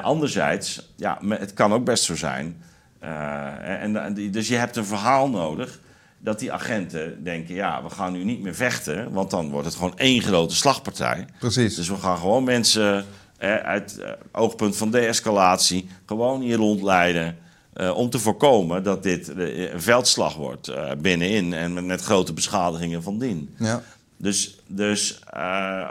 Anderzijds, 0.01 0.93
ja, 0.95 1.19
het 1.27 1.53
kan 1.53 1.73
ook 1.73 1.85
best 1.85 2.03
zo 2.03 2.15
zijn. 2.15 2.61
en, 2.99 4.13
dus 4.31 4.47
je 4.47 4.55
hebt 4.55 4.75
een 4.75 4.85
verhaal 4.85 5.29
nodig. 5.29 5.79
Dat 6.25 6.39
die 6.39 6.51
agenten 6.51 7.23
denken, 7.23 7.55
ja, 7.55 7.83
we 7.83 7.89
gaan 7.89 8.13
nu 8.13 8.23
niet 8.23 8.41
meer 8.41 8.55
vechten. 8.55 9.11
Want 9.11 9.29
dan 9.31 9.49
wordt 9.49 9.65
het 9.65 9.75
gewoon 9.75 9.97
één 9.97 10.21
grote 10.21 10.55
slagpartij. 10.55 11.25
Precies. 11.39 11.75
Dus 11.75 11.89
we 11.89 11.95
gaan 11.95 12.17
gewoon 12.17 12.43
mensen 12.43 13.05
eh, 13.37 13.55
uit 13.55 13.97
eh, 13.99 14.09
oogpunt 14.31 14.77
van 14.77 14.91
de-escalatie 14.91 15.89
gewoon 16.05 16.41
hier 16.41 16.57
rondleiden. 16.57 17.37
eh, 17.73 17.97
om 17.97 18.09
te 18.09 18.19
voorkomen 18.19 18.83
dat 18.83 19.03
dit 19.03 19.33
eh, 19.33 19.71
een 19.73 19.81
veldslag 19.81 20.35
wordt 20.35 20.67
eh, 20.67 20.91
binnenin 20.97 21.53
en 21.53 21.73
met, 21.73 21.85
met 21.85 22.01
grote 22.01 22.33
beschadigingen 22.33 23.03
van 23.03 23.19
dien. 23.19 23.55
Ja. 23.59 23.81
Dus, 24.17 24.55
dus 24.67 25.19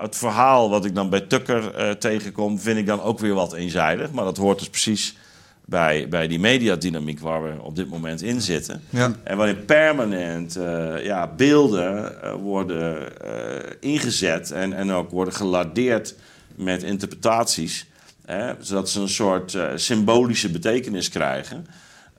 het 0.01 0.17
verhaal 0.17 0.71
wat 0.71 0.85
ik 0.85 0.95
dan 0.95 1.11
bij 1.11 1.21
Tucker 1.21 1.99
tegenkom, 1.99 2.59
vind 2.59 2.79
ik 2.79 2.87
dan 2.87 3.01
ook 3.03 3.19
weer 3.19 3.35
wat 3.35 3.53
eenzijdig. 3.53 4.11
Maar 4.11 4.25
dat 4.25 4.37
hoort 4.37 4.59
dus 4.59 4.69
precies 4.69 5.17
bij, 5.65 6.09
bij 6.09 6.29
die 6.29 6.39
mediadynamiek 6.39 7.21
waar 7.21 7.43
we 7.43 7.63
op 7.63 7.77
dit 7.77 7.89
moment 7.89 8.23
in 8.23 8.41
zitten. 8.41 8.83
Ja. 8.91 9.13
En 9.23 9.37
waarin 9.37 9.65
permanent 9.65 10.57
eh, 10.57 11.05
ja, 11.05 11.27
beelden 11.37 12.23
eh, 12.23 12.33
worden 12.33 13.21
eh, 13.21 13.71
ingezet 13.81 14.51
en, 14.51 14.73
en 14.73 14.91
ook 14.91 15.11
worden 15.11 15.35
gelardeerd 15.35 16.15
met 16.55 16.83
interpretaties. 16.83 17.87
Hè, 18.25 18.55
zodat 18.61 18.91
ze 18.91 19.01
een 19.01 19.09
soort 19.09 19.59
symbolische 19.75 20.51
betekenis 20.51 21.09
krijgen. 21.09 21.67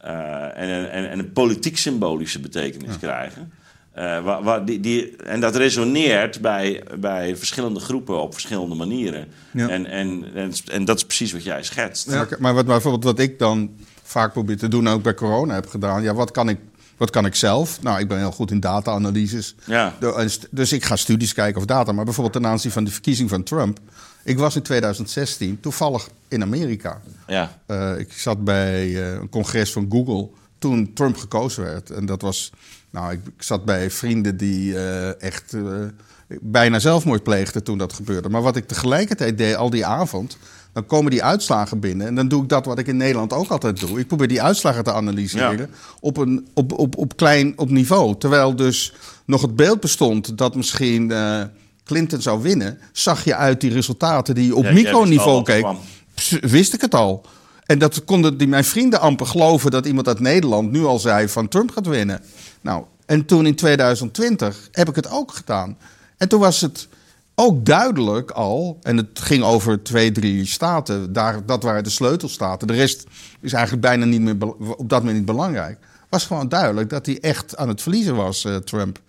en, 0.02 0.92
en, 0.92 1.10
en 1.10 1.20
een 1.20 1.32
politiek 1.32 1.78
symbolische 1.78 2.40
betekenis 2.40 2.98
krijgen. 2.98 3.52
Eh, 3.96 4.58
die, 4.66 4.80
die, 4.80 5.16
en 5.16 5.40
dat 5.40 5.56
resoneert 5.56 6.42
bij, 6.42 6.84
bij 7.00 7.36
verschillende 7.36 7.80
groepen 7.80 8.22
op 8.22 8.34
verschillende 8.34 8.76
manieren. 8.76 9.28
Ja. 9.54 9.70
En, 9.70 9.86
en, 9.86 10.26
en, 10.34 10.54
en 10.72 10.86
dat 10.86 10.98
is 10.98 11.06
precies 11.06 11.32
wat 11.32 11.44
jij 11.44 11.64
schetst. 11.64 12.08
Maar, 12.08 12.28
maar 12.40 12.54
wat, 12.54 12.66
bijvoorbeeld 12.66 13.04
wat 13.04 13.20
ik 13.20 13.40
dan 13.40 13.72
vaak 14.04 14.32
probeer 14.32 14.58
te 14.58 14.68
doen, 14.68 14.88
ook 14.88 15.04
bij 15.04 15.14
corona 15.14 15.54
heb 15.54 15.68
gedaan. 15.68 16.04
Ja, 16.04 16.14
wat 16.14 16.32
kan 16.32 16.50
ik, 16.50 16.60
wat 16.98 17.10
kan 17.10 17.26
ik 17.26 17.36
zelf? 17.36 17.82
Nou, 17.82 18.00
ik 18.00 18.08
ben 18.08 18.18
heel 18.18 18.32
goed 18.32 18.52
in 18.52 18.60
data-analyses. 18.60 19.56
Ja. 19.66 19.94
Dus 20.52 20.72
ik 20.72 20.84
ga 20.84 20.96
studies 20.96 21.34
kijken 21.34 21.62
of 21.62 21.68
data. 21.68 21.92
Maar 21.92 22.06
bijvoorbeeld 22.06 22.44
ten 22.44 22.52
aanzien 22.52 22.72
van 22.72 22.84
de 22.84 22.92
verkiezing 22.92 23.30
van 23.30 23.44
Trump. 23.44 23.80
Ik 24.24 24.38
was 24.38 24.56
in 24.56 24.62
2016 24.62 25.60
toevallig 25.60 26.10
in 26.28 26.42
Amerika. 26.42 27.02
Ja. 27.28 27.60
Eh, 27.66 28.00
ik 28.00 28.14
zat 28.14 28.44
bij 28.44 28.84
eh, 28.84 29.14
een 29.14 29.30
congres 29.30 29.72
van 29.72 29.88
Google 29.90 30.30
toen 30.58 30.94
Trump 30.94 31.18
gekozen 31.18 31.64
werd. 31.64 31.90
En 31.90 32.06
dat 32.06 32.22
was, 32.22 32.52
nou, 32.96 33.12
ik, 33.14 33.20
ik 33.38 33.44
zat 33.44 33.66
bij 33.66 33.92
vrienden 33.92 34.38
die 34.38 34.78
eh, 34.78 35.22
echt 35.22 35.54
eh, 35.54 35.62
bijna 36.42 36.80
zelfmoord 36.80 37.24
pleegden 37.24 37.64
toen 37.64 37.78
dat 37.78 37.94
gebeurde. 37.94 38.30
Maar 38.30 38.42
wat 38.42 38.56
ik 38.56 38.68
tegelijkertijd 38.68 39.38
deed, 39.38 39.56
al 39.56 39.70
die 39.70 39.86
avond, 39.86 40.38
dan 40.74 40.86
komen 40.86 41.12
die 41.12 41.24
uitslagen 41.24 41.80
binnen. 41.80 42.08
En 42.08 42.16
dan 42.16 42.28
doe 42.28 42.44
ik 42.44 42.50
dat 42.50 42.66
wat 42.66 42.80
ik 42.80 42.88
in 42.88 42.98
Nederland 42.98 43.34
ook 43.34 43.50
altijd 43.50 43.80
doe. 43.80 44.00
Ik 44.00 44.08
probeer 44.08 44.28
die 44.28 44.42
uitslagen 44.42 44.84
te 44.84 44.94
analyseren 44.94 45.58
Ja. 45.58 45.68
op, 46.00 46.18
een, 46.18 46.48
op, 46.54 46.72
op, 46.72 46.98
op 46.98 47.18
klein 47.18 47.54
op 47.56 47.70
niveau. 47.70 48.16
Terwijl 48.18 48.56
dus 48.56 48.94
nog 49.26 49.42
het 49.42 49.56
beeld 49.56 49.80
bestond 49.80 50.38
dat 50.38 50.56
misschien 50.56 51.12
eh, 51.12 51.42
Clinton 51.84 52.22
zou 52.22 52.42
winnen, 52.42 52.78
zag 52.92 53.24
je 53.24 53.36
uit 53.36 53.62
die 53.62 53.72
resultaten 53.72 54.36
die 54.36 54.46
je 54.46 54.56
op 54.56 54.64
Ja, 54.64 54.72
microniveau 54.72 55.44
keek. 55.44 55.66
wist 56.42 56.74
ik 56.74 56.82
het 56.82 56.96
al. 56.96 57.26
En 57.66 57.80
dat 57.80 58.04
konden 58.04 58.38
die, 58.38 58.48
mijn 58.48 58.64
vrienden 58.64 59.00
amper 59.00 59.26
geloven 59.26 59.72
dat 59.72 59.86
iemand 59.86 60.08
uit 60.08 60.20
Nederland 60.20 60.72
nu 60.72 60.86
al 60.86 61.00
zei 61.00 61.30
van 61.30 61.48
Trump 61.48 61.72
gaat 61.72 61.88
winnen. 61.88 62.22
Nou, 62.62 62.84
En 63.06 63.26
toen 63.26 63.46
in 63.46 63.56
2020 63.56 64.70
heb 64.72 64.90
ik 64.90 64.96
het 64.96 65.10
ook 65.10 65.32
gedaan. 65.32 65.78
En 66.18 66.28
toen 66.28 66.40
was 66.40 66.62
het 66.62 66.88
ook 67.36 67.66
duidelijk 67.66 68.32
al, 68.32 68.80
en 68.82 68.98
het 68.98 69.20
ging 69.20 69.44
over 69.44 69.84
twee, 69.84 70.12
drie 70.12 70.46
staten, 70.46 71.14
daar, 71.14 71.46
dat 71.46 71.64
waren 71.64 71.84
de 71.84 71.90
sleutelstaten. 71.90 72.68
De 72.68 72.74
rest 72.74 73.04
is 73.42 73.54
eigenlijk 73.54 73.86
bijna 73.86 74.06
niet 74.06 74.22
meer 74.22 74.36
op 74.78 74.90
dat 74.90 75.00
moment 75.00 75.18
niet 75.18 75.26
belangrijk. 75.26 75.78
Was 76.10 76.26
gewoon 76.26 76.50
duidelijk 76.50 76.90
dat 76.90 77.06
hij 77.06 77.20
echt 77.20 77.58
aan 77.58 77.68
het 77.68 77.82
verliezen 77.82 78.16
was, 78.16 78.46
eh, 78.46 78.56
Trump. 78.56 79.00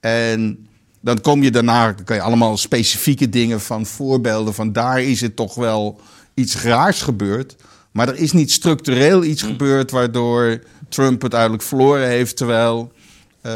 En 0.00 0.68
dan 1.00 1.20
kom 1.20 1.42
je 1.42 1.50
daarna, 1.50 1.92
dan 1.92 2.04
kan 2.04 2.16
je 2.16 2.22
allemaal 2.22 2.56
specifieke 2.56 3.28
dingen 3.28 3.60
van 3.60 3.86
voorbeelden 3.86 4.54
van 4.54 4.72
daar 4.72 5.02
is 5.02 5.20
het 5.20 5.36
toch 5.36 5.54
wel 5.54 6.00
iets 6.34 6.62
raars 6.62 7.02
gebeurd. 7.02 7.56
Maar 7.96 8.08
er 8.08 8.16
is 8.16 8.32
niet 8.32 8.50
structureel 8.52 9.24
iets 9.24 9.42
gebeurd 9.42 9.90
waardoor 9.90 10.60
Trump 10.88 11.12
het 11.12 11.22
uiteindelijk 11.22 11.62
verloren 11.62 12.08
heeft, 12.08 12.36
terwijl 12.36 12.92
eh, 13.42 13.52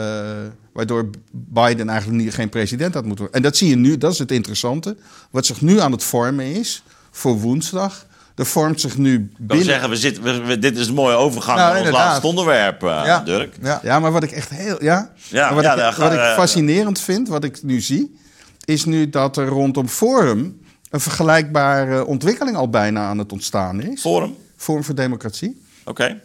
waardoor 0.72 1.11
Biden 1.30 1.88
eigenlijk 1.88 2.22
niet, 2.22 2.34
geen 2.34 2.49
president 2.49 2.95
had 2.95 3.05
moeten 3.05 3.24
worden. 3.24 3.43
En 3.43 3.49
dat 3.51 3.57
zie 3.57 3.68
je 3.68 3.76
nu, 3.76 3.99
dat 3.99 4.12
is 4.12 4.18
het 4.18 4.30
interessante. 4.32 4.97
Wat 5.30 5.47
zich 5.47 5.61
nu 5.61 5.80
aan 5.80 5.93
het 5.93 6.05
vormen 6.05 6.45
is 6.47 6.82
voor 7.11 7.38
woensdag. 7.38 8.07
Er 8.34 8.47
vormt 8.47 8.80
zich 8.80 8.97
nu 8.99 9.14
Ik 9.14 9.20
wil 9.36 9.47
binnen. 9.47 9.66
zeggen, 9.66 9.91
we 9.91 9.97
zitten, 9.97 10.22
we- 10.22 10.45
we- 10.45 10.59
dit 10.59 10.76
is 10.76 10.88
een 10.88 10.95
mooie 10.95 11.14
overgang 11.16 11.57
Nou, 11.59 11.68
naar 11.68 11.76
ons 11.78 11.86
inderdaad. 11.86 12.09
laatste 12.09 12.26
onderwerp, 12.26 12.82
eh, 12.82 12.88
Ja. 13.05 13.18
Dirk. 13.20 13.55
Ja. 13.62 13.80
Ja, 13.82 13.99
maar 14.01 14.12
wat 14.12 14.22
ik 14.22 14.30
echt 14.30 14.51
heel. 14.51 14.82
Ja, 14.84 15.11
wat, 15.30 15.62
ja, 15.64 15.88
ik, 15.88 16.12
ik 16.12 16.34
fascinerend 16.34 17.01
vind, 17.01 17.28
wat 17.28 17.45
ik 17.45 17.62
nu 17.62 17.80
zie, 17.80 18.16
is 18.64 18.84
nu 18.84 19.11
dat 19.11 19.36
er 19.36 19.47
rondom 19.47 19.88
Forum 19.88 20.60
een 20.91 21.01
vergelijkbare 21.01 22.07
ontwikkeling 22.07 22.57
al 22.57 22.70
bijna 22.70 23.07
aan 23.09 23.18
het 23.18 23.32
ontstaan 23.32 23.82
is. 23.82 24.01
Forum, 24.01 24.34
Forum 24.57 24.84
voor 24.84 24.95
Democratie. 24.95 25.62
oké. 25.84 26.20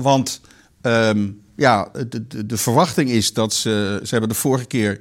Want 0.00 0.40
ehm, 0.80 1.28
ja, 1.56 1.88
de, 2.08 2.26
de, 2.26 2.46
de 2.46 2.56
verwachting 2.56 3.10
is 3.10 3.32
dat 3.32 3.54
ze. 3.54 4.00
Ze 4.02 4.08
hebben 4.10 4.28
de 4.28 4.34
vorige 4.34 4.64
keer 4.66 5.00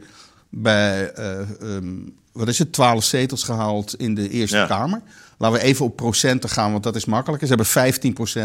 bij. 0.50 1.12
eh, 1.12 1.40
ehm, 1.62 1.94
wat 2.32 2.48
is 2.48 2.60
het? 2.60 2.74
12 2.74 3.04
zetels 3.04 3.44
gehaald 3.44 3.96
in 3.96 4.16
de 4.16 4.30
Eerste 4.30 4.58
Ja. 4.58 4.66
Kamer. 4.66 5.02
Laten 5.38 5.60
we 5.60 5.64
even 5.66 5.86
op 5.86 5.96
procenten 5.96 6.50
gaan, 6.50 6.72
want 6.72 6.84
dat 6.84 6.96
is 6.96 7.06
makkelijker. 7.06 7.48
Ze 7.48 7.54
hebben 7.56 7.72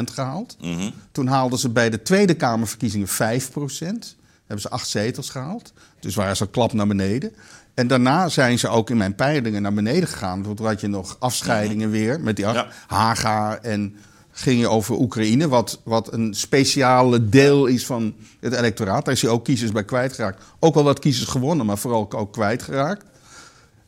15% 0.09 0.11
gehaald. 0.11 0.57
Mhm. 0.61 0.91
Toen 1.13 1.27
haalden 1.27 1.59
ze 1.59 1.69
bij 1.69 1.91
de 1.91 2.03
Tweede 2.03 2.35
Kamerverkiezingen 2.35 3.09
5%. 3.09 4.17
Hebben 4.47 4.61
ze 4.61 4.71
acht 4.71 4.89
zetels 4.89 5.31
gehaald. 5.31 5.73
Dus 6.01 6.15
waren 6.15 6.37
ze 6.37 6.43
een 6.43 6.51
klap 6.51 6.73
naar 6.73 6.87
beneden. 6.87 7.33
En 7.81 7.87
daarna 7.87 8.29
zijn 8.29 8.59
ze 8.59 8.69
ook 8.69 8.91
in 8.91 8.97
mijn 8.97 9.15
peilingen 9.15 9.63
naar 9.63 9.73
beneden 9.73 10.09
gegaan. 10.09 10.43
Toen 10.43 10.67
had 10.67 10.81
je 10.81 10.87
nog 10.87 11.17
afscheidingen 11.19 11.91
weer 11.91 12.21
met 12.21 12.37
die 12.37 12.47
Ja. 12.47 12.69
Haga. 12.87 13.59
En 13.63 13.97
ging 14.31 14.61
je 14.61 14.69
over 14.69 14.99
Oekraïne, 14.99 15.49
wat, 15.49 15.81
wat 15.85 16.13
een 16.13 16.35
speciale 16.35 17.29
deel 17.29 17.67
is 17.67 17.87
van 17.87 18.15
het 18.41 18.53
electoraat. 18.53 19.05
Daar 19.05 19.15
is 19.15 19.23
hij 19.23 19.31
ook 19.31 19.45
kiezers 19.45 19.73
bij 19.73 19.85
kwijtgeraakt. 19.85 20.43
Ook 20.59 20.75
wel 20.75 20.85
wat 20.85 20.99
kiezers 20.99 21.29
gewonnen, 21.29 21.67
maar 21.67 21.79
vooral 21.79 22.13
ook 22.13 22.33
kwijtgeraakt. 22.33 23.05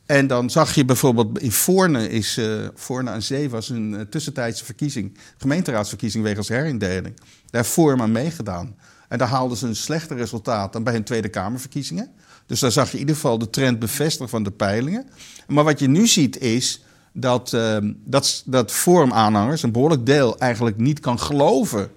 En 0.05 0.27
dan 0.27 0.49
zag 0.49 0.75
je 0.75 0.85
bijvoorbeeld 0.85 1.39
in 1.39 1.51
Voorne, 1.51 2.09
is, 2.09 2.37
eh 2.37 2.45
Voorne 2.75 3.09
aan 3.09 3.21
Zee 3.21 3.49
was 3.49 3.69
een 3.69 3.95
eh, 3.95 4.01
tussentijdse 4.01 4.65
verkiezing, 4.65 5.17
gemeenteraadsverkiezing 5.37 6.23
wegens 6.23 6.47
herindeling. 6.47 7.15
Daar 7.15 7.61
heeft 7.61 7.73
Forum 7.73 8.01
aan 8.01 8.11
meegedaan. 8.11 8.75
En 9.07 9.17
daar 9.17 9.27
haalden 9.27 9.57
ze 9.57 9.67
een 9.67 9.75
slechter 9.75 10.17
resultaat 10.17 10.73
dan 10.73 10.83
bij 10.83 10.93
hun 10.93 11.03
Tweede 11.03 11.29
Kamerverkiezingen. 11.29 12.11
Dus 12.45 12.59
daar 12.59 12.71
zag 12.71 12.87
je 12.87 12.93
in 12.93 12.99
ieder 12.99 13.15
geval 13.15 13.37
de 13.37 13.49
trend 13.49 13.79
bevestigen 13.79 14.29
van 14.29 14.43
de 14.43 14.51
peilingen. 14.51 15.05
Maar 15.47 15.63
wat 15.63 15.79
je 15.79 15.87
nu 15.87 16.07
ziet 16.07 16.37
is 16.37 16.83
dat, 17.13 17.53
ehm, 17.53 17.93
dat, 18.03 18.71
Forum-aanhangers, 18.71 19.63
een 19.63 19.71
behoorlijk 19.71 20.05
deel, 20.05 20.37
eigenlijk 20.37 20.77
niet 20.77 20.99
kan 20.99 21.19
geloven 21.19 21.91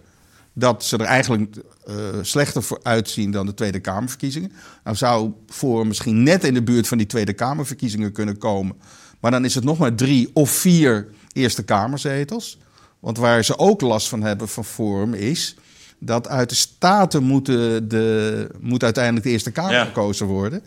dat 0.53 0.85
ze 0.85 0.97
er 0.97 1.05
eigenlijk 1.05 1.57
eh, 1.85 1.95
slechter 2.23 2.63
voor 2.63 2.81
uitzien 2.83 3.31
dan 3.31 3.47
de 3.47 3.55
Tweede 3.55 3.81
Kamerverkiezingen. 3.81 4.53
Nou 4.85 4.97
zou 4.97 5.33
Forum 5.47 5.87
misschien 5.87 6.23
net 6.23 6.45
in 6.45 6.55
de 6.55 6.63
buurt 6.63 6.89
van 6.89 6.99
die 6.99 7.07
Tweede 7.07 7.33
Kamerverkiezingen 7.33 8.13
kunnen 8.13 8.39
komen. 8.39 8.77
Maar 9.21 9.31
dan 9.31 9.45
is 9.45 9.55
het 9.55 9.65
nog 9.65 9.79
maar 9.79 9.95
drie 9.95 10.31
of 10.33 10.51
vier 10.51 11.09
Eerste 11.33 11.63
Kamerzetels. 11.63 12.59
Want 13.01 13.19
waar 13.19 13.45
ze 13.45 13.59
ook 13.59 13.81
last 13.81 14.09
van 14.09 14.23
hebben 14.23 14.49
van 14.49 14.65
Forum 14.65 15.15
is 15.15 15.57
dat 15.99 16.29
uit 16.29 16.49
de 16.49 16.55
Staten 16.55 17.23
moeten 17.23 17.89
de, 17.89 18.49
moet 18.61 18.85
uiteindelijk 18.85 19.25
de 19.25 19.31
Eerste 19.31 19.51
Kamer 19.51 19.73
Ja. 19.73 19.85
gekozen 19.85 20.27
worden. 20.27 20.63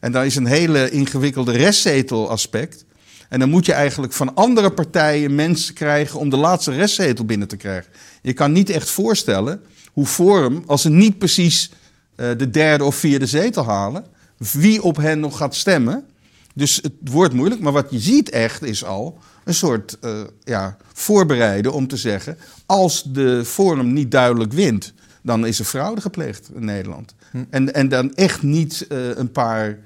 En 0.00 0.12
daar 0.12 0.26
is 0.26 0.36
een 0.36 0.46
hele 0.46 0.90
ingewikkelde 0.90 1.52
restzetelaspect. 1.52 2.84
En 3.28 3.38
dan 3.38 3.50
moet 3.50 3.66
je 3.66 3.72
eigenlijk 3.72 4.12
van 4.12 4.34
andere 4.34 4.70
partijen 4.70 5.34
mensen 5.34 5.74
krijgen 5.74 6.18
om 6.18 6.30
de 6.30 6.36
laatste 6.36 6.70
restzetel 6.72 7.24
binnen 7.24 7.48
te 7.48 7.56
krijgen. 7.56 7.92
Je 8.22 8.32
kan 8.32 8.52
niet 8.52 8.70
echt 8.70 8.90
voorstellen 8.90 9.60
hoe 9.92 10.06
Forum, 10.06 10.62
als 10.66 10.82
ze 10.82 10.90
niet 10.90 11.18
precies 11.18 11.70
eh, 12.16 12.28
de 12.36 12.50
derde 12.50 12.84
of 12.84 12.94
vierde 12.96 13.26
zetel 13.26 13.64
halen, 13.64 14.04
wie 14.52 14.82
op 14.82 14.96
hen 14.96 15.20
nog 15.20 15.36
gaat 15.36 15.54
stemmen. 15.54 16.04
Dus 16.56 16.76
het 16.82 16.92
wordt 17.10 17.34
moeilijk, 17.34 17.60
maar 17.60 17.72
wat 17.72 17.86
je 17.90 17.98
ziet 17.98 18.30
echt 18.30 18.62
is 18.62 18.84
al 18.84 19.18
een 19.44 19.54
soort 19.54 19.98
eh, 20.00 20.20
ja, 20.44 20.76
voorbereiden 20.92 21.72
om 21.72 21.86
te 21.88 21.96
zeggen: 21.96 22.36
als 22.66 23.02
de 23.02 23.44
Forum 23.44 23.92
niet 23.92 24.10
duidelijk 24.10 24.52
wint, 24.52 24.92
dan 25.22 25.46
is 25.46 25.58
er 25.58 25.64
fraude 25.64 26.00
gepleegd 26.00 26.50
in 26.54 26.64
Nederland. 26.64 27.14
En, 27.50 27.74
en 27.74 27.88
dan 27.88 28.14
echt 28.14 28.42
niet 28.42 28.86
eh, 28.88 29.16
een 29.16 29.32
paar 29.32 29.78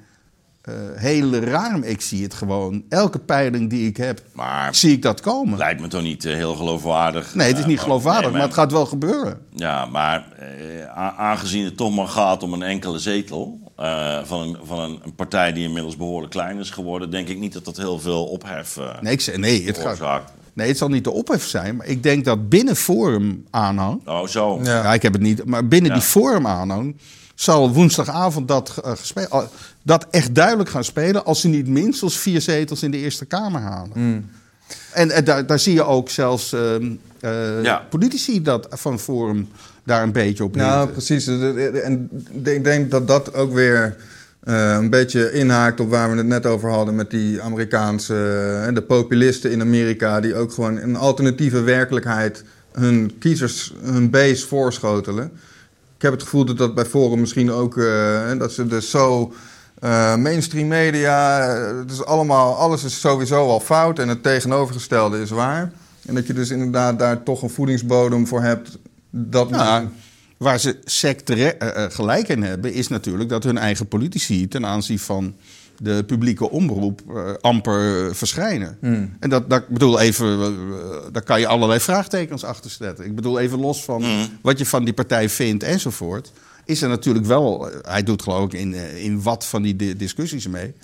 eh, 0.63 0.75
hele 0.95 1.41
rare. 1.41 1.87
Ik 1.89 2.01
zie 2.01 2.23
het 2.23 2.35
gewoon. 2.35 2.85
Elke 2.89 3.19
peiling 3.19 3.71
die 3.71 3.87
ik 3.89 3.97
heb, 3.97 4.23
Maar 4.33 4.75
zie 4.75 4.93
ik 4.93 5.03
dat 5.03 5.21
komen. 5.21 5.59
lijkt 5.59 5.81
me 5.81 5.89
toch 5.89 6.03
niet 6.03 6.23
heel 6.23 6.55
geloofwaardig. 6.55 7.35
Nee, 7.35 7.49
het 7.49 7.59
is 7.59 7.65
niet 7.67 7.75
maar- 7.77 7.85
geloofwaardig, 7.85 8.23
nee, 8.31 8.33
maar 8.39 8.47
het 8.47 8.55
gaat 8.55 8.73
wel 8.73 8.87
gebeuren. 8.87 9.39
Ja, 9.55 9.85
maar 9.87 10.33
eh, 10.39 11.19
aangezien 11.19 11.65
het 11.65 11.77
toch 11.77 11.95
maar 11.95 12.09
gaat 12.09 12.43
om 12.43 12.53
een 12.53 12.63
enkele 12.63 12.99
zetel 12.99 13.70
eh, 13.81 14.19
van, 14.25 14.41
een, 14.41 14.57
van 14.65 14.79
een, 14.79 15.01
een 15.05 15.15
partij 15.15 15.53
die 15.53 15.65
inmiddels 15.65 15.97
behoorlijk 15.97 16.33
klein 16.33 16.59
is 16.59 16.71
geworden, 16.71 17.11
denk 17.11 17.29
ik 17.29 17.39
niet 17.39 17.53
dat 17.53 17.65
dat 17.65 17.77
heel 17.77 17.99
veel 17.99 18.25
ophef 18.27 18.77
eh 18.77 19.01
Nee, 19.01 19.13
ik 19.13 19.37
nee, 19.37 19.67
het 19.67 19.79
gaat, 19.79 20.33
nee, 20.53 20.69
het 20.69 20.79
zal 20.79 20.89
niet 20.89 21.05
de 21.05 21.11
ophef 21.11 21.47
zijn, 21.47 21.77
maar 21.77 21.87
ik 21.87 22.03
denk 22.03 22.25
dat 22.25 22.49
binnen 22.49 22.77
Forum 22.77 23.45
aanhang. 23.51 24.01
Oh, 24.09 24.27
zo. 24.27 24.61
Ja. 24.63 24.83
Ja. 24.83 24.93
ik 24.95 25.03
heb 25.03 25.13
het 25.13 25.23
niet, 25.23 25.45
maar 25.45 25.69
binnen 25.69 25.91
Ja. 25.91 25.97
die 25.97 26.07
Forum 26.07 26.47
aanhang 26.47 26.97
zal 27.35 27.73
woensdagavond 27.73 28.49
dat, 28.49 28.71
gespe- 28.85 29.29
al- 29.29 29.49
dat 29.83 30.07
echt 30.11 30.35
duidelijk 30.35 30.69
gaan 30.69 30.85
spelen 30.85 31.25
als 31.25 31.41
ze 31.41 31.49
niet 31.49 31.67
minstens 31.67 32.17
vier 32.19 32.41
zetels 32.41 32.83
in 32.83 32.91
de 32.91 32.97
Eerste 32.99 33.25
Kamer 33.25 33.61
halen. 33.61 33.91
Mm. 33.95 34.31
En, 34.93 35.25
daar, 35.25 35.47
daar 35.47 35.59
zie 35.59 35.75
je 35.75 35.83
ook 35.83 36.09
zelfs 36.11 36.53
ehm, 36.53 36.91
eh, 37.21 37.63
Ja. 37.63 37.87
politici 37.91 38.43
dat 38.43 38.67
van 38.71 38.99
Forum 38.99 39.49
daar 39.91 40.03
een 40.03 40.13
beetje 40.13 40.45
op 40.45 40.57
Nou, 40.57 40.89
precies. 40.89 41.27
En 41.27 42.11
ik 42.45 42.65
denk 42.65 42.91
dat 42.91 43.09
dat 43.09 43.35
ook 43.35 43.53
weer 43.53 43.97
eh, 44.41 44.77
een 44.81 44.91
beetje 44.91 45.33
inhaakt 45.33 45.81
op 45.81 45.91
waar 45.91 46.11
we 46.11 46.17
het 46.17 46.27
net 46.27 46.47
over 46.47 46.71
hadden 46.71 46.95
met 46.95 47.11
die 47.11 47.43
Amerikaanse, 47.43 48.15
eh, 48.67 48.75
de 48.75 48.83
populisten 48.83 49.51
in 49.51 49.61
Amerika, 49.61 50.21
die 50.21 50.35
ook 50.35 50.53
gewoon 50.53 50.77
een 50.77 50.97
alternatieve 50.97 51.61
werkelijkheid 51.61 52.45
hun 52.73 53.19
kiezers, 53.19 53.75
hun 53.83 54.11
base 54.11 54.47
voorschotelen. 54.47 55.25
Ik 55.97 56.03
heb 56.03 56.13
het 56.13 56.23
gevoel 56.23 56.45
dat 56.45 56.59
dat 56.59 56.75
bij 56.75 56.85
Forum 56.85 57.21
misschien 57.21 57.51
ook, 57.51 57.79
eh, 57.79 58.39
dat 58.39 58.53
ze 58.53 58.67
dus 58.67 58.91
zo 58.91 59.33
mainstream 60.19 60.69
media, 60.69 61.49
het 61.79 61.91
is 61.91 62.05
allemaal, 62.05 62.55
alles 62.55 62.85
is 62.85 63.01
sowieso 63.01 63.49
al 63.49 63.61
fout 63.61 63.99
en 63.99 64.09
het 64.09 64.23
tegenovergestelde 64.23 65.21
is 65.21 65.31
waar. 65.31 65.73
En 66.07 66.15
dat 66.15 66.27
je 66.27 66.33
dus 66.33 66.51
inderdaad 66.51 66.99
daar 66.99 67.23
toch 67.23 67.43
een 67.43 67.51
voedingsbodem 67.51 68.27
voor 68.27 68.43
hebt. 68.43 68.79
Dat 69.11 69.49
Ja, 69.51 69.91
waar 70.37 70.61
ze 70.61 70.79
eh, 71.59 71.85
eh, 71.85 71.91
gelijk 71.91 72.29
in 72.29 72.43
hebben, 72.43 72.73
is 72.73 72.89
natuurlijk 72.89 73.29
dat 73.31 73.45
hun 73.45 73.59
eigen 73.59 73.89
politici 73.89 74.49
ten 74.49 74.67
aanzien 74.67 74.99
van 74.99 75.35
de 75.79 76.05
publieke 76.05 76.51
omroep 76.51 77.01
eh, 77.09 77.33
amper 77.41 78.15
verschijnen. 78.17 78.77
Hmm. 78.81 79.17
En 79.21 79.31
dat, 79.31 79.51
dat 79.51 79.69
bedoel 79.69 80.01
even, 80.01 80.55
daar 81.13 81.23
kan 81.23 81.41
je 81.41 81.47
allerlei 81.47 81.81
vraagtekens 81.81 82.45
achter 82.45 82.71
zetten. 82.71 83.05
Ik 83.05 83.15
bedoel 83.15 83.39
even 83.39 83.59
los 83.61 83.85
van 83.85 84.03
Hmm. 84.03 84.29
wat 84.43 84.59
je 84.59 84.67
van 84.67 84.85
die 84.85 84.95
partij 84.95 85.29
vindt 85.29 85.63
enzovoort. 85.63 86.33
Is 86.65 86.83
er 86.83 86.89
natuurlijk 86.89 87.27
wel, 87.27 87.69
hij 87.83 88.03
doet 88.03 88.23
geloof 88.23 88.45
ik 88.45 88.53
in, 88.53 88.75
in 88.97 89.23
wat 89.23 89.47
van 89.47 89.63
die 89.63 89.77
di- 89.77 89.97
discussies 89.97 90.47
mee. 90.47 90.75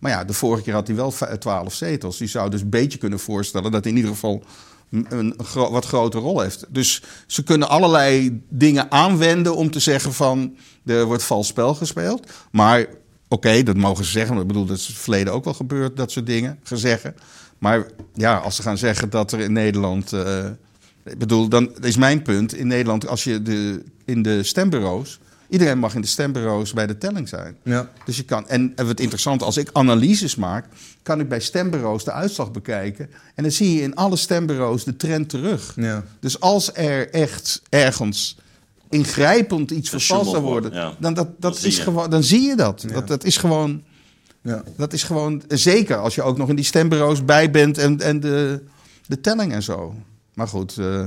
Maar 0.00 0.10
ja, 0.10 0.24
de 0.24 0.32
vorige 0.32 0.62
keer 0.62 0.74
had 0.74 0.86
hij 0.86 0.96
wel 0.96 1.14
twaalf 1.38 1.74
zetels. 1.74 2.18
Die 2.18 2.28
zou 2.28 2.50
dus 2.50 2.60
een 2.60 2.68
beetje 2.68 2.98
kunnen 2.98 3.18
voorstellen 3.18 3.70
dat 3.70 3.86
in 3.86 3.96
ieder 3.96 4.10
geval 4.10 4.44
een, 4.92 5.34
wat 5.54 5.86
grotere 5.86 6.22
rol 6.22 6.40
heeft. 6.40 6.64
Dus 6.68 7.02
ze 7.26 7.42
kunnen 7.42 7.68
allerlei 7.68 8.40
dingen 8.48 8.90
aanwenden 8.90 9.56
om 9.56 9.70
te 9.70 9.80
zeggen 9.80 10.12
van 10.12 10.56
er 10.86 11.04
wordt 11.04 11.22
vals 11.22 11.46
spel 11.46 11.74
gespeeld. 11.74 12.30
Maar 12.50 12.86
oké, 13.28 13.62
dat 13.62 13.76
mogen 13.76 14.04
ze 14.04 14.10
zeggen. 14.10 14.38
Ik 14.38 14.46
bedoel, 14.46 14.66
dat 14.66 14.76
is 14.76 14.86
het 14.86 14.96
verleden 14.96 15.32
ook 15.32 15.44
wel 15.44 15.54
gebeurd, 15.54 15.96
dat 15.96 16.10
soort 16.10 16.26
dingen, 16.26 16.58
gezeggen. 16.62 17.14
Maar 17.58 17.86
ja, 18.14 18.36
als 18.36 18.56
ze 18.56 18.62
gaan 18.62 18.78
zeggen 18.78 19.10
dat 19.10 19.32
er 19.32 19.40
in 19.40 19.52
Nederland... 19.52 20.12
eh, 20.12 20.44
ik 21.04 21.18
bedoel, 21.18 21.48
dan 21.48 21.70
is 21.80 21.96
mijn 21.96 22.22
punt. 22.22 22.54
In 22.54 22.66
Nederland, 22.66 23.08
als 23.08 23.24
je 23.24 23.42
de, 23.42 23.82
in 24.04 24.22
de 24.22 24.42
stembureaus... 24.42 25.20
Iedereen 25.52 25.78
mag 25.78 25.94
in 25.94 26.00
de 26.00 26.06
stembureaus 26.06 26.72
bij 26.72 26.86
de 26.86 26.98
telling 26.98 27.28
zijn. 27.28 27.56
Ja. 27.62 27.90
Dus 28.04 28.16
je 28.16 28.22
kan, 28.22 28.48
en 28.48 28.72
en 28.76 28.86
wat 28.86 29.00
interessant, 29.00 29.42
als 29.42 29.56
ik 29.56 29.70
analyses 29.72 30.36
maak, 30.36 30.66
kan 31.02 31.20
ik 31.20 31.28
bij 31.28 31.40
stembureaus 31.40 32.04
de 32.04 32.12
uitslag 32.12 32.50
bekijken. 32.50 33.10
En 33.34 33.42
dan 33.42 33.52
zie 33.52 33.74
je 33.74 33.82
in 33.82 33.94
alle 33.94 34.16
stembureaus 34.16 34.84
de 34.84 34.96
trend 34.96 35.28
terug. 35.28 35.72
Ja. 35.76 36.04
Dus 36.20 36.40
als 36.40 36.74
er 36.74 37.10
echt 37.10 37.62
ergens 37.68 38.38
ingrijpend 38.88 39.70
iets 39.70 39.88
vervalst 39.88 40.30
zou 40.30 40.42
worden, 40.42 40.72
ja. 40.72 40.94
dan, 40.98 41.14
dat, 41.14 41.28
dat 41.38 41.62
is 41.62 41.76
je. 41.76 41.82
gewoon, 41.82 42.10
dan 42.10 42.22
zie 42.22 42.40
je 42.40 42.56
dat. 42.56 42.84
dat. 42.92 43.08
Dat 43.08 43.24
is 43.24 43.36
gewoon. 43.36 43.82
Ja. 44.42 44.62
Dat 44.76 44.92
is 44.92 45.02
gewoon, 45.02 45.42
zeker 45.48 45.96
als 45.96 46.14
je 46.14 46.22
ook 46.22 46.36
nog 46.36 46.48
in 46.48 46.56
die 46.56 46.64
stembureaus 46.64 47.24
bij 47.24 47.50
bent 47.50 47.78
en, 47.78 48.00
en 48.00 48.20
de, 48.20 48.64
de 49.06 49.20
telling 49.20 49.52
en 49.52 49.62
zo. 49.62 49.94
Maar 50.34 50.48
goed, 50.48 50.78
eh, 50.78 51.06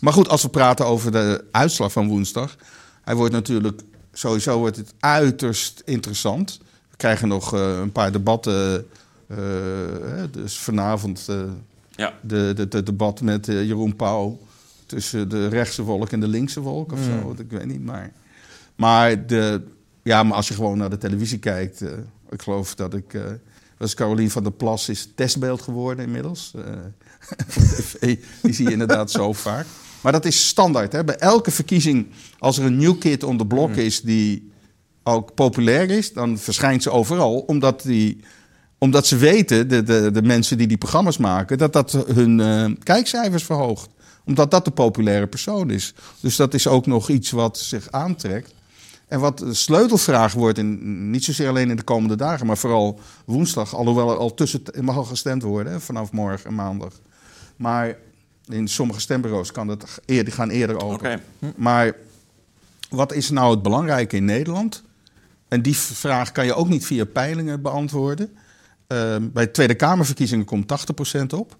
maar 0.00 0.12
goed, 0.12 0.28
als 0.28 0.42
we 0.42 0.48
praten 0.48 0.86
over 0.86 1.12
de 1.12 1.44
uitslag 1.50 1.92
van 1.92 2.08
woensdag. 2.08 2.56
Hij 3.06 3.14
wordt 3.14 3.32
natuurlijk, 3.32 3.80
sowieso 4.12 4.58
wordt 4.58 4.76
het 4.76 4.94
uiterst 5.00 5.82
interessant. 5.84 6.58
We 6.90 6.96
krijgen 6.96 7.28
nog 7.28 7.54
eh, 7.54 7.78
een 7.78 7.92
paar 7.92 8.12
debatten. 8.12 8.86
eh, 9.26 9.36
hè, 10.02 10.30
dus 10.30 10.58
vanavond 10.58 11.26
eh, 11.28 11.42
Ja. 11.90 12.14
de, 12.20 12.52
de, 12.56 12.68
de 12.68 12.82
debat 12.82 13.20
met 13.20 13.46
Jeroen 13.46 13.96
Pauw. 13.96 14.38
Tussen 14.86 15.28
de 15.28 15.48
rechtse 15.48 15.84
volk 15.84 16.10
en 16.12 16.20
de 16.20 16.28
linkse 16.28 16.62
volk 16.62 16.92
of 16.92 16.98
zo. 17.02 17.34
Ik 17.38 17.50
weet 17.50 17.66
niet, 17.66 17.84
maar... 17.84 18.12
Maar, 18.76 19.26
de, 19.26 19.62
ja, 20.02 20.22
maar 20.22 20.36
als 20.36 20.48
je 20.48 20.54
gewoon 20.54 20.78
naar 20.78 20.90
de 20.90 20.98
televisie 20.98 21.38
kijkt... 21.38 21.82
eh, 21.82 21.92
ik 22.30 22.42
geloof 22.42 22.74
dat 22.74 22.94
ik... 22.94 23.14
eh 23.14 23.22
was 23.76 23.94
Carolien 23.94 24.30
van 24.30 24.42
der 24.42 24.52
Plas 24.52 24.88
is 24.88 25.08
testbeeld 25.14 25.62
geworden 25.62 26.04
inmiddels. 26.04 26.54
eh, 28.00 28.16
die 28.42 28.52
zie 28.54 28.64
je 28.66 28.72
inderdaad 28.72 29.10
zo 29.10 29.32
vaak. 29.32 29.66
Maar 30.06 30.14
dat 30.14 30.24
is 30.24 30.48
standaard. 30.48 30.92
Hè? 30.92 31.04
Bij 31.04 31.16
elke 31.16 31.50
verkiezing, 31.50 32.06
als 32.38 32.58
er 32.58 32.64
een 32.64 32.76
new 32.76 32.98
kid 32.98 33.22
on 33.22 33.38
the 33.38 33.46
block 33.46 33.76
is... 33.76 34.00
die 34.00 34.50
ook 35.02 35.34
populair 35.34 35.90
is, 35.90 36.12
dan 36.12 36.38
verschijnt 36.38 36.82
ze 36.82 36.90
overal. 36.90 37.38
Omdat, 37.38 37.82
die, 37.82 38.20
omdat 38.78 39.06
ze 39.06 39.16
weten, 39.16 39.68
de, 39.68 39.82
de, 39.82 40.10
de 40.10 40.22
mensen 40.22 40.58
die 40.58 40.66
die 40.66 40.76
programma's 40.76 41.16
maken... 41.16 41.58
dat 41.58 41.72
dat 41.72 41.92
hun 41.92 42.40
eh, 42.40 42.70
kijkcijfers 42.82 43.44
verhoogt. 43.44 43.88
Omdat 44.24 44.50
dat 44.50 44.64
de 44.64 44.70
populaire 44.70 45.26
persoon 45.26 45.70
is. 45.70 45.94
Dus 46.20 46.36
dat 46.36 46.54
is 46.54 46.66
ook 46.66 46.86
nog 46.86 47.08
iets 47.08 47.30
wat 47.30 47.58
zich 47.58 47.90
aantrekt. 47.90 48.54
En 49.08 49.20
wat 49.20 49.38
de 49.38 49.54
sleutelvraag 49.54 50.32
wordt, 50.32 50.58
in, 50.58 51.10
niet 51.10 51.24
zozeer 51.24 51.48
alleen 51.48 51.70
in 51.70 51.76
de 51.76 51.82
komende 51.82 52.16
dagen, 52.16 52.46
maar 52.46 52.58
vooral 52.58 53.00
woensdag, 53.24 53.74
alhoewel 53.74 54.10
er 54.10 54.16
al 54.16 54.34
tussen 54.34 54.62
mag 54.80 54.96
al 54.96 55.04
gestemd 55.04 55.42
worden 55.42 55.72
hè, 55.72 55.80
vanaf 55.80 56.12
morgen 56.12 56.46
en 56.46 56.54
maandag. 56.54 56.92
Maar 57.56 57.96
in 58.48 58.68
sommige 58.68 59.00
stembureaus 59.00 59.52
kan 59.52 59.66
dat 59.66 60.00
eerder, 60.04 60.32
gaan 60.32 60.50
eerder 60.50 60.82
open. 60.82 60.94
Oké. 60.94 61.20
Maar 61.56 61.94
wat 62.90 63.12
is 63.12 63.30
nou 63.30 63.50
het 63.50 63.62
belangrijke 63.62 64.16
in 64.16 64.24
Nederland? 64.24 64.82
En 65.48 65.62
die 65.62 65.76
vraag 65.76 66.32
kan 66.32 66.46
je 66.46 66.54
ook 66.54 66.68
niet 66.68 66.86
via 66.86 67.04
peilingen 67.04 67.62
beantwoorden. 67.62 68.36
Ehm, 68.86 69.28
bij 69.32 69.46
Tweede 69.46 69.74
Kamerverkiezingen 69.74 70.44
komt 70.44 70.68
80% 70.68 71.32
op. 71.32 71.56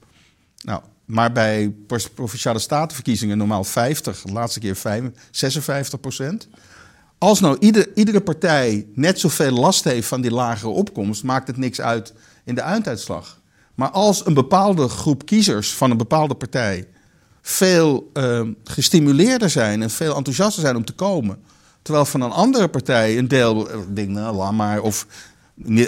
Nou, 0.63 0.83
maar 1.05 1.33
bij 1.33 1.75
provinciale 2.15 2.59
statenverkiezingen 2.59 3.39
normaal 3.39 3.65
50, 3.65 4.23
de 4.23 4.33
laatste 4.33 4.61
keer 4.61 4.77
5, 4.77 5.05
56%. 5.31 6.49
Als 7.19 7.41
nou 7.41 7.57
ieder, 7.59 7.89
iedere 7.95 8.21
partij 8.21 8.87
net 8.95 9.21
zoveel 9.21 9.51
last 9.51 9.85
heeft 9.85 10.09
van 10.09 10.21
die 10.21 10.31
lagere 10.31 10.71
opkomst, 10.71 11.25
maakt 11.25 11.47
het 11.47 11.57
niks 11.57 11.81
uit 11.81 12.13
in 12.45 12.55
de 12.55 12.61
einduitslag. 12.61 13.41
Maar 13.77 13.91
als 13.91 14.27
een 14.27 14.35
bepaalde 14.35 14.89
groep 14.89 15.27
kiezers 15.27 15.75
van 15.75 15.91
een 15.91 15.97
bepaalde 15.97 16.35
partij 16.35 16.89
veel 17.43 18.11
ehm, 18.13 18.53
gestimuleerder 18.65 19.51
zijn 19.51 19.83
en 19.83 19.91
veel 19.91 20.17
enthousiaster 20.17 20.63
zijn 20.63 20.77
om 20.77 20.85
te 20.85 20.93
komen, 20.93 21.39
terwijl 21.83 22.05
van 22.05 22.21
een 22.21 22.31
andere 22.31 22.69
partij 22.69 23.19
een 23.19 23.29
deel 23.29 23.71
eh, 23.71 23.79
denkt, 23.89 24.13
nou 24.13 24.37
laat 24.37 24.53
maar, 24.53 24.81
of 24.81 25.07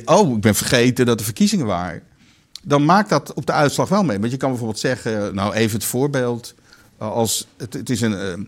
oh, 0.05 0.35
ik 0.35 0.41
ben 0.41 0.55
vergeten 0.55 1.07
dat 1.07 1.19
er 1.19 1.25
verkiezingen 1.25 1.67
waren, 1.67 2.03
dan 2.63 2.85
maakt 2.85 3.09
dat 3.09 3.33
op 3.33 3.47
de 3.47 3.53
uitslag 3.53 3.89
wel 3.89 4.05
mee. 4.05 4.19
Want 4.19 4.31
je 4.31 4.37
kan 4.37 4.49
bijvoorbeeld 4.49 4.79
zeggen, 4.81 5.35
nou 5.35 5.55
even 5.55 5.77
het 5.77 5.87
voorbeeld, 5.87 6.55
eh, 6.99 7.11
als 7.11 7.47
het, 7.57 7.73
het 7.73 7.91
is 7.91 8.01
een 8.01 8.19
ehm, 8.19 8.43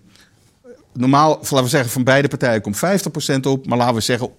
normaal, 0.92 1.28
laten 1.28 1.62
we 1.62 1.68
zeggen, 1.68 1.90
van 1.90 2.04
beide 2.04 2.28
partijen 2.28 2.62
komt 2.62 2.76
50% 2.76 3.46
op. 3.46 3.66
Maar 3.66 3.78
laten 3.78 3.94
we 3.94 4.00
zeggen, 4.00 4.30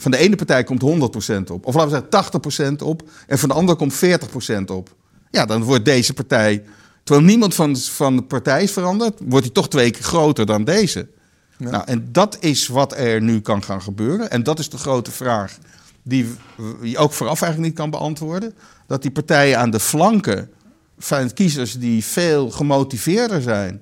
van 0.00 0.10
de 0.10 0.16
ene 0.16 0.36
partij 0.36 0.64
komt 0.64 0.82
100% 0.82 1.52
op. 1.52 1.66
Of 1.66 1.74
laten 1.74 1.90
we 1.90 2.06
zeggen 2.10 2.72
80% 2.80 2.82
op. 2.82 3.02
En 3.26 3.38
van 3.38 3.48
de 3.48 3.54
andere 3.54 3.78
komt 3.78 3.94
40% 3.94 4.64
op. 4.66 4.94
Ja, 5.30 5.46
dan 5.46 5.62
wordt 5.62 5.84
deze 5.84 6.12
partij, 6.12 6.62
terwijl 7.02 7.26
niemand 7.26 7.54
van, 7.54 7.76
van 7.76 8.16
de 8.16 8.22
partij 8.22 8.62
is 8.62 8.72
veranderd, 8.72 9.20
wordt 9.24 9.44
die 9.44 9.54
toch 9.54 9.68
twee 9.68 9.90
keer 9.90 10.02
groter 10.02 10.46
dan 10.46 10.64
deze. 10.64 11.08
Nou, 11.56 11.82
en 11.86 12.08
dat 12.12 12.36
is 12.40 12.66
wat 12.66 12.96
er 12.96 13.22
nu 13.22 13.40
kan 13.40 13.62
gaan 13.62 13.82
gebeuren. 13.82 14.30
En 14.30 14.42
dat 14.42 14.58
is 14.58 14.68
de 14.70 14.78
grote 14.78 15.10
vraag 15.10 15.58
die 16.02 16.34
je 16.82 16.98
ook 16.98 17.12
vooraf 17.12 17.42
eigenlijk 17.42 17.70
niet 17.70 17.80
kan 17.80 17.90
beantwoorden. 17.90 18.54
Dat 18.86 19.02
die 19.02 19.10
partijen 19.10 19.58
aan 19.58 19.70
de 19.70 19.80
flanken 19.80 20.50
van 20.98 21.32
kiezers 21.32 21.78
die 21.78 22.04
veel 22.04 22.50
gemotiveerder 22.50 23.42
zijn 23.42 23.80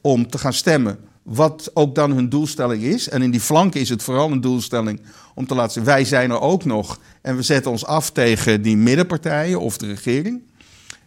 om 0.00 0.30
te 0.30 0.38
gaan 0.38 0.52
stemmen. 0.52 0.98
Wat 1.28 1.70
ook 1.74 1.94
dan 1.94 2.12
hun 2.12 2.28
doelstelling 2.28 2.82
is. 2.82 3.08
En 3.08 3.22
in 3.22 3.30
die 3.30 3.40
flanken 3.40 3.80
is 3.80 3.88
het 3.88 4.02
vooral 4.02 4.30
een 4.30 4.40
doelstelling 4.40 5.00
om 5.34 5.46
te 5.46 5.54
laten 5.54 5.72
zien: 5.72 5.84
wij 5.84 6.04
zijn 6.04 6.30
er 6.30 6.40
ook 6.40 6.64
nog. 6.64 6.98
En 7.22 7.36
we 7.36 7.42
zetten 7.42 7.70
ons 7.70 7.84
af 7.84 8.10
tegen 8.10 8.62
die 8.62 8.76
middenpartijen 8.76 9.60
of 9.60 9.76
de 9.76 9.86
regering. 9.86 10.42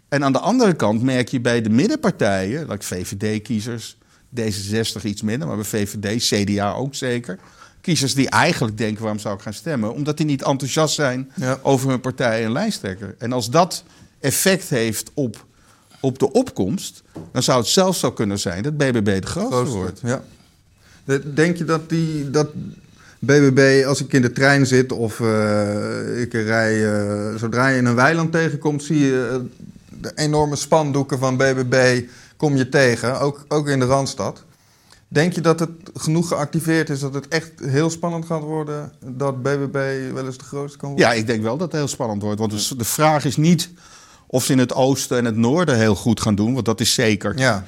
En 0.09 0.23
aan 0.23 0.31
de 0.31 0.39
andere 0.39 0.73
kant 0.73 1.01
merk 1.01 1.27
je 1.29 1.39
bij 1.39 1.61
de 1.61 1.69
middenpartijen, 1.69 2.69
like 2.69 2.85
VVD-kiezers, 2.85 3.97
D66 4.39 5.03
iets 5.03 5.21
minder, 5.21 5.47
maar 5.47 5.57
bij 5.57 5.65
VVD, 5.65 6.23
CDA 6.23 6.73
ook 6.73 6.95
zeker. 6.95 7.39
Kiezers 7.81 8.13
die 8.13 8.29
eigenlijk 8.29 8.77
denken: 8.77 9.01
waarom 9.01 9.19
zou 9.19 9.35
ik 9.35 9.41
gaan 9.41 9.53
stemmen? 9.53 9.93
Omdat 9.93 10.17
die 10.17 10.25
niet 10.25 10.43
enthousiast 10.43 10.95
zijn 10.95 11.31
Ja. 11.35 11.59
over 11.61 11.89
hun 11.89 12.01
partij 12.01 12.43
en 12.43 12.51
lijsttrekker. 12.51 13.15
En 13.17 13.31
als 13.31 13.49
dat 13.49 13.83
effect 14.19 14.69
heeft 14.69 15.11
op, 15.13 15.45
op 16.01 16.19
de 16.19 16.31
opkomst, 16.31 17.03
dan 17.31 17.43
zou 17.43 17.59
het 17.59 17.67
zelfs 17.67 17.99
zo 17.99 18.11
kunnen 18.11 18.39
zijn 18.39 18.63
dat 18.63 18.77
BBB 18.77 19.21
de 19.21 19.27
grootste 19.27 19.53
Grootste, 19.55 19.77
wordt. 19.77 19.99
Ja. 20.03 20.23
De- 21.03 21.33
Denk 21.33 21.57
je 21.57 21.65
dat 21.65 21.89
die 21.89 22.29
dat 22.29 22.47
BBB, 23.19 23.83
als 23.87 24.01
ik 24.01 24.13
in 24.13 24.21
de 24.21 24.31
trein 24.31 24.65
zit 24.65 24.91
of 24.91 25.19
eh, 25.19 26.21
ik 26.21 26.33
rij, 26.33 26.93
eh, 26.93 27.35
zodra 27.35 27.67
je 27.67 27.77
in 27.77 27.85
een 27.85 27.95
weiland 27.95 28.31
tegenkomt, 28.31 28.83
zie 28.83 28.99
je 28.99 29.27
eh, 29.31 29.37
de 30.01 30.11
enorme 30.15 30.55
spandoeken 30.55 31.19
van 31.19 31.37
BBB 31.37 32.01
kom 32.37 32.55
je 32.55 32.69
tegen, 32.69 33.19
ook, 33.19 33.45
ook 33.47 33.67
in 33.67 33.79
de 33.79 33.85
Randstad. 33.85 34.43
Denk 35.07 35.33
je 35.33 35.41
dat 35.41 35.59
het 35.59 35.69
genoeg 35.93 36.27
geactiveerd 36.27 36.89
is 36.89 36.99
dat 36.99 37.13
het 37.13 37.27
echt 37.27 37.51
heel 37.63 37.89
spannend 37.89 38.25
gaat 38.25 38.41
worden 38.41 38.91
dat 39.05 39.41
BBB 39.41 40.13
wel 40.13 40.25
eens 40.25 40.37
de 40.37 40.43
grootste 40.43 40.77
kan 40.77 40.89
worden? 40.89 41.07
Ja, 41.07 41.13
ik 41.13 41.27
denk 41.27 41.43
wel 41.43 41.57
dat 41.57 41.67
het 41.71 41.75
heel 41.79 41.87
spannend 41.87 42.21
wordt. 42.21 42.39
Want 42.39 42.77
de 42.77 42.85
vraag 42.85 43.25
is 43.25 43.37
niet 43.37 43.69
of 44.31 44.43
ze 44.45 44.51
in 44.51 44.57
het 44.59 44.73
oosten 44.73 45.17
en 45.17 45.25
het 45.25 45.35
noorden 45.35 45.77
heel 45.77 45.95
goed 45.95 46.21
gaan 46.21 46.35
doen, 46.35 46.53
want 46.53 46.65
dat 46.65 46.79
is 46.79 46.93
zeker. 46.93 47.37
Ja. 47.37 47.65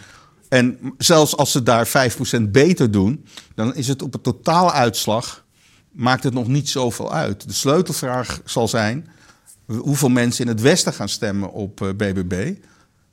En 0.50 0.80
zelfs 0.98 1.38
als 1.38 1.52
ze 1.52 1.64
daar 1.64 1.88
5% 1.88 2.42
beter 2.52 2.92
doen, 2.92 3.26
dan 3.56 3.76
is 3.76 3.88
het 3.88 4.02
op 4.02 4.14
het 4.14 4.24
totaaluitslag 4.24 5.44
maakt 5.92 6.24
het 6.24 6.34
nog 6.34 6.48
niet 6.48 6.70
zoveel 6.70 7.14
uit. 7.14 7.48
De 7.48 7.54
sleutelvraag 7.54 8.42
zal 8.46 8.68
zijn 8.68 9.08
hoeveel 9.66 10.10
mensen 10.10 10.44
in 10.46 10.52
het 10.52 10.62
westen 10.62 10.94
gaan 10.94 11.10
stemmen 11.10 11.52
op 11.52 11.82
eh, 11.82 11.88
BBB. 11.90 12.54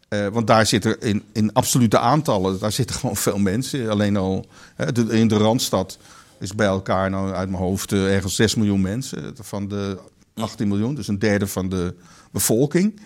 Eh, 0.09 0.27
want 0.27 0.47
daar 0.47 0.67
zitten 0.67 1.01
in, 1.01 1.23
in 1.33 1.53
absolute 1.53 1.99
aantallen, 1.99 2.59
daar 2.59 2.73
zitten 2.73 2.97
gewoon 3.01 3.17
veel 3.17 3.39
mensen. 3.39 3.89
Alleen 3.91 4.17
al 4.17 4.47
hè, 4.75 4.93
de- 4.93 5.07
in 5.19 5.29
de 5.29 5.37
Randstad 5.37 5.99
is 6.41 6.55
bij 6.55 6.67
elkaar, 6.67 7.11
nou 7.11 7.33
uit 7.33 7.49
mijn 7.51 7.63
hoofd, 7.63 7.93
eh, 7.93 8.15
ergens 8.15 8.35
6 8.35 8.55
miljoen 8.55 8.81
mensen 8.81 9.35
van 9.41 9.69
de 9.69 9.99
18 10.35 10.69
miljoen. 10.69 10.95
Dus 10.95 11.09
een 11.09 11.19
derde 11.19 11.47
van 11.47 11.69
de 11.69 11.95
bevolking. 12.33 13.01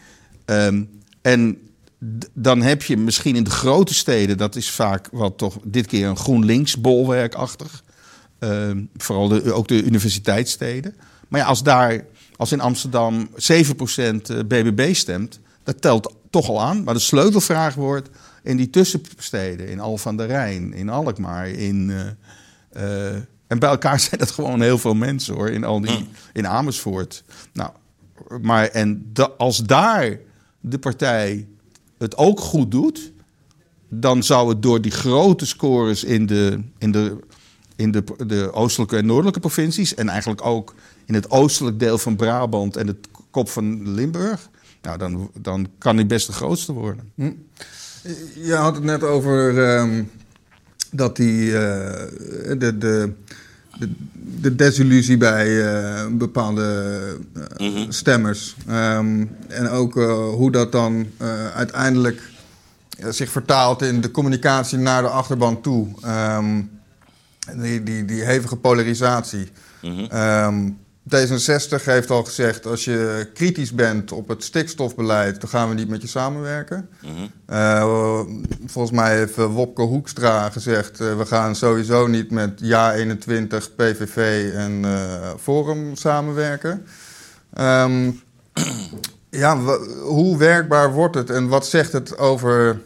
Ehm, 0.45 0.83
en 1.23 1.59
dan 2.33 2.63
heb 2.63 2.83
je 2.83 2.97
misschien 2.97 3.37
in 3.37 3.45
de 3.45 3.51
grote 3.51 3.95
steden, 3.95 4.37
dat 4.39 4.57
is 4.57 4.71
vaak 4.71 5.09
wat 5.13 5.39
toch 5.39 5.57
dit 5.65 5.87
keer 5.87 6.07
een 6.07 6.17
GroenLinks 6.17 6.81
bolwerkachtig. 6.81 7.83
Ehm, 8.39 8.83
vooral 8.97 9.29
de, 9.29 9.53
ook 9.53 9.69
de 9.69 9.83
universiteitssteden. 9.83 10.95
Maar 11.29 11.41
ja, 11.41 11.47
als 11.47 11.63
daar, 11.63 12.05
als 12.37 12.53
in 12.53 12.61
Amsterdam 12.61 13.29
7% 13.37 14.47
BBB 14.47 14.95
stemt, 14.95 15.41
dat 15.63 15.81
telt 15.81 16.15
toch 16.31 16.49
al 16.49 16.63
aan. 16.63 16.83
Maar 16.85 16.95
de 16.95 17.01
sleutelvraag 17.01 17.75
wordt 17.75 18.09
in 18.43 18.57
die 18.57 18.71
tussensteden, 18.71 19.69
in 19.69 19.81
Al 19.81 19.99
van 19.99 20.17
der 20.17 20.27
Rijn, 20.27 20.73
in 20.75 20.89
Alkmaar, 20.89 21.49
in. 21.49 21.91
eh, 22.71 23.09
eh, 23.11 23.17
en 23.47 23.59
bij 23.59 23.69
elkaar 23.69 24.01
zijn 24.09 24.21
dat 24.21 24.31
gewoon 24.31 24.61
heel 24.63 24.79
veel 24.79 24.95
mensen 24.95 25.35
hoor, 25.35 25.51
in, 25.51 25.65
al 25.65 25.81
die, 25.81 26.09
in 26.33 26.47
Amersfoort. 26.47 27.25
Nou, 27.53 27.71
maar 28.43 28.67
en 28.69 29.11
da- 29.13 29.31
als 29.39 29.59
daar 29.59 30.19
de 30.67 30.79
partij 30.79 31.47
het 31.99 32.17
ook 32.17 32.41
goed 32.41 32.71
doet, 32.71 33.13
dan 33.89 34.23
zou 34.23 34.49
het 34.49 34.63
door 34.63 34.81
die 34.81 34.93
grote 34.93 35.47
scores 35.47 36.05
in 36.05 36.27
de, 36.27 36.61
in 36.79 36.93
de, 36.93 37.17
in 37.77 37.91
de, 37.91 38.05
de 38.27 38.53
oostelijke 38.53 38.97
en 38.97 39.07
noordelijke 39.07 39.41
provincies... 39.41 39.95
en 39.95 40.09
eigenlijk 40.09 40.47
ook 40.47 40.75
in 41.05 41.15
het 41.15 41.31
oostelijk 41.31 41.79
deel 41.79 41.99
van 41.99 42.17
Brabant 42.17 42.77
en 42.77 42.87
het 42.87 43.09
kop 43.31 43.49
van 43.49 43.95
Limburg... 43.95 44.51
Nou, 44.85 44.99
dan, 44.99 45.31
dan 45.41 45.69
kan 45.79 45.97
hij 45.97 46.07
best 46.07 46.27
de 46.27 46.33
grootste 46.33 46.73
worden. 46.73 47.13
Je 48.35 48.55
had 48.55 48.75
het 48.75 48.85
net 48.85 49.03
over 49.03 49.65
ehm, 49.65 50.03
dat 50.91 51.17
die, 51.17 51.59
eh, 51.59 52.11
de, 52.59 52.79
de, 52.79 53.13
de, 53.79 53.93
de 54.41 54.55
desillusie 54.55 55.17
bij 55.17 55.67
eh, 55.67 56.07
bepaalde 56.11 56.97
eh, 57.57 57.87
stemmers. 57.89 58.57
ehm, 58.69 59.25
en 59.49 59.69
ook 59.69 59.97
eh, 59.97 60.29
hoe 60.29 60.51
dat 60.51 60.73
dan 60.73 61.07
uiteindelijk 61.55 62.33
zich 63.09 63.31
vertaalt 63.31 63.83
in 63.83 64.01
de 64.01 64.11
communicatie 64.11 64.79
naar 64.79 65.03
de 65.03 65.09
achterban 65.09 65.61
toe. 65.61 65.89
Ehm, 66.03 66.63
die, 67.57 67.83
die, 67.83 68.05
die 68.05 68.25
hevige 68.25 68.57
polarisatie. 68.57 69.49
Ehm, 70.09 70.71
D66 71.05 71.85
heeft 71.85 72.11
al 72.11 72.25
gezegd, 72.25 72.67
als 72.67 72.85
je 72.85 73.31
kritisch 73.35 73.75
bent 73.75 74.13
op 74.13 74.29
het 74.29 74.45
stikstofbeleid, 74.45 75.41
dan 75.41 75.51
gaan 75.51 75.69
we 75.69 75.75
niet 75.75 75.89
met 75.89 76.03
je 76.03 76.09
samenwerken. 76.09 76.89
Eh, 77.47 78.21
volgens 78.67 78.97
mij 78.97 79.17
heeft 79.17 79.39
eh, 79.39 79.55
Wopke 79.55 79.83
Hoekstra 79.83 80.51
gezegd, 80.51 81.01
eh, 81.01 81.17
we 81.17 81.27
gaan 81.27 81.57
sowieso 81.57 82.07
niet 82.07 82.31
met 82.31 82.61
JA21, 82.63 83.75
PVV 83.77 84.51
en 84.55 84.85
Forum 85.41 85.97
samenwerken. 85.97 86.87
Ehm, 87.53 88.11
ja, 89.31 89.59
hoe 90.03 90.39
werkbaar 90.39 90.93
wordt 90.93 91.15
het 91.15 91.31
en 91.31 91.49
wat 91.49 91.67
zegt 91.67 91.93
het 91.93 92.19
over 92.19 92.81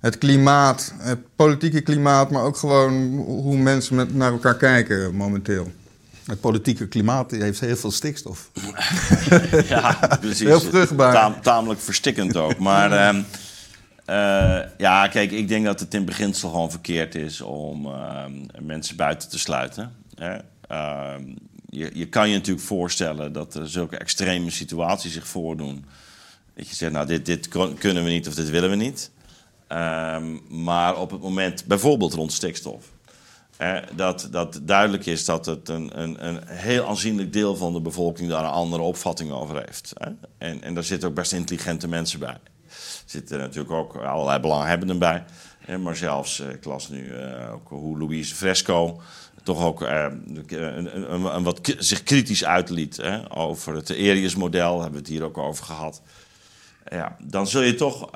het 0.00 0.18
klimaat, 0.18 0.94
het 0.98 1.18
politieke 1.36 1.80
klimaat, 1.80 2.30
maar 2.30 2.42
ook 2.42 2.56
gewoon 2.56 3.16
hoe 3.16 3.56
mensen 3.56 3.96
met, 3.96 4.14
naar 4.14 4.32
elkaar 4.32 4.56
kijken 4.56 5.14
momenteel? 5.14 5.70
Het 6.24 6.40
politieke 6.40 6.88
klimaat 6.88 7.30
heeft 7.30 7.60
heel 7.60 7.76
veel 7.76 7.90
stikstof. 7.90 8.50
Ja, 9.68 10.18
precies. 10.20 10.46
Heel 10.46 10.60
vruchtbaar. 10.60 11.40
Tamelijk 11.40 11.80
verstikkend 11.80 12.36
ook. 12.36 12.58
Maar 12.58 12.92
ehm, 13.08 13.22
eh, 14.04 14.68
ja, 14.78 15.08
kijk, 15.08 15.30
ik 15.30 15.48
denk 15.48 15.64
dat 15.64 15.80
het 15.80 15.94
in 15.94 16.04
beginsel 16.04 16.50
gewoon 16.50 16.70
verkeerd 16.70 17.14
is 17.14 17.40
om 17.40 17.86
ehm, 17.86 18.32
mensen 18.60 18.96
buiten 18.96 19.28
te 19.28 19.38
sluiten. 19.38 19.92
Hè. 20.14 20.36
Ehm, 20.68 21.22
je, 21.68 21.90
je 21.94 22.08
kan 22.08 22.28
je 22.28 22.34
natuurlijk 22.36 22.66
voorstellen 22.66 23.32
dat 23.32 23.54
er 23.54 23.68
zulke 23.68 23.96
extreme 23.96 24.50
situaties 24.50 25.12
zich 25.12 25.26
voordoen. 25.26 25.84
Dat 26.54 26.68
je 26.68 26.74
zegt, 26.74 26.92
nou, 26.92 27.06
dit, 27.06 27.26
dit 27.26 27.48
kunnen 27.78 28.04
we 28.04 28.10
niet 28.10 28.28
of 28.28 28.34
dit 28.34 28.50
willen 28.50 28.70
we 28.70 28.76
niet. 28.76 29.10
Maar 30.48 30.96
op 30.96 31.10
het 31.10 31.20
moment, 31.20 31.64
bijvoorbeeld 31.64 32.12
rond 32.12 32.32
stikstof... 32.32 32.84
Hè, 33.62 33.80
dat, 33.94 34.28
dat 34.30 34.60
duidelijk 34.62 35.06
is 35.06 35.24
dat 35.24 35.46
het 35.46 35.68
een, 35.68 36.00
een, 36.00 36.26
een 36.26 36.40
heel 36.44 36.86
aanzienlijk 36.86 37.32
deel 37.32 37.56
van 37.56 37.72
de 37.72 37.80
bevolking 37.80 38.28
daar 38.28 38.44
een 38.44 38.50
andere 38.50 38.82
opvatting 38.82 39.30
over 39.30 39.56
heeft. 39.56 39.92
Hè. 39.94 40.10
En, 40.38 40.62
en 40.62 40.74
daar 40.74 40.84
zitten 40.84 41.08
ook 41.08 41.14
best 41.14 41.32
intelligente 41.32 41.88
mensen 41.88 42.18
bij. 42.18 42.38
Er 42.68 43.04
zitten 43.04 43.38
natuurlijk 43.38 43.74
ook 43.74 43.96
allerlei 43.96 44.40
belanghebbenden 44.40 44.98
bij. 44.98 45.24
Maar 45.80 45.96
zelfs, 45.96 46.40
eh, 46.40 46.50
ik 46.50 46.64
las 46.64 46.88
nu 46.88 47.08
eh, 47.08 47.52
ook 47.52 47.68
hoe 47.68 47.98
Louise 47.98 48.34
Fresco 48.34 49.00
toch 49.42 49.64
ook 49.64 49.82
eh, 49.82 50.06
een, 50.26 51.12
een, 51.12 51.34
een, 51.34 51.42
wat 51.42 51.74
zich 51.78 52.02
kritisch 52.02 52.44
uitliet 52.44 52.96
hè, 52.96 53.36
over 53.36 53.74
het 53.74 53.90
Erius-model. 53.90 54.72
Hebben 54.72 54.92
we 54.92 54.98
het 54.98 55.08
hier 55.08 55.24
ook 55.24 55.38
over 55.38 55.64
gehad. 55.64 56.02
Ja, 56.90 57.16
dan 57.24 57.46
zul 57.46 57.62
je 57.62 57.74
toch 57.74 58.08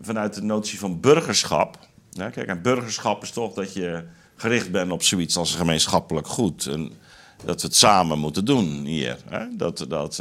vanuit 0.00 0.34
de 0.34 0.42
notie 0.42 0.78
van 0.78 1.00
burgerschap. 1.00 1.78
Kijk, 2.12 2.36
en 2.36 2.62
burgerschap 2.62 3.22
is 3.22 3.30
toch 3.30 3.54
dat 3.54 3.72
je 3.72 4.04
gericht 4.36 4.70
bent 4.70 4.90
op 4.90 5.02
zoiets 5.02 5.36
als 5.36 5.52
een 5.52 5.58
gemeenschappelijk 5.58 6.26
goed. 6.26 6.66
En 6.66 6.92
dat 7.44 7.60
we 7.60 7.66
het 7.66 7.76
samen 7.76 8.18
moeten 8.18 8.44
doen 8.44 8.84
hier. 8.84 9.18
Hè? 9.28 9.56
Dat, 9.56 9.84
dat, 9.88 10.18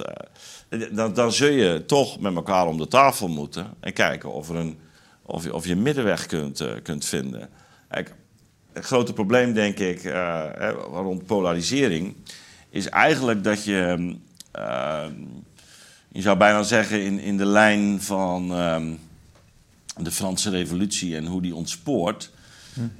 eh, 0.69 0.79
dan, 0.91 1.13
dan 1.13 1.31
zul 1.31 1.51
je 1.51 1.83
toch 1.85 2.19
met 2.19 2.35
elkaar 2.35 2.67
om 2.67 2.77
de 2.77 2.87
tafel 2.87 3.27
moeten 3.27 3.67
en 3.79 3.93
kijken 3.93 4.33
of, 4.33 4.49
er 4.49 4.55
een, 4.55 4.77
of, 5.21 5.43
je, 5.43 5.53
of 5.53 5.65
je 5.65 5.75
middenweg 5.75 6.25
kunt, 6.25 6.59
eh, 6.59 6.71
kunt 6.83 7.05
vinden. 7.05 7.49
Kijk, 7.89 8.15
het 8.73 8.85
grote 8.85 9.13
probleem, 9.13 9.53
denk 9.53 9.79
ik, 9.79 10.03
eh, 10.03 10.71
rond 10.91 11.25
polarisering, 11.25 12.15
is 12.69 12.89
eigenlijk 12.89 13.43
dat 13.43 13.63
je. 13.63 14.15
eh, 14.51 15.05
je 16.11 16.21
zou 16.21 16.37
bijna 16.37 16.63
zeggen 16.63 17.01
in, 17.03 17.19
in 17.19 17.37
de 17.37 17.45
lijn 17.45 18.01
van 18.01 18.51
ehm, 18.53 18.91
de 20.03 20.11
Franse 20.11 20.49
Revolutie 20.49 21.15
en 21.15 21.25
hoe 21.25 21.41
die 21.41 21.55
ontspoort. 21.55 22.31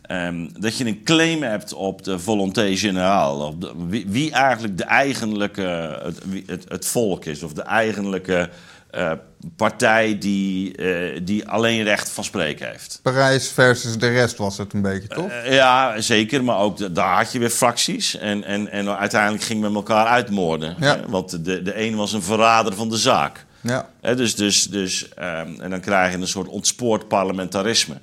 ehm, 0.02 0.48
dat 0.60 0.78
je 0.78 0.86
een 0.86 1.04
claim 1.04 1.44
hebt 1.44 1.74
op 1.74 2.04
de 2.04 2.20
volonté 2.20 2.76
générale. 2.76 3.44
Op 3.44 3.62
de, 3.62 3.74
wie, 3.88 4.06
wie 4.08 4.32
eigenlijk 4.32 4.78
de 4.78 4.84
eigenlijke, 4.84 6.00
het, 6.04 6.20
het, 6.46 6.66
het 6.68 6.86
volk 6.86 7.26
is. 7.26 7.44
Of 7.44 7.54
de 7.54 7.62
eigenlijke 7.62 8.50
eh, 8.90 9.12
partij 9.56 10.18
die, 10.18 10.76
eh, 10.76 11.20
die 11.24 11.48
alleen 11.48 11.84
recht 11.84 12.10
van 12.10 12.24
spreken 12.24 12.70
heeft. 12.70 13.00
Parijs 13.04 13.48
versus 13.48 13.98
de 13.98 14.10
rest 14.10 14.38
was 14.38 14.58
het 14.58 14.74
een 14.74 14.82
beetje, 14.82 15.08
toch? 15.08 15.30
Eh, 15.30 15.54
ja, 15.54 16.02
zeker. 16.02 16.44
Maar 16.44 16.58
ook 16.58 16.96
daar 16.96 17.16
had 17.16 17.32
je 17.32 17.40
weer 17.40 17.50
fracties. 17.50 18.18
En, 18.18 18.44
en, 18.44 18.72
en 18.72 18.98
uiteindelijk 18.98 19.44
ging 19.44 19.62
men 19.62 19.74
elkaar 19.74 20.06
uitmoorden. 20.06 20.76
Ja. 20.80 20.96
hè? 20.96 21.02
Want 21.08 21.46
de, 21.46 21.62
de 21.62 21.82
een 21.82 21.96
was 21.96 22.14
een 22.14 22.22
verrader 22.22 22.74
van 22.76 22.90
de 22.90 22.98
zaak. 22.98 23.46
Ja. 23.62 23.90
Dus, 24.16 24.36
dus, 24.36 24.64
dus, 24.64 25.10
ehm, 25.14 25.62
en 25.62 25.70
dan 25.70 25.80
krijg 25.80 26.12
je 26.14 26.18
een 26.18 26.28
soort 26.28 26.48
ontspoord 26.48 27.08
parlementarisme. 27.08 27.98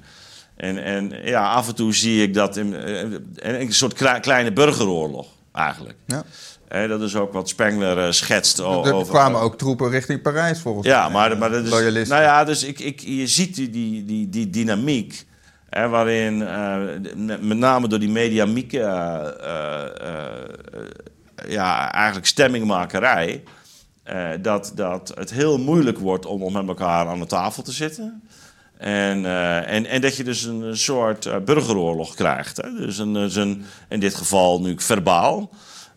En, 0.57 0.85
en 0.85 1.13
ja, 1.25 1.49
af 1.53 1.69
en 1.69 1.75
toe 1.75 1.95
zie 1.95 2.23
ik 2.23 2.35
dat 2.35 2.57
in, 2.57 2.75
eh, 2.75 3.61
een 3.61 3.73
soort 3.73 3.93
kle- 3.93 4.21
kleine 4.21 4.53
burgeroorlog 4.53 5.27
eigenlijk. 5.53 5.97
ja. 6.07 6.25
Dat 6.87 7.01
is 7.03 7.17
ook 7.17 7.33
wat 7.33 7.49
Spengler 7.49 7.99
eh, 7.99 8.11
schetst. 8.11 8.59
Er 8.59 8.65
over, 8.65 9.07
kwamen 9.13 9.41
ook 9.41 9.59
troepen 9.59 9.91
richting 9.91 10.23
Parijs 10.23 10.61
volgens 10.61 10.87
ja, 10.87 11.03
mij. 11.03 11.13
maar, 11.13 11.39
maar 11.39 11.51
dat 11.51 11.65
is. 11.65 11.71
Loyalisten. 11.71 12.17
Nou 12.17 12.29
ja, 12.29 12.45
dus 12.45 12.65
ik, 12.65 12.79
ik, 12.81 13.01
je 13.01 13.27
ziet 13.27 13.55
die, 13.55 13.71
die, 13.71 14.05
die, 14.05 14.29
die 14.29 14.51
dynamiek. 14.51 15.27
Hè, 15.71 15.89
waarin 15.89 16.43
eh, 16.47 16.77
met 17.41 17.59
name 17.59 17.89
door 17.89 17.99
die 17.99 18.09
mediamieke. 18.11 18.81
eh, 18.81 19.25
eh, 19.41 19.85
eh, 19.85 21.49
ja, 21.49 21.93
eigenlijk 21.93 22.27
stemmingmakerij. 22.27 23.43
Eh, 24.07 24.29
dat, 24.43 24.73
dat 24.75 25.13
het 25.15 25.31
heel 25.31 25.59
moeilijk 25.59 25.99
wordt 25.99 26.27
om, 26.27 26.43
om 26.43 26.53
met 26.53 26.69
elkaar 26.69 27.07
aan 27.07 27.19
de 27.19 27.27
tafel 27.27 27.63
te 27.63 27.73
zitten. 27.73 28.23
En, 28.79 29.25
eh, 29.25 29.73
en, 29.73 29.87
en 29.87 30.01
dat 30.01 30.17
je 30.17 30.25
dus 30.25 30.45
een 30.45 30.77
soort 30.77 31.27
eh, 31.27 31.37
burgeroorlog 31.45 32.15
krijgt. 32.15 32.57
Hè? 32.57 32.73
Dus 32.73 32.99
een, 32.99 33.13
dus 33.13 33.35
een, 33.35 33.65
in 33.89 34.01
dit 34.01 34.15
geval 34.15 34.61
nu 34.61 34.75
verbaal. 34.77 35.51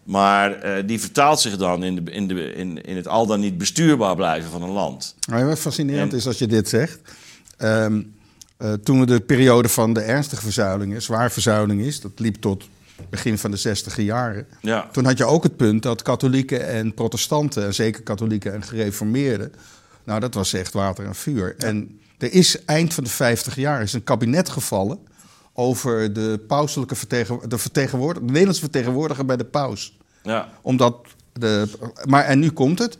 Maar 0.03 0.85
die 0.85 0.99
vertaalt 0.99 1.39
zich 1.39 1.57
dan 1.57 1.83
in, 1.83 1.95
de, 1.95 2.11
in, 2.11 2.27
de, 2.27 2.53
in, 2.53 2.81
in 2.81 2.95
het 2.95 3.07
al 3.07 3.25
dan 3.25 3.39
niet 3.39 3.57
bestuurbaar 3.57 4.15
blijven 4.15 4.51
van 4.51 4.61
een 4.61 4.69
land. 4.69 5.15
Wat 5.27 5.59
fascinerend 5.59 6.11
En- 6.11 6.17
is 6.17 6.27
als 6.27 6.37
je 6.37 6.47
dit 6.47 6.69
zegt. 6.69 6.99
Ehm, 7.57 8.01
eh, 8.59 8.73
toen 8.73 8.99
we 8.99 9.05
de 9.05 9.19
periode 9.19 9.69
van 9.69 9.93
de 9.93 10.01
ernstige 10.01 10.41
verzuiling, 10.41 11.01
zwaar 11.01 11.31
verzuiling 11.31 11.81
is, 11.81 12.01
dat 12.01 12.11
liep 12.15 12.35
tot 12.35 12.67
begin 13.09 13.37
van 13.37 13.51
de 13.51 13.57
zestiger 13.57 14.03
jaren. 14.03 14.47
Ja. 14.61 14.89
Toen 14.91 15.05
had 15.05 15.17
je 15.17 15.25
ook 15.25 15.43
het 15.43 15.57
punt 15.57 15.83
dat 15.83 16.01
katholieken 16.01 16.67
en 16.67 16.93
protestanten, 16.93 17.65
en 17.65 17.73
zeker 17.73 18.03
katholieken 18.03 18.53
en 18.53 18.63
gereformeerden, 18.63 19.53
nou 20.03 20.19
dat 20.19 20.33
was 20.33 20.53
echt 20.53 20.73
water 20.73 21.05
en 21.05 21.15
vuur. 21.15 21.55
En 21.57 21.99
er 22.17 22.33
is 22.33 22.65
eind 22.65 22.93
van 22.93 23.03
de 23.03 23.09
50 23.09 23.55
jaar 23.55 23.81
is 23.81 23.93
een 23.93 24.03
kabinet 24.03 24.49
gevallen 24.49 24.99
over 25.53 26.13
de 26.13 26.43
pauselijke 26.47 26.95
vertegenwoordiger, 26.95 27.49
de, 27.49 27.57
vertegenwoordiger, 27.57 28.21
de 28.21 28.31
Nederlandse 28.31 28.63
vertegenwoordiger 28.63 29.25
bij 29.25 29.37
de 29.37 29.45
paus 29.45 29.97
Ja. 30.23 30.49
omdat 30.61 30.95
de, 31.33 31.67
maar 32.03 32.25
en 32.25 32.39
nu 32.39 32.51
komt 32.51 32.79
het. 32.79 32.97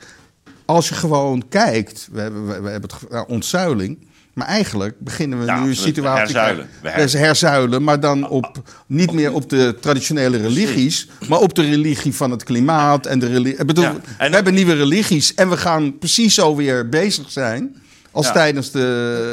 Als 0.66 0.90
je 0.90 0.96
gewoon 0.96 1.48
kijkt, 1.48 2.08
we 2.12 2.22
hebben, 2.22 2.48
we, 2.48 2.62
we 2.62 2.70
hebben 2.70 2.90
het 2.90 3.10
ja, 3.12 3.24
ontzuiling. 3.28 4.08
Maar 4.34 4.48
eigenlijk 4.48 4.96
beginnen 5.00 5.40
we 5.40 5.46
Ja, 5.46 5.64
nu 5.64 5.70
een 5.70 5.76
situatie 5.76 6.20
herzuilen. 6.22 6.66
te 6.66 6.72
We 6.72 6.80
krijgen- 6.80 7.00
her- 7.02 7.12
Dus 7.12 7.22
herzuilen, 7.22 7.84
maar 7.84 8.00
dan 8.00 8.30
op, 8.30 8.62
niet 8.88 9.12
meer 9.12 9.34
op 9.34 9.50
de 9.50 9.76
traditionele 9.82 10.38
religies, 10.38 11.08
maar 11.30 11.40
op 11.40 11.54
de 11.54 11.62
religie 11.62 12.16
van 12.16 12.32
het 12.32 12.44
klimaat 12.44 13.06
en 13.06 13.20
de 13.20 13.28
religie. 13.28 13.58
Ik 13.58 13.66
bedoel, 13.68 13.84
Ja, 13.84 13.96
en- 14.18 14.30
we 14.30 14.36
hebben 14.36 14.54
nieuwe 14.54 14.74
religies 14.76 15.34
en 15.34 15.50
we 15.50 15.58
gaan 15.58 15.98
precies 15.98 16.34
zo 16.34 16.56
weer 16.56 16.90
bezig 16.90 17.32
zijn 17.32 17.76
als 18.12 18.26
Ja. 18.26 18.32
tijdens 18.32 18.72
de. 18.72 18.80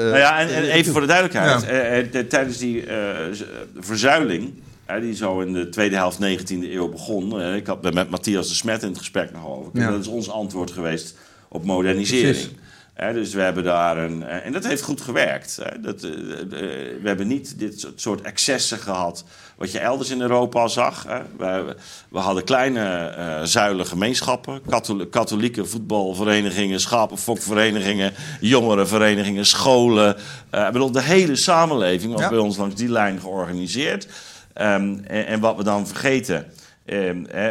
Nou 0.05 0.19
ja, 0.19 0.39
en, 0.41 0.49
en 0.55 0.63
even 0.63 0.93
voor 0.93 1.01
de 1.01 1.07
duidelijkheid. 1.07 1.63
Eh, 1.65 1.99
eh, 1.99 2.13
de- 2.13 2.27
tijdens 2.27 2.59
die 2.59 2.87
eh, 2.87 3.27
eh, 3.27 3.37
verzuiling, 3.79 4.53
die 5.01 5.15
zo 5.15 5.41
in 5.41 5.53
de 5.53 5.69
tweede 5.69 5.97
helft 5.97 6.19
19e 6.19 6.73
eeuw 6.75 6.89
begon. 6.89 7.41
eh, 7.41 7.55
ik 7.55 7.67
had 7.67 7.93
met 7.95 8.11
Matthias 8.11 8.49
de 8.49 8.55
Smet 8.55 8.83
in 8.83 8.89
het 8.89 8.99
gesprek 8.99 9.33
nog 9.33 9.47
over. 9.47 9.71
Dat 9.91 10.01
is 10.01 10.07
ons 10.07 10.31
antwoord 10.31 10.71
geweest 10.71 11.15
op 11.49 11.65
modernisering. 11.65 12.33
Precies. 12.35 12.51
Dus 12.97 13.35
we 13.35 13.41
hebben 13.41 13.65
daar 13.65 13.99
een. 13.99 14.23
eh, 14.23 14.47
En 14.47 14.53
dat 14.53 14.67
heeft 14.67 14.83
goed 14.83 15.01
gewerkt. 15.01 15.59
Dat, 15.81 16.03
eh, 16.03 16.11
eh, 16.11 16.49
we 16.51 17.01
hebben 17.05 17.27
niet 17.27 17.59
dit 17.59 17.89
soort- 17.97 18.21
excessen 18.21 18.79
gehad. 18.79 19.25
wat 19.57 19.73
je 19.73 19.79
elders 19.79 20.11
in 20.11 20.21
Europa 20.21 20.69
zag. 20.69 21.05
Hè. 21.09 21.19
We, 21.39 21.77
we 22.09 22.19
hadden 22.19 22.45
kleine 22.45 23.41
zuilen 23.45 23.87
gemeenschappen. 23.87 24.61
kathol- 24.69 25.07
katholieke 25.07 25.65
voetbalverenigingen, 25.65 26.81
schapenfokverenigingen. 26.81 28.13
jongerenverenigingen, 28.41 29.47
scholen. 29.47 30.17
ik 30.51 30.73
bedoel, 30.73 30.91
de 30.91 31.03
hele 31.03 31.37
samenleving 31.37 32.13
was 32.13 32.21
Ja. 32.21 32.29
bij 32.29 32.39
ons 32.39 32.57
langs 32.57 32.75
die 32.75 32.91
lijn 32.91 33.21
georganiseerd. 33.21 34.07
Ehm, 34.53 34.99
en, 35.07 35.27
en 35.27 35.41
wat 35.41 35.57
we 35.57 35.63
dan 35.65 35.87
vergeten. 35.87 36.47
Ehm, 36.87 37.25
eh, 37.25 37.51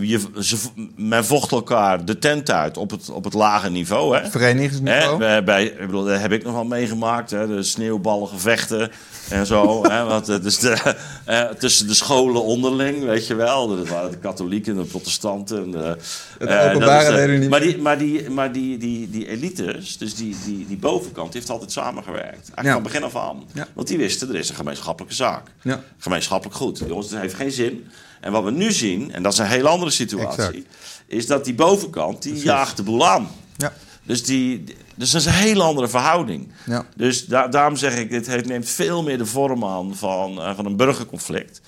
je, 0.00 0.20
ze, 0.40 0.56
men 0.96 1.24
vocht 1.24 1.52
elkaar 1.52 2.04
de 2.04 2.18
tent 2.18 2.50
uit 2.50 2.76
op 2.76 2.90
het, 2.90 3.10
op 3.10 3.24
het 3.24 3.34
lage 3.34 3.70
niveau. 3.70 4.16
Hè? 4.16 4.30
Verenigingsniveau. 4.30 5.24
Hè? 5.24 5.42
Bij, 5.42 5.64
ik 5.64 5.78
bedoel, 5.78 6.04
dat 6.04 6.20
heb 6.20 6.32
ik 6.32 6.44
nog 6.44 6.52
wel 6.52 6.64
meegemaakt. 6.64 7.30
Hè? 7.30 7.46
De 7.46 7.62
sneeuwballengevechten 7.62 8.90
en 9.30 9.46
zo. 9.46 9.82
hè? 9.90 10.04
Want, 10.04 10.26
het 10.26 10.44
is 10.44 10.58
de, 10.58 10.94
eh, 11.24 11.44
tussen 11.48 11.86
de 11.86 11.94
scholen 11.94 12.42
onderling, 12.44 13.04
weet 13.04 13.26
je 13.26 13.34
wel. 13.34 13.76
Dat 13.76 13.88
waren 13.88 14.10
de 14.10 14.18
katholieken 14.18 14.76
en 14.76 14.82
de 14.82 14.88
protestanten. 14.88 15.70
De, 15.70 15.96
Het 16.38 16.48
eh, 16.48 16.66
openbare 16.74 17.10
de- 17.10 17.16
deden 17.16 17.40
niet 17.40 17.50
Maar, 17.50 17.60
die, 17.60 17.78
maar, 17.78 17.98
die, 17.98 18.30
maar 18.30 18.52
die, 18.52 18.78
die, 18.78 19.10
die 19.10 19.28
elites, 19.28 19.98
dus 19.98 20.14
die, 20.14 20.36
die, 20.44 20.66
die 20.66 20.76
bovenkant, 20.76 21.34
heeft 21.34 21.50
altijd 21.50 21.72
samengewerkt. 21.72 22.26
Eigenlijk 22.54 22.66
Ja. 22.66 22.72
van 22.72 22.82
begin 22.82 23.02
af 23.02 23.16
aan. 23.16 23.42
Ja. 23.52 23.66
Want 23.74 23.88
die 23.88 23.98
wisten, 23.98 24.28
er 24.28 24.34
is 24.34 24.48
een 24.48 24.54
gemeenschappelijke 24.54 25.14
zaak. 25.16 25.42
Ja. 25.62 25.80
Gemeenschappelijk 25.98 26.56
goed. 26.56 26.82
Jongens, 26.86 27.08
dat 27.10 27.20
heeft 27.20 27.34
geen 27.34 27.50
zin. 27.52 27.86
En 28.20 28.32
wat 28.32 28.44
we 28.44 28.50
nu 28.50 28.72
zien, 28.72 29.12
en 29.12 29.22
dat 29.22 29.32
is 29.32 29.38
een 29.38 29.46
heel 29.46 29.66
andere 29.68 29.90
situatie, 29.90 30.42
Exact. 30.42 30.66
is 31.06 31.26
dat 31.26 31.44
die 31.44 31.54
bovenkant, 31.54 32.22
die 32.22 32.34
jaagt 32.34 32.76
de 32.76 32.82
boel 32.82 33.08
aan. 33.08 33.28
Ja. 33.56 33.72
Dus, 34.02 34.24
die, 34.24 34.64
dus 34.94 35.10
dat 35.10 35.20
is 35.20 35.26
een 35.26 35.32
hele 35.32 35.62
andere 35.62 35.88
verhouding. 35.88 36.52
Ja. 36.66 36.86
Dus 36.96 37.26
da- 37.26 37.48
daarom 37.48 37.76
zeg 37.76 37.96
ik, 37.96 38.10
dit 38.10 38.26
heeft, 38.26 38.46
neemt 38.46 38.68
veel 38.68 39.02
meer 39.02 39.18
de 39.18 39.26
vorm 39.26 39.64
aan 39.64 39.96
van, 39.96 40.42
eh, 40.42 40.54
van 40.54 40.66
een 40.66 40.76
burgerconflict. 40.76 41.60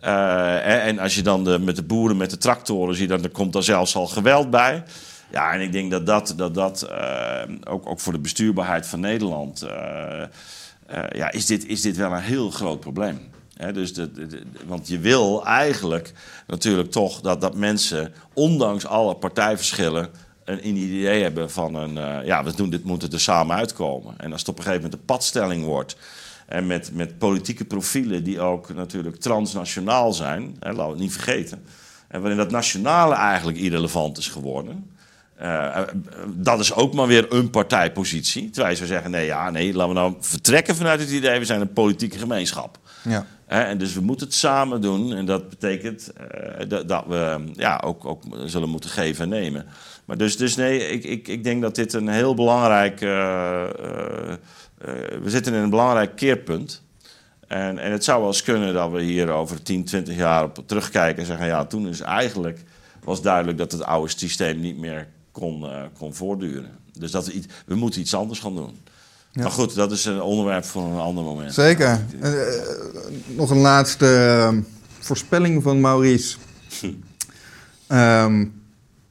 Eh, 0.00 0.66
en, 0.66 0.82
en 0.82 0.98
als 0.98 1.14
je 1.14 1.22
dan 1.22 1.44
de, 1.44 1.58
met 1.58 1.76
de 1.76 1.82
boeren 1.82 2.16
met 2.16 2.30
de 2.30 2.38
tractoren 2.38 2.94
ziet, 2.94 3.08
dan 3.08 3.22
er 3.22 3.30
komt 3.30 3.52
daar 3.52 3.62
zelfs 3.62 3.96
al 3.96 4.06
geweld 4.06 4.50
bij. 4.50 4.82
Ja, 5.30 5.52
en 5.52 5.60
ik 5.60 5.72
denk 5.72 5.90
dat 5.90 6.06
dat, 6.06 6.34
dat, 6.36 6.54
dat 6.54 6.82
eh, 6.82 7.42
ook, 7.64 7.86
ook 7.86 8.00
voor 8.00 8.12
de 8.12 8.18
bestuurbaarheid 8.18 8.86
van 8.86 9.00
Nederland... 9.00 9.66
ja, 11.12 11.30
is, 11.30 11.46
dit, 11.46 11.66
is 11.66 11.80
dit 11.80 11.96
wel 11.96 12.12
een 12.12 12.22
heel 12.22 12.50
groot 12.50 12.80
probleem. 12.80 13.20
Dus 13.72 13.92
want 14.66 14.88
je 14.88 14.98
wil 14.98 15.46
eigenlijk 15.46 16.12
natuurlijk 16.46 16.90
toch 16.90 17.20
dat, 17.20 17.40
dat 17.40 17.54
mensen, 17.54 18.14
ondanks 18.32 18.86
alle 18.86 19.16
partijverschillen, 19.16 20.08
een 20.44 20.76
idee 20.76 21.22
hebben 21.22 21.50
van 21.50 21.74
een, 21.74 21.98
eh, 21.98 22.26
ja, 22.26 22.44
we 22.44 22.54
doen 22.54 22.70
dit, 22.70 22.84
moeten 22.84 23.12
er 23.12 23.20
samen 23.20 23.56
uitkomen. 23.56 24.14
En 24.18 24.32
als 24.32 24.40
het 24.40 24.48
op 24.50 24.58
een 24.58 24.62
gegeven 24.62 24.84
moment 24.84 25.00
een 25.00 25.06
padstelling 25.06 25.64
wordt, 25.64 25.96
en 26.46 26.66
met, 26.66 26.90
met 26.94 27.18
politieke 27.18 27.64
profielen 27.64 28.24
die 28.24 28.40
ook 28.40 28.74
natuurlijk 28.74 29.16
transnationaal 29.16 30.12
zijn, 30.12 30.56
hè, 30.60 30.68
laten 30.68 30.84
we 30.84 30.90
het 30.90 31.00
niet 31.00 31.12
vergeten, 31.12 31.64
en 32.08 32.20
waarin 32.20 32.38
dat 32.38 32.50
nationale 32.50 33.14
eigenlijk 33.14 33.58
irrelevant 33.58 34.18
is 34.18 34.28
geworden. 34.28 34.92
Eh, 35.34 35.78
eh, 35.78 35.82
dat 36.26 36.60
is 36.60 36.74
ook 36.74 36.94
maar 36.94 37.06
weer 37.06 37.32
een 37.32 37.50
partijpositie. 37.50 38.50
Terwijl 38.50 38.70
je 38.70 38.76
zou 38.76 38.88
zeggen: 38.88 39.10
nee, 39.10 39.26
ja, 39.26 39.50
nee, 39.50 39.74
laten 39.74 39.94
we 39.94 40.00
nou 40.00 40.14
vertrekken 40.20 40.76
vanuit 40.76 41.00
het 41.00 41.10
idee, 41.10 41.38
we 41.38 41.44
zijn 41.44 41.60
een 41.60 41.72
politieke 41.72 42.18
gemeenschap. 42.18 42.78
Ja. 43.02 43.26
En 43.62 43.78
dus 43.78 43.94
we 43.94 44.00
moeten 44.00 44.26
het 44.26 44.34
samen 44.34 44.80
doen. 44.80 45.14
En 45.14 45.26
dat 45.26 45.48
betekent 45.48 46.12
eh, 46.12 46.68
dat, 46.68 46.88
dat 46.88 47.04
we 47.06 47.44
ja, 47.52 47.80
ook, 47.84 48.04
ook 48.04 48.22
zullen 48.44 48.68
moeten 48.68 48.90
geven 48.90 49.22
en 49.24 49.28
nemen. 49.28 49.66
Maar 50.04 50.16
dus, 50.16 50.36
dus 50.36 50.56
nee, 50.56 50.88
ik, 50.88 51.04
ik, 51.04 51.28
ik 51.28 51.44
denk 51.44 51.62
dat 51.62 51.74
dit 51.74 51.92
een 51.92 52.08
heel 52.08 52.34
belangrijk. 52.34 53.00
eh, 53.00 53.62
eh, 54.32 54.38
we 55.22 55.30
zitten 55.30 55.54
in 55.54 55.62
een 55.62 55.70
belangrijk 55.70 56.16
keerpunt. 56.16 56.82
En, 57.48 57.78
en 57.78 57.92
het 57.92 58.04
zou 58.04 58.18
wel 58.18 58.28
eens 58.28 58.42
kunnen 58.42 58.74
dat 58.74 58.90
we 58.90 59.02
hier 59.02 59.30
over 59.30 59.62
10, 59.62 59.84
20 59.84 60.16
jaar 60.16 60.44
op 60.44 60.58
terugkijken 60.66 61.20
en 61.20 61.26
zeggen: 61.26 61.46
ja, 61.46 61.64
toen 61.64 61.88
is 61.88 62.00
eigenlijk 62.00 62.62
was 63.04 63.22
duidelijk 63.22 63.58
dat 63.58 63.72
het 63.72 63.82
oude 63.82 64.12
systeem 64.16 64.60
niet 64.60 64.78
meer 64.78 65.08
kon, 65.32 65.66
kon 65.98 66.14
voortduren. 66.14 66.78
Dus 66.98 67.10
dat 67.10 67.26
we, 67.26 67.32
iets, 67.32 67.46
we 67.66 67.74
moeten 67.74 68.00
iets 68.00 68.14
anders 68.14 68.38
gaan 68.38 68.54
doen. 68.54 68.78
Maar 69.42 69.50
goed, 69.50 69.74
dat 69.74 69.92
is 69.92 70.04
een 70.04 70.22
onderwerp 70.22 70.64
voor 70.64 70.82
een 70.82 70.98
ander 70.98 71.24
moment. 71.24 71.54
Zeker. 71.54 72.00
Eh, 72.20 72.58
eh, 72.58 72.62
nog 73.26 73.50
een 73.50 73.58
laatste 73.58 74.06
eh, 74.06 74.58
voorspelling 74.98 75.62
van 75.62 75.80
Maurice. 75.80 76.36
Ehm, 77.86 78.44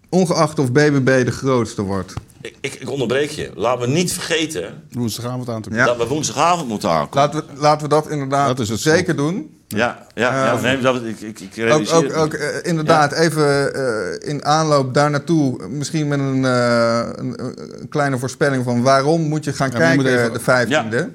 ongeacht 0.09 0.59
of 0.59 0.71
BBB 0.71 1.25
de 1.25 1.31
grootste 1.31 1.81
wordt. 1.81 2.13
Ik, 2.41 2.55
ik, 2.61 2.73
ik 2.73 2.89
onderbreek 2.89 3.29
je. 3.29 3.51
Laten 3.55 3.87
we 3.87 3.93
niet 3.93 4.13
vergeten 4.13 4.83
Woensdagavond 4.91 5.49
aan 5.49 5.61
te 5.61 5.69
Ja. 5.69 5.85
dat 5.85 5.97
we 5.97 6.07
woensdagavond 6.07 6.67
moeten 6.67 6.89
aankomen. 6.89 7.31
Laten 7.33 7.55
we, 7.55 7.61
laten 7.61 7.83
we 7.83 7.89
dat 7.89 8.09
inderdaad 8.09 8.57
Dat 8.57 8.79
zeker 8.79 9.15
doen. 9.15 9.62
Ja, 9.77 10.05
ja, 10.13 10.33
ja. 10.45 10.53
Eh, 10.53 10.61
nee, 10.61 10.79
dat, 10.79 10.95
ik, 11.03 11.19
ik, 11.21 11.39
ik 11.39 11.49
Ook, 11.49 11.55
realiseer 11.55 11.95
ook, 11.95 12.03
het 12.03 12.13
ook 12.15 12.33
eh, 12.33 12.47
inderdaad, 12.69 13.11
even 13.11 13.73
eh, 13.75 14.29
in 14.29 14.45
aanloop 14.45 14.93
daar 14.93 15.09
naartoe, 15.09 15.67
misschien 15.67 16.07
met 16.07 16.19
een, 16.19 16.45
eh, 16.45 17.07
een, 17.15 17.43
een 17.81 17.89
kleine 17.89 18.17
voorspelling 18.17 18.63
van 18.63 18.81
waarom 18.81 19.21
moet 19.21 19.43
je 19.43 19.53
gaan 19.53 19.71
Ja, 19.71 19.77
kijken 19.77 20.05
even- 20.05 20.33
de 20.33 20.39
15e. 20.39 21.07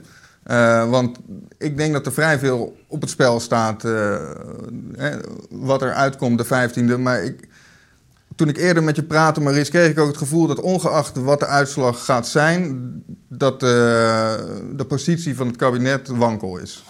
Eh, 0.42 0.90
want 0.90 1.18
ik 1.58 1.76
denk 1.76 1.92
dat 1.92 2.06
er 2.06 2.12
vrij 2.12 2.38
veel 2.38 2.76
op 2.88 3.00
het 3.00 3.10
spel 3.10 3.40
staat 3.40 3.84
eh, 3.84 4.16
hè, 4.96 5.10
wat 5.50 5.82
er 5.82 5.92
uitkomt 5.92 6.38
de 6.38 6.44
15e. 6.44 6.98
Maar 6.98 7.22
ik, 7.24 7.48
toen 8.36 8.48
ik 8.48 8.56
eerder 8.56 8.82
met 8.82 8.96
je 8.96 9.02
praatte, 9.02 9.40
Maurice, 9.40 9.70
kreeg 9.70 9.90
ik 9.90 9.98
ook 9.98 10.08
het 10.08 10.16
gevoel 10.16 10.46
dat 10.46 10.60
ongeacht 10.60 11.16
wat 11.16 11.38
de 11.40 11.46
uitslag 11.46 12.04
gaat 12.04 12.26
zijn, 12.28 12.90
dat 13.28 13.62
eh, 13.62 13.68
de 14.72 14.84
positie 14.88 15.36
van 15.36 15.46
het 15.46 15.56
kabinet 15.56 16.08
wankel 16.08 16.56
is. 16.58 16.84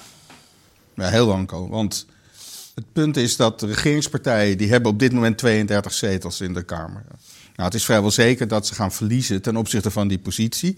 Ja, 0.98 1.08
heel 1.08 1.26
wankel. 1.26 1.68
Want 1.68 2.06
het 2.74 2.92
punt 2.92 3.16
is 3.16 3.36
dat 3.36 3.60
de 3.60 3.66
regeringspartijen... 3.66 4.58
die 4.58 4.70
hebben 4.70 4.90
op 4.92 4.98
dit 4.98 5.12
moment 5.12 5.38
32 5.38 5.92
zetels 5.92 6.40
in 6.40 6.54
de 6.54 6.62
Kamer. 6.62 7.04
Nou, 7.56 7.68
het 7.68 7.74
is 7.74 7.84
vrijwel 7.84 8.10
zeker 8.10 8.48
dat 8.48 8.66
ze 8.66 8.74
gaan 8.74 8.92
verliezen 8.92 9.42
ten 9.42 9.56
opzichte 9.56 9.90
van 9.90 10.08
die 10.08 10.18
positie. 10.18 10.76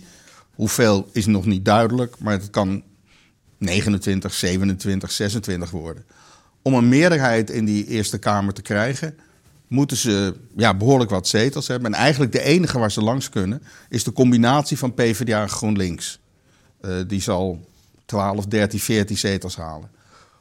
Hoeveel 0.54 1.08
is 1.12 1.26
nog 1.26 1.46
niet 1.46 1.64
duidelijk, 1.64 2.18
maar 2.18 2.32
het 2.32 2.50
kan 2.50 2.82
29, 3.58 4.34
27, 4.34 5.10
26 5.10 5.70
worden. 5.70 6.04
Om 6.62 6.74
een 6.74 6.88
meerderheid 6.88 7.50
in 7.50 7.64
die 7.64 7.86
Eerste 7.86 8.18
Kamer 8.18 8.54
te 8.54 8.62
krijgen... 8.62 9.18
moeten 9.66 9.96
ze 9.96 10.34
ja, 10.56 10.74
behoorlijk 10.74 11.10
wat 11.10 11.28
zetels 11.28 11.68
hebben. 11.68 11.92
En 11.92 11.98
eigenlijk 11.98 12.32
de 12.32 12.42
enige 12.42 12.78
waar 12.78 12.92
ze 12.92 13.02
langs 13.02 13.28
kunnen... 13.28 13.62
is 13.88 14.04
de 14.04 14.12
combinatie 14.12 14.78
van 14.78 14.94
PvdA 14.94 15.42
en 15.42 15.48
GroenLinks. 15.48 16.18
Eh, 16.80 16.94
die 17.06 17.20
zal 17.20 17.68
12, 18.04 18.46
13, 18.46 18.80
14 18.80 19.18
zetels 19.18 19.56
halen. 19.56 19.90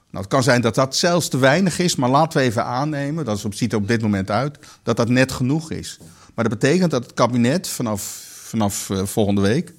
Nou, 0.10 0.24
het 0.24 0.34
kan 0.34 0.43
zijn 0.43 0.62
dat 0.62 0.76
dat 0.76 0.95
zelfs 0.95 1.28
te 1.28 1.38
weinig 1.38 1.80
is, 1.80 1.95
maar 1.95 2.10
laten 2.10 2.39
we 2.39 2.45
even 2.45 2.66
aannemen, 2.66 3.26
dat 3.26 3.45
ziet 3.49 3.72
er 3.72 3.78
op 3.78 3.88
dit 3.88 4.01
moment 4.01 4.32
uit, 4.32 4.60
dat 4.84 4.97
dat 4.97 5.10
net 5.10 5.32
genoeg 5.32 5.72
is. 5.72 5.97
Maar 6.36 6.49
dat 6.49 6.60
betekent 6.60 6.91
dat 6.91 7.03
het 7.03 7.14
kabinet 7.14 7.68
vanaf, 7.68 8.01
vanaf 8.43 8.89
eh, 8.89 9.05
volgende 9.05 9.41
week 9.41 9.74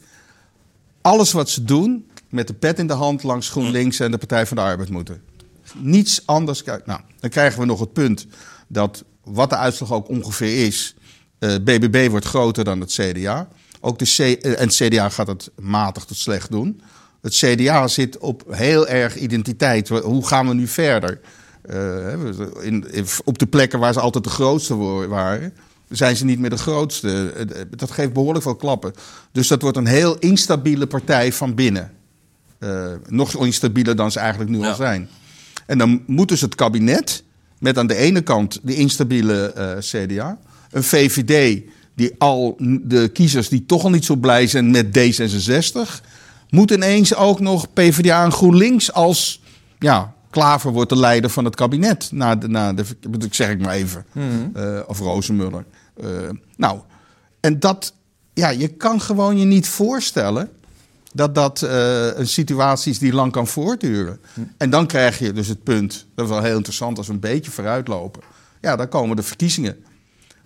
alles 1.00 1.32
wat 1.32 1.50
ze 1.50 1.64
doen 1.64 2.10
met 2.28 2.46
de 2.46 2.54
pet 2.54 2.78
in 2.78 2.86
de 2.86 2.92
hand 2.92 3.22
langs 3.22 3.48
GroenLinks 3.48 4.00
en 4.00 4.10
de 4.10 4.18
Partij 4.18 4.46
van 4.46 4.56
de 4.56 4.62
Arbeid 4.62 4.90
moeten. 4.90 5.22
Niets 5.74 6.26
anders. 6.26 6.64
Nou, 6.64 7.00
dan 7.20 7.30
krijgen 7.30 7.60
we 7.60 7.66
nog 7.66 7.80
het 7.80 7.92
punt 7.92 8.26
dat 8.66 9.04
wat 9.24 9.50
de 9.50 9.56
uitslag 9.56 9.92
ook 9.92 10.08
ongeveer 10.08 10.66
is, 10.66 10.94
eh, 11.38 11.54
BBB 11.54 12.08
wordt 12.10 12.26
groter 12.26 12.64
dan 12.64 12.80
het 12.80 12.92
CDA. 12.92 13.48
Ook 13.80 13.98
de 13.98 14.04
C, 14.04 14.18
eh, 14.18 14.60
en 14.60 14.66
het 14.66 14.74
CDA 14.74 15.08
gaat 15.08 15.26
het 15.26 15.50
matig 15.60 16.04
tot 16.04 16.16
slecht 16.16 16.50
doen. 16.50 16.82
Het 17.22 17.34
CDA 17.34 17.88
zit 17.88 18.18
op 18.18 18.42
heel 18.50 18.88
erg 18.88 19.16
identiteit. 19.16 19.88
Hoe 19.88 20.26
gaan 20.26 20.48
we 20.48 20.54
nu 20.54 20.66
verder? 20.66 21.20
Eh, 21.62 22.12
in, 22.60 22.86
in- 22.92 23.06
op 23.24 23.38
de 23.38 23.46
plekken 23.46 23.78
waar 23.78 23.92
ze 23.92 24.00
altijd 24.00 24.24
de 24.24 24.30
grootste 24.30 24.74
waren, 25.08 25.52
zijn 25.88 26.16
ze 26.16 26.24
niet 26.24 26.38
meer 26.38 26.50
de 26.50 26.56
grootste. 26.58 27.32
Eh, 27.36 27.60
Dat 27.76 27.90
geeft 27.90 28.12
behoorlijk 28.12 28.44
veel 28.44 28.56
klappen. 28.56 28.92
Dus 29.32 29.48
dat 29.48 29.62
wordt 29.62 29.76
een 29.76 29.86
heel 29.86 30.18
instabiele 30.18 30.86
partij 30.86 31.32
van 31.32 31.54
binnen. 31.54 31.90
Eh, 32.58 32.86
nog 33.08 33.44
instabieler 33.44 33.96
dan 33.96 34.12
ze 34.12 34.18
eigenlijk 34.18 34.50
nu 34.50 34.58
Ja. 34.60 34.68
al 34.68 34.74
zijn. 34.74 35.08
En 35.66 35.78
dan 35.78 36.02
moet 36.06 36.28
dus 36.28 36.40
het 36.40 36.54
kabinet, 36.54 37.22
met 37.58 37.78
aan 37.78 37.86
de 37.86 37.96
ene 37.96 38.20
kant 38.20 38.58
de 38.62 38.74
instabiele 38.74 39.52
eh, 39.52 39.76
CDA, 39.78 40.38
een 40.70 40.82
VVD 40.82 41.62
die 41.94 42.14
al 42.18 42.56
de 42.82 43.08
kiezers 43.12 43.48
die 43.48 43.66
toch 43.66 43.84
al 43.84 43.90
niet 43.90 44.04
zo 44.04 44.16
blij 44.16 44.46
zijn 44.46 44.70
met 44.70 44.86
D66, 44.98 46.00
moet 46.51 46.70
ineens 46.70 47.14
ook 47.14 47.40
nog 47.40 47.72
PvdA 47.72 48.24
en 48.24 48.32
GroenLinks 48.32 48.92
als 48.92 49.42
ja, 49.78 50.14
Klaver 50.30 50.72
wordt 50.72 50.90
de 50.90 50.96
leider 50.96 51.30
van 51.30 51.44
het 51.44 51.55
kabinet. 51.55 52.09
Na 52.12 52.36
de, 52.36 52.48
na 52.48 52.72
de, 52.72 52.84
ik 53.18 53.34
zeg 53.34 53.51
ik 53.51 53.61
maar 53.61 53.74
even. 53.74 54.05
Eh, 54.55 54.80
of 54.86 54.98
Rozenmuller. 54.98 55.64
Eh, 55.96 56.07
nou, 56.57 56.80
en 57.40 57.61
dat, 57.61 57.94
ja, 58.34 58.48
je 58.48 58.68
kan 58.68 59.01
gewoon 59.01 59.38
je 59.38 59.44
niet 59.44 59.68
voorstellen 59.68 60.51
dat 61.12 61.34
dat 61.34 61.62
eh, 61.62 62.18
een 62.18 62.28
situatie 62.28 62.92
is 62.92 62.98
die 62.98 63.12
lang 63.12 63.32
kan 63.32 63.46
voortduren. 63.46 64.20
En 64.57 64.70
dan 64.70 64.86
krijg 64.86 65.18
je 65.18 65.32
dus 65.32 65.48
het 65.48 65.62
punt, 65.62 66.07
dat 66.14 66.24
is 66.24 66.30
wel 66.30 66.42
heel 66.42 66.57
interessant 66.57 66.98
als 66.98 67.07
we 67.07 67.12
een 67.12 67.20
beetje 67.20 67.51
vooruitlopen. 67.51 68.22
Ja, 68.61 68.76
dan 68.76 68.88
komen 68.88 69.16
de 69.16 69.22
verkiezingen. 69.22 69.84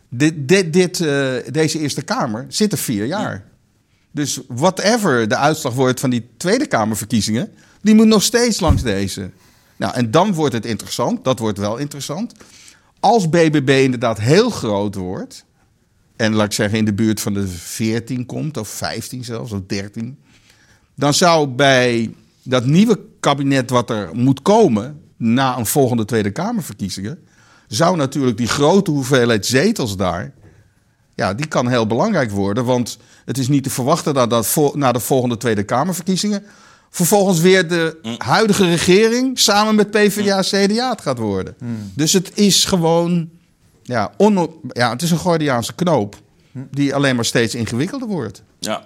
Dit, 0.08 0.48
dit, 0.48 0.72
dit, 0.72 0.98
deze 1.52 1.78
Eerste 1.78 2.02
Kamer 2.02 2.46
zit 2.48 2.72
er 2.72 2.78
vier 2.78 3.04
jaar. 3.04 3.44
Dus 4.14 4.40
whatever 4.48 5.28
de 5.28 5.36
uitslag 5.36 5.74
wordt 5.74 6.00
van 6.00 6.10
die 6.10 6.26
Tweede 6.36 6.66
Kamerverkiezingen, 6.66 7.52
die 7.82 7.94
moet 7.94 8.06
nog 8.06 8.22
steeds 8.22 8.60
langs 8.60 8.82
deze. 8.82 9.30
Nou, 9.76 9.94
en 9.94 10.10
dan 10.10 10.32
wordt 10.32 10.54
het 10.54 10.66
interessant, 10.66 11.24
dat 11.24 11.38
wordt 11.38 11.58
wel 11.58 11.76
interessant. 11.76 12.32
Als 13.00 13.28
BBB 13.28 13.80
inderdaad 13.82 14.20
heel 14.20 14.50
groot 14.50 14.94
wordt, 14.94 15.44
en 16.16 16.34
laat 16.34 16.46
ik 16.46 16.52
zeggen 16.52 16.78
in 16.78 16.84
de 16.84 16.92
buurt 16.92 17.20
van 17.20 17.34
de 17.34 17.48
14 17.48 18.26
komt, 18.26 18.56
of 18.56 18.68
15 18.68 19.24
zelfs, 19.24 19.52
of 19.52 19.60
13, 19.66 20.18
dan 20.94 21.14
zou 21.14 21.48
bij 21.48 22.14
dat 22.42 22.66
nieuwe 22.66 23.00
kabinet 23.20 23.70
wat 23.70 23.90
er 23.90 24.10
moet 24.12 24.42
komen 24.42 25.00
na 25.16 25.58
een 25.58 25.66
volgende 25.66 26.04
Tweede 26.04 26.30
Kamerverkiezingen, 26.30 27.18
zou 27.68 27.96
natuurlijk 27.96 28.36
die 28.36 28.48
grote 28.48 28.90
hoeveelheid 28.90 29.46
zetels 29.46 29.96
daar, 29.96 30.32
ja, 31.14 31.34
die 31.34 31.46
kan 31.46 31.68
heel 31.68 31.86
belangrijk 31.86 32.30
worden. 32.30 32.64
Want 32.64 32.98
het 33.24 33.38
is 33.38 33.48
niet 33.48 33.62
te 33.62 33.70
verwachten 33.70 34.14
dat, 34.14 34.30
dat 34.30 34.74
na 34.74 34.92
de 34.92 35.00
volgende 35.00 35.36
Tweede 35.36 35.62
Kamerverkiezingen 35.62 36.44
vervolgens 36.90 37.40
weer 37.40 37.68
de 37.68 38.16
huidige 38.18 38.64
regering 38.66 39.38
samen 39.38 39.74
met 39.74 39.90
PvdA 39.90 40.40
CDA 40.40 40.90
het 40.90 41.00
gaat 41.00 41.18
worden. 41.18 41.56
Dus 41.94 42.12
het 42.12 42.38
is 42.38 42.64
gewoon, 42.64 43.28
ja, 43.82 44.12
on, 44.16 44.50
ja, 44.68 44.90
het 44.90 45.02
is 45.02 45.10
een 45.10 45.18
Gordiaanse 45.18 45.74
knoop 45.74 46.16
die 46.70 46.94
alleen 46.94 47.14
maar 47.14 47.24
steeds 47.24 47.54
ingewikkelder 47.54 48.08
wordt. 48.08 48.42
Ja. 48.58 48.84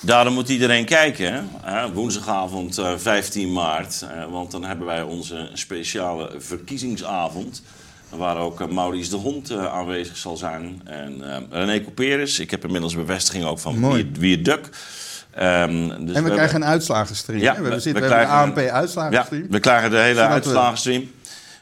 Daarom 0.00 0.34
moet 0.34 0.48
iedereen 0.48 0.84
kijken. 0.84 1.48
Hè? 1.62 1.92
Woensdagavond 1.92 2.78
eh, 2.78 2.92
15 2.96 3.52
maart. 3.52 4.02
eh, 4.02 4.30
want 4.30 4.50
dan 4.50 4.64
hebben 4.64 4.86
wij 4.86 5.02
onze 5.02 5.50
speciale 5.52 6.34
verkiezingsavond. 6.38 7.62
Waar 8.16 8.36
ook 8.36 8.60
eh, 8.60 8.68
Maurice 8.68 9.10
de 9.10 9.16
Hond 9.16 9.50
eh, 9.50 9.66
aanwezig 9.72 10.16
zal 10.16 10.36
zijn. 10.36 10.80
En 10.84 11.32
eh, 11.34 11.42
René 11.50 11.80
Couperus. 11.82 12.38
Ik 12.38 12.50
heb 12.50 12.64
inmiddels 12.64 12.94
bevestiging 12.94 13.44
ook 13.44 13.58
van 13.58 13.78
Mooi. 13.78 14.10
wie, 14.18 14.36
het 14.36 14.44
duk. 14.44 14.68
Ehm, 15.30 15.88
dus 16.06 16.16
En 16.16 16.24
we 16.24 16.30
krijgen 16.30 16.62
een 16.62 16.68
uitslagenstream. 16.68 17.40
Ja, 17.40 17.54
we, 17.54 17.68
we- 17.68 17.80
zitten, 17.80 18.02
we 18.02 18.08
we, 18.08 18.14
hebben 18.14 18.34
een 18.36 18.42
ANP-uitslagenstream. 18.42 19.42
Ja, 19.42 19.48
we 19.50 19.60
krijgen 19.60 19.90
de 19.90 19.98
hele 19.98 20.20
uitslagenstream. 20.20 21.10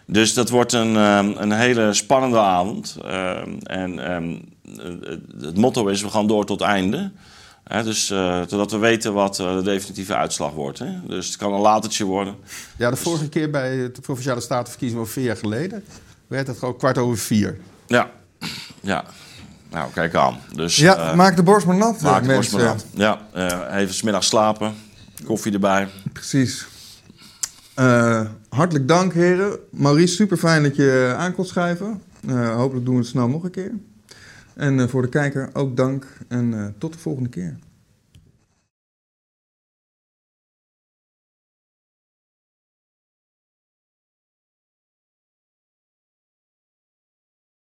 Dus 0.07 0.35
dat 0.35 0.49
wordt 0.49 0.73
een, 0.73 0.97
ehm, 0.97 1.33
een 1.37 1.53
hele 1.53 1.93
spannende 1.93 2.39
avond. 2.39 2.97
Ehm, 3.05 3.51
en 3.63 3.99
het 5.41 5.57
motto 5.57 5.87
is, 5.87 6.03
we 6.03 6.09
gaan 6.09 6.27
door 6.27 6.47
tot 6.47 6.61
einde. 6.61 7.11
Hè, 7.65 7.83
dus 7.85 8.11
eh, 8.11 8.41
totdat 8.41 8.71
we 8.71 8.79
weten 8.79 9.13
wat 9.13 9.37
de 9.37 9.61
definitieve 9.65 10.15
uitslag 10.15 10.53
wordt. 10.53 10.79
Hè. 10.79 10.87
Dus 11.07 11.27
het 11.27 11.37
kan 11.37 11.53
een 11.53 11.61
latertje 11.61 12.05
worden. 12.05 12.35
Ja, 12.77 12.91
de 12.91 12.97
vorige 12.97 13.29
keer 13.29 13.51
bij 13.51 13.77
de 13.77 14.01
Provinciale 14.01 14.41
Statenverkiezingen, 14.41 15.09
vier 15.09 15.25
jaar 15.25 15.37
geleden, 15.37 15.85
werd 16.31 16.47
het 16.47 16.59
gewoon 16.59 16.77
kwart 16.77 16.99
over 16.99 17.19
vier. 17.19 17.59
Ja, 17.87 18.11
ja. 18.81 19.05
Nou, 19.71 19.91
kijk 19.93 20.15
aan. 20.15 20.39
Dus, 20.55 20.77
Ja, 20.77 21.11
eh, 21.11 21.17
maak 21.17 21.37
de 21.37 21.43
borst 21.43 21.67
maar 21.67 21.77
nat, 21.77 22.01
maak 22.01 22.23
de 22.27 22.35
borst 22.35 22.53
maar 22.53 22.65
nat. 22.65 22.87
Ja, 22.95 23.21
eh, 23.33 23.81
even 23.81 23.95
smiddags 23.95 24.27
slapen. 24.27 24.75
Koffie 25.25 25.53
erbij. 25.53 25.89
Precies. 26.13 26.67
Eh, 27.75 28.21
hartelijk 28.49 28.89
dank, 28.89 29.13
heren. 29.15 29.59
Maurice, 29.71 30.15
super 30.15 30.37
fijn 30.37 30.63
dat 30.63 30.77
je 30.77 31.15
aan 31.19 31.35
kon 31.35 31.45
schrijven. 31.45 32.03
Eh, 32.29 32.55
hopelijk 32.55 32.85
doen 32.85 32.95
we 32.95 33.01
het 33.01 33.11
snel 33.11 33.29
nog 33.29 33.45
een 33.45 33.51
keer. 33.51 33.73
En 34.55 34.81
eh, 34.81 34.89
voor 34.89 35.03
de 35.03 35.09
kijker 35.09 35.51
ook 35.53 35.77
dank 35.77 36.07
en 36.29 36.55
eh, 36.55 36.67
tot 36.79 36.93
de 36.93 36.99
volgende 36.99 37.29
keer. 37.29 37.57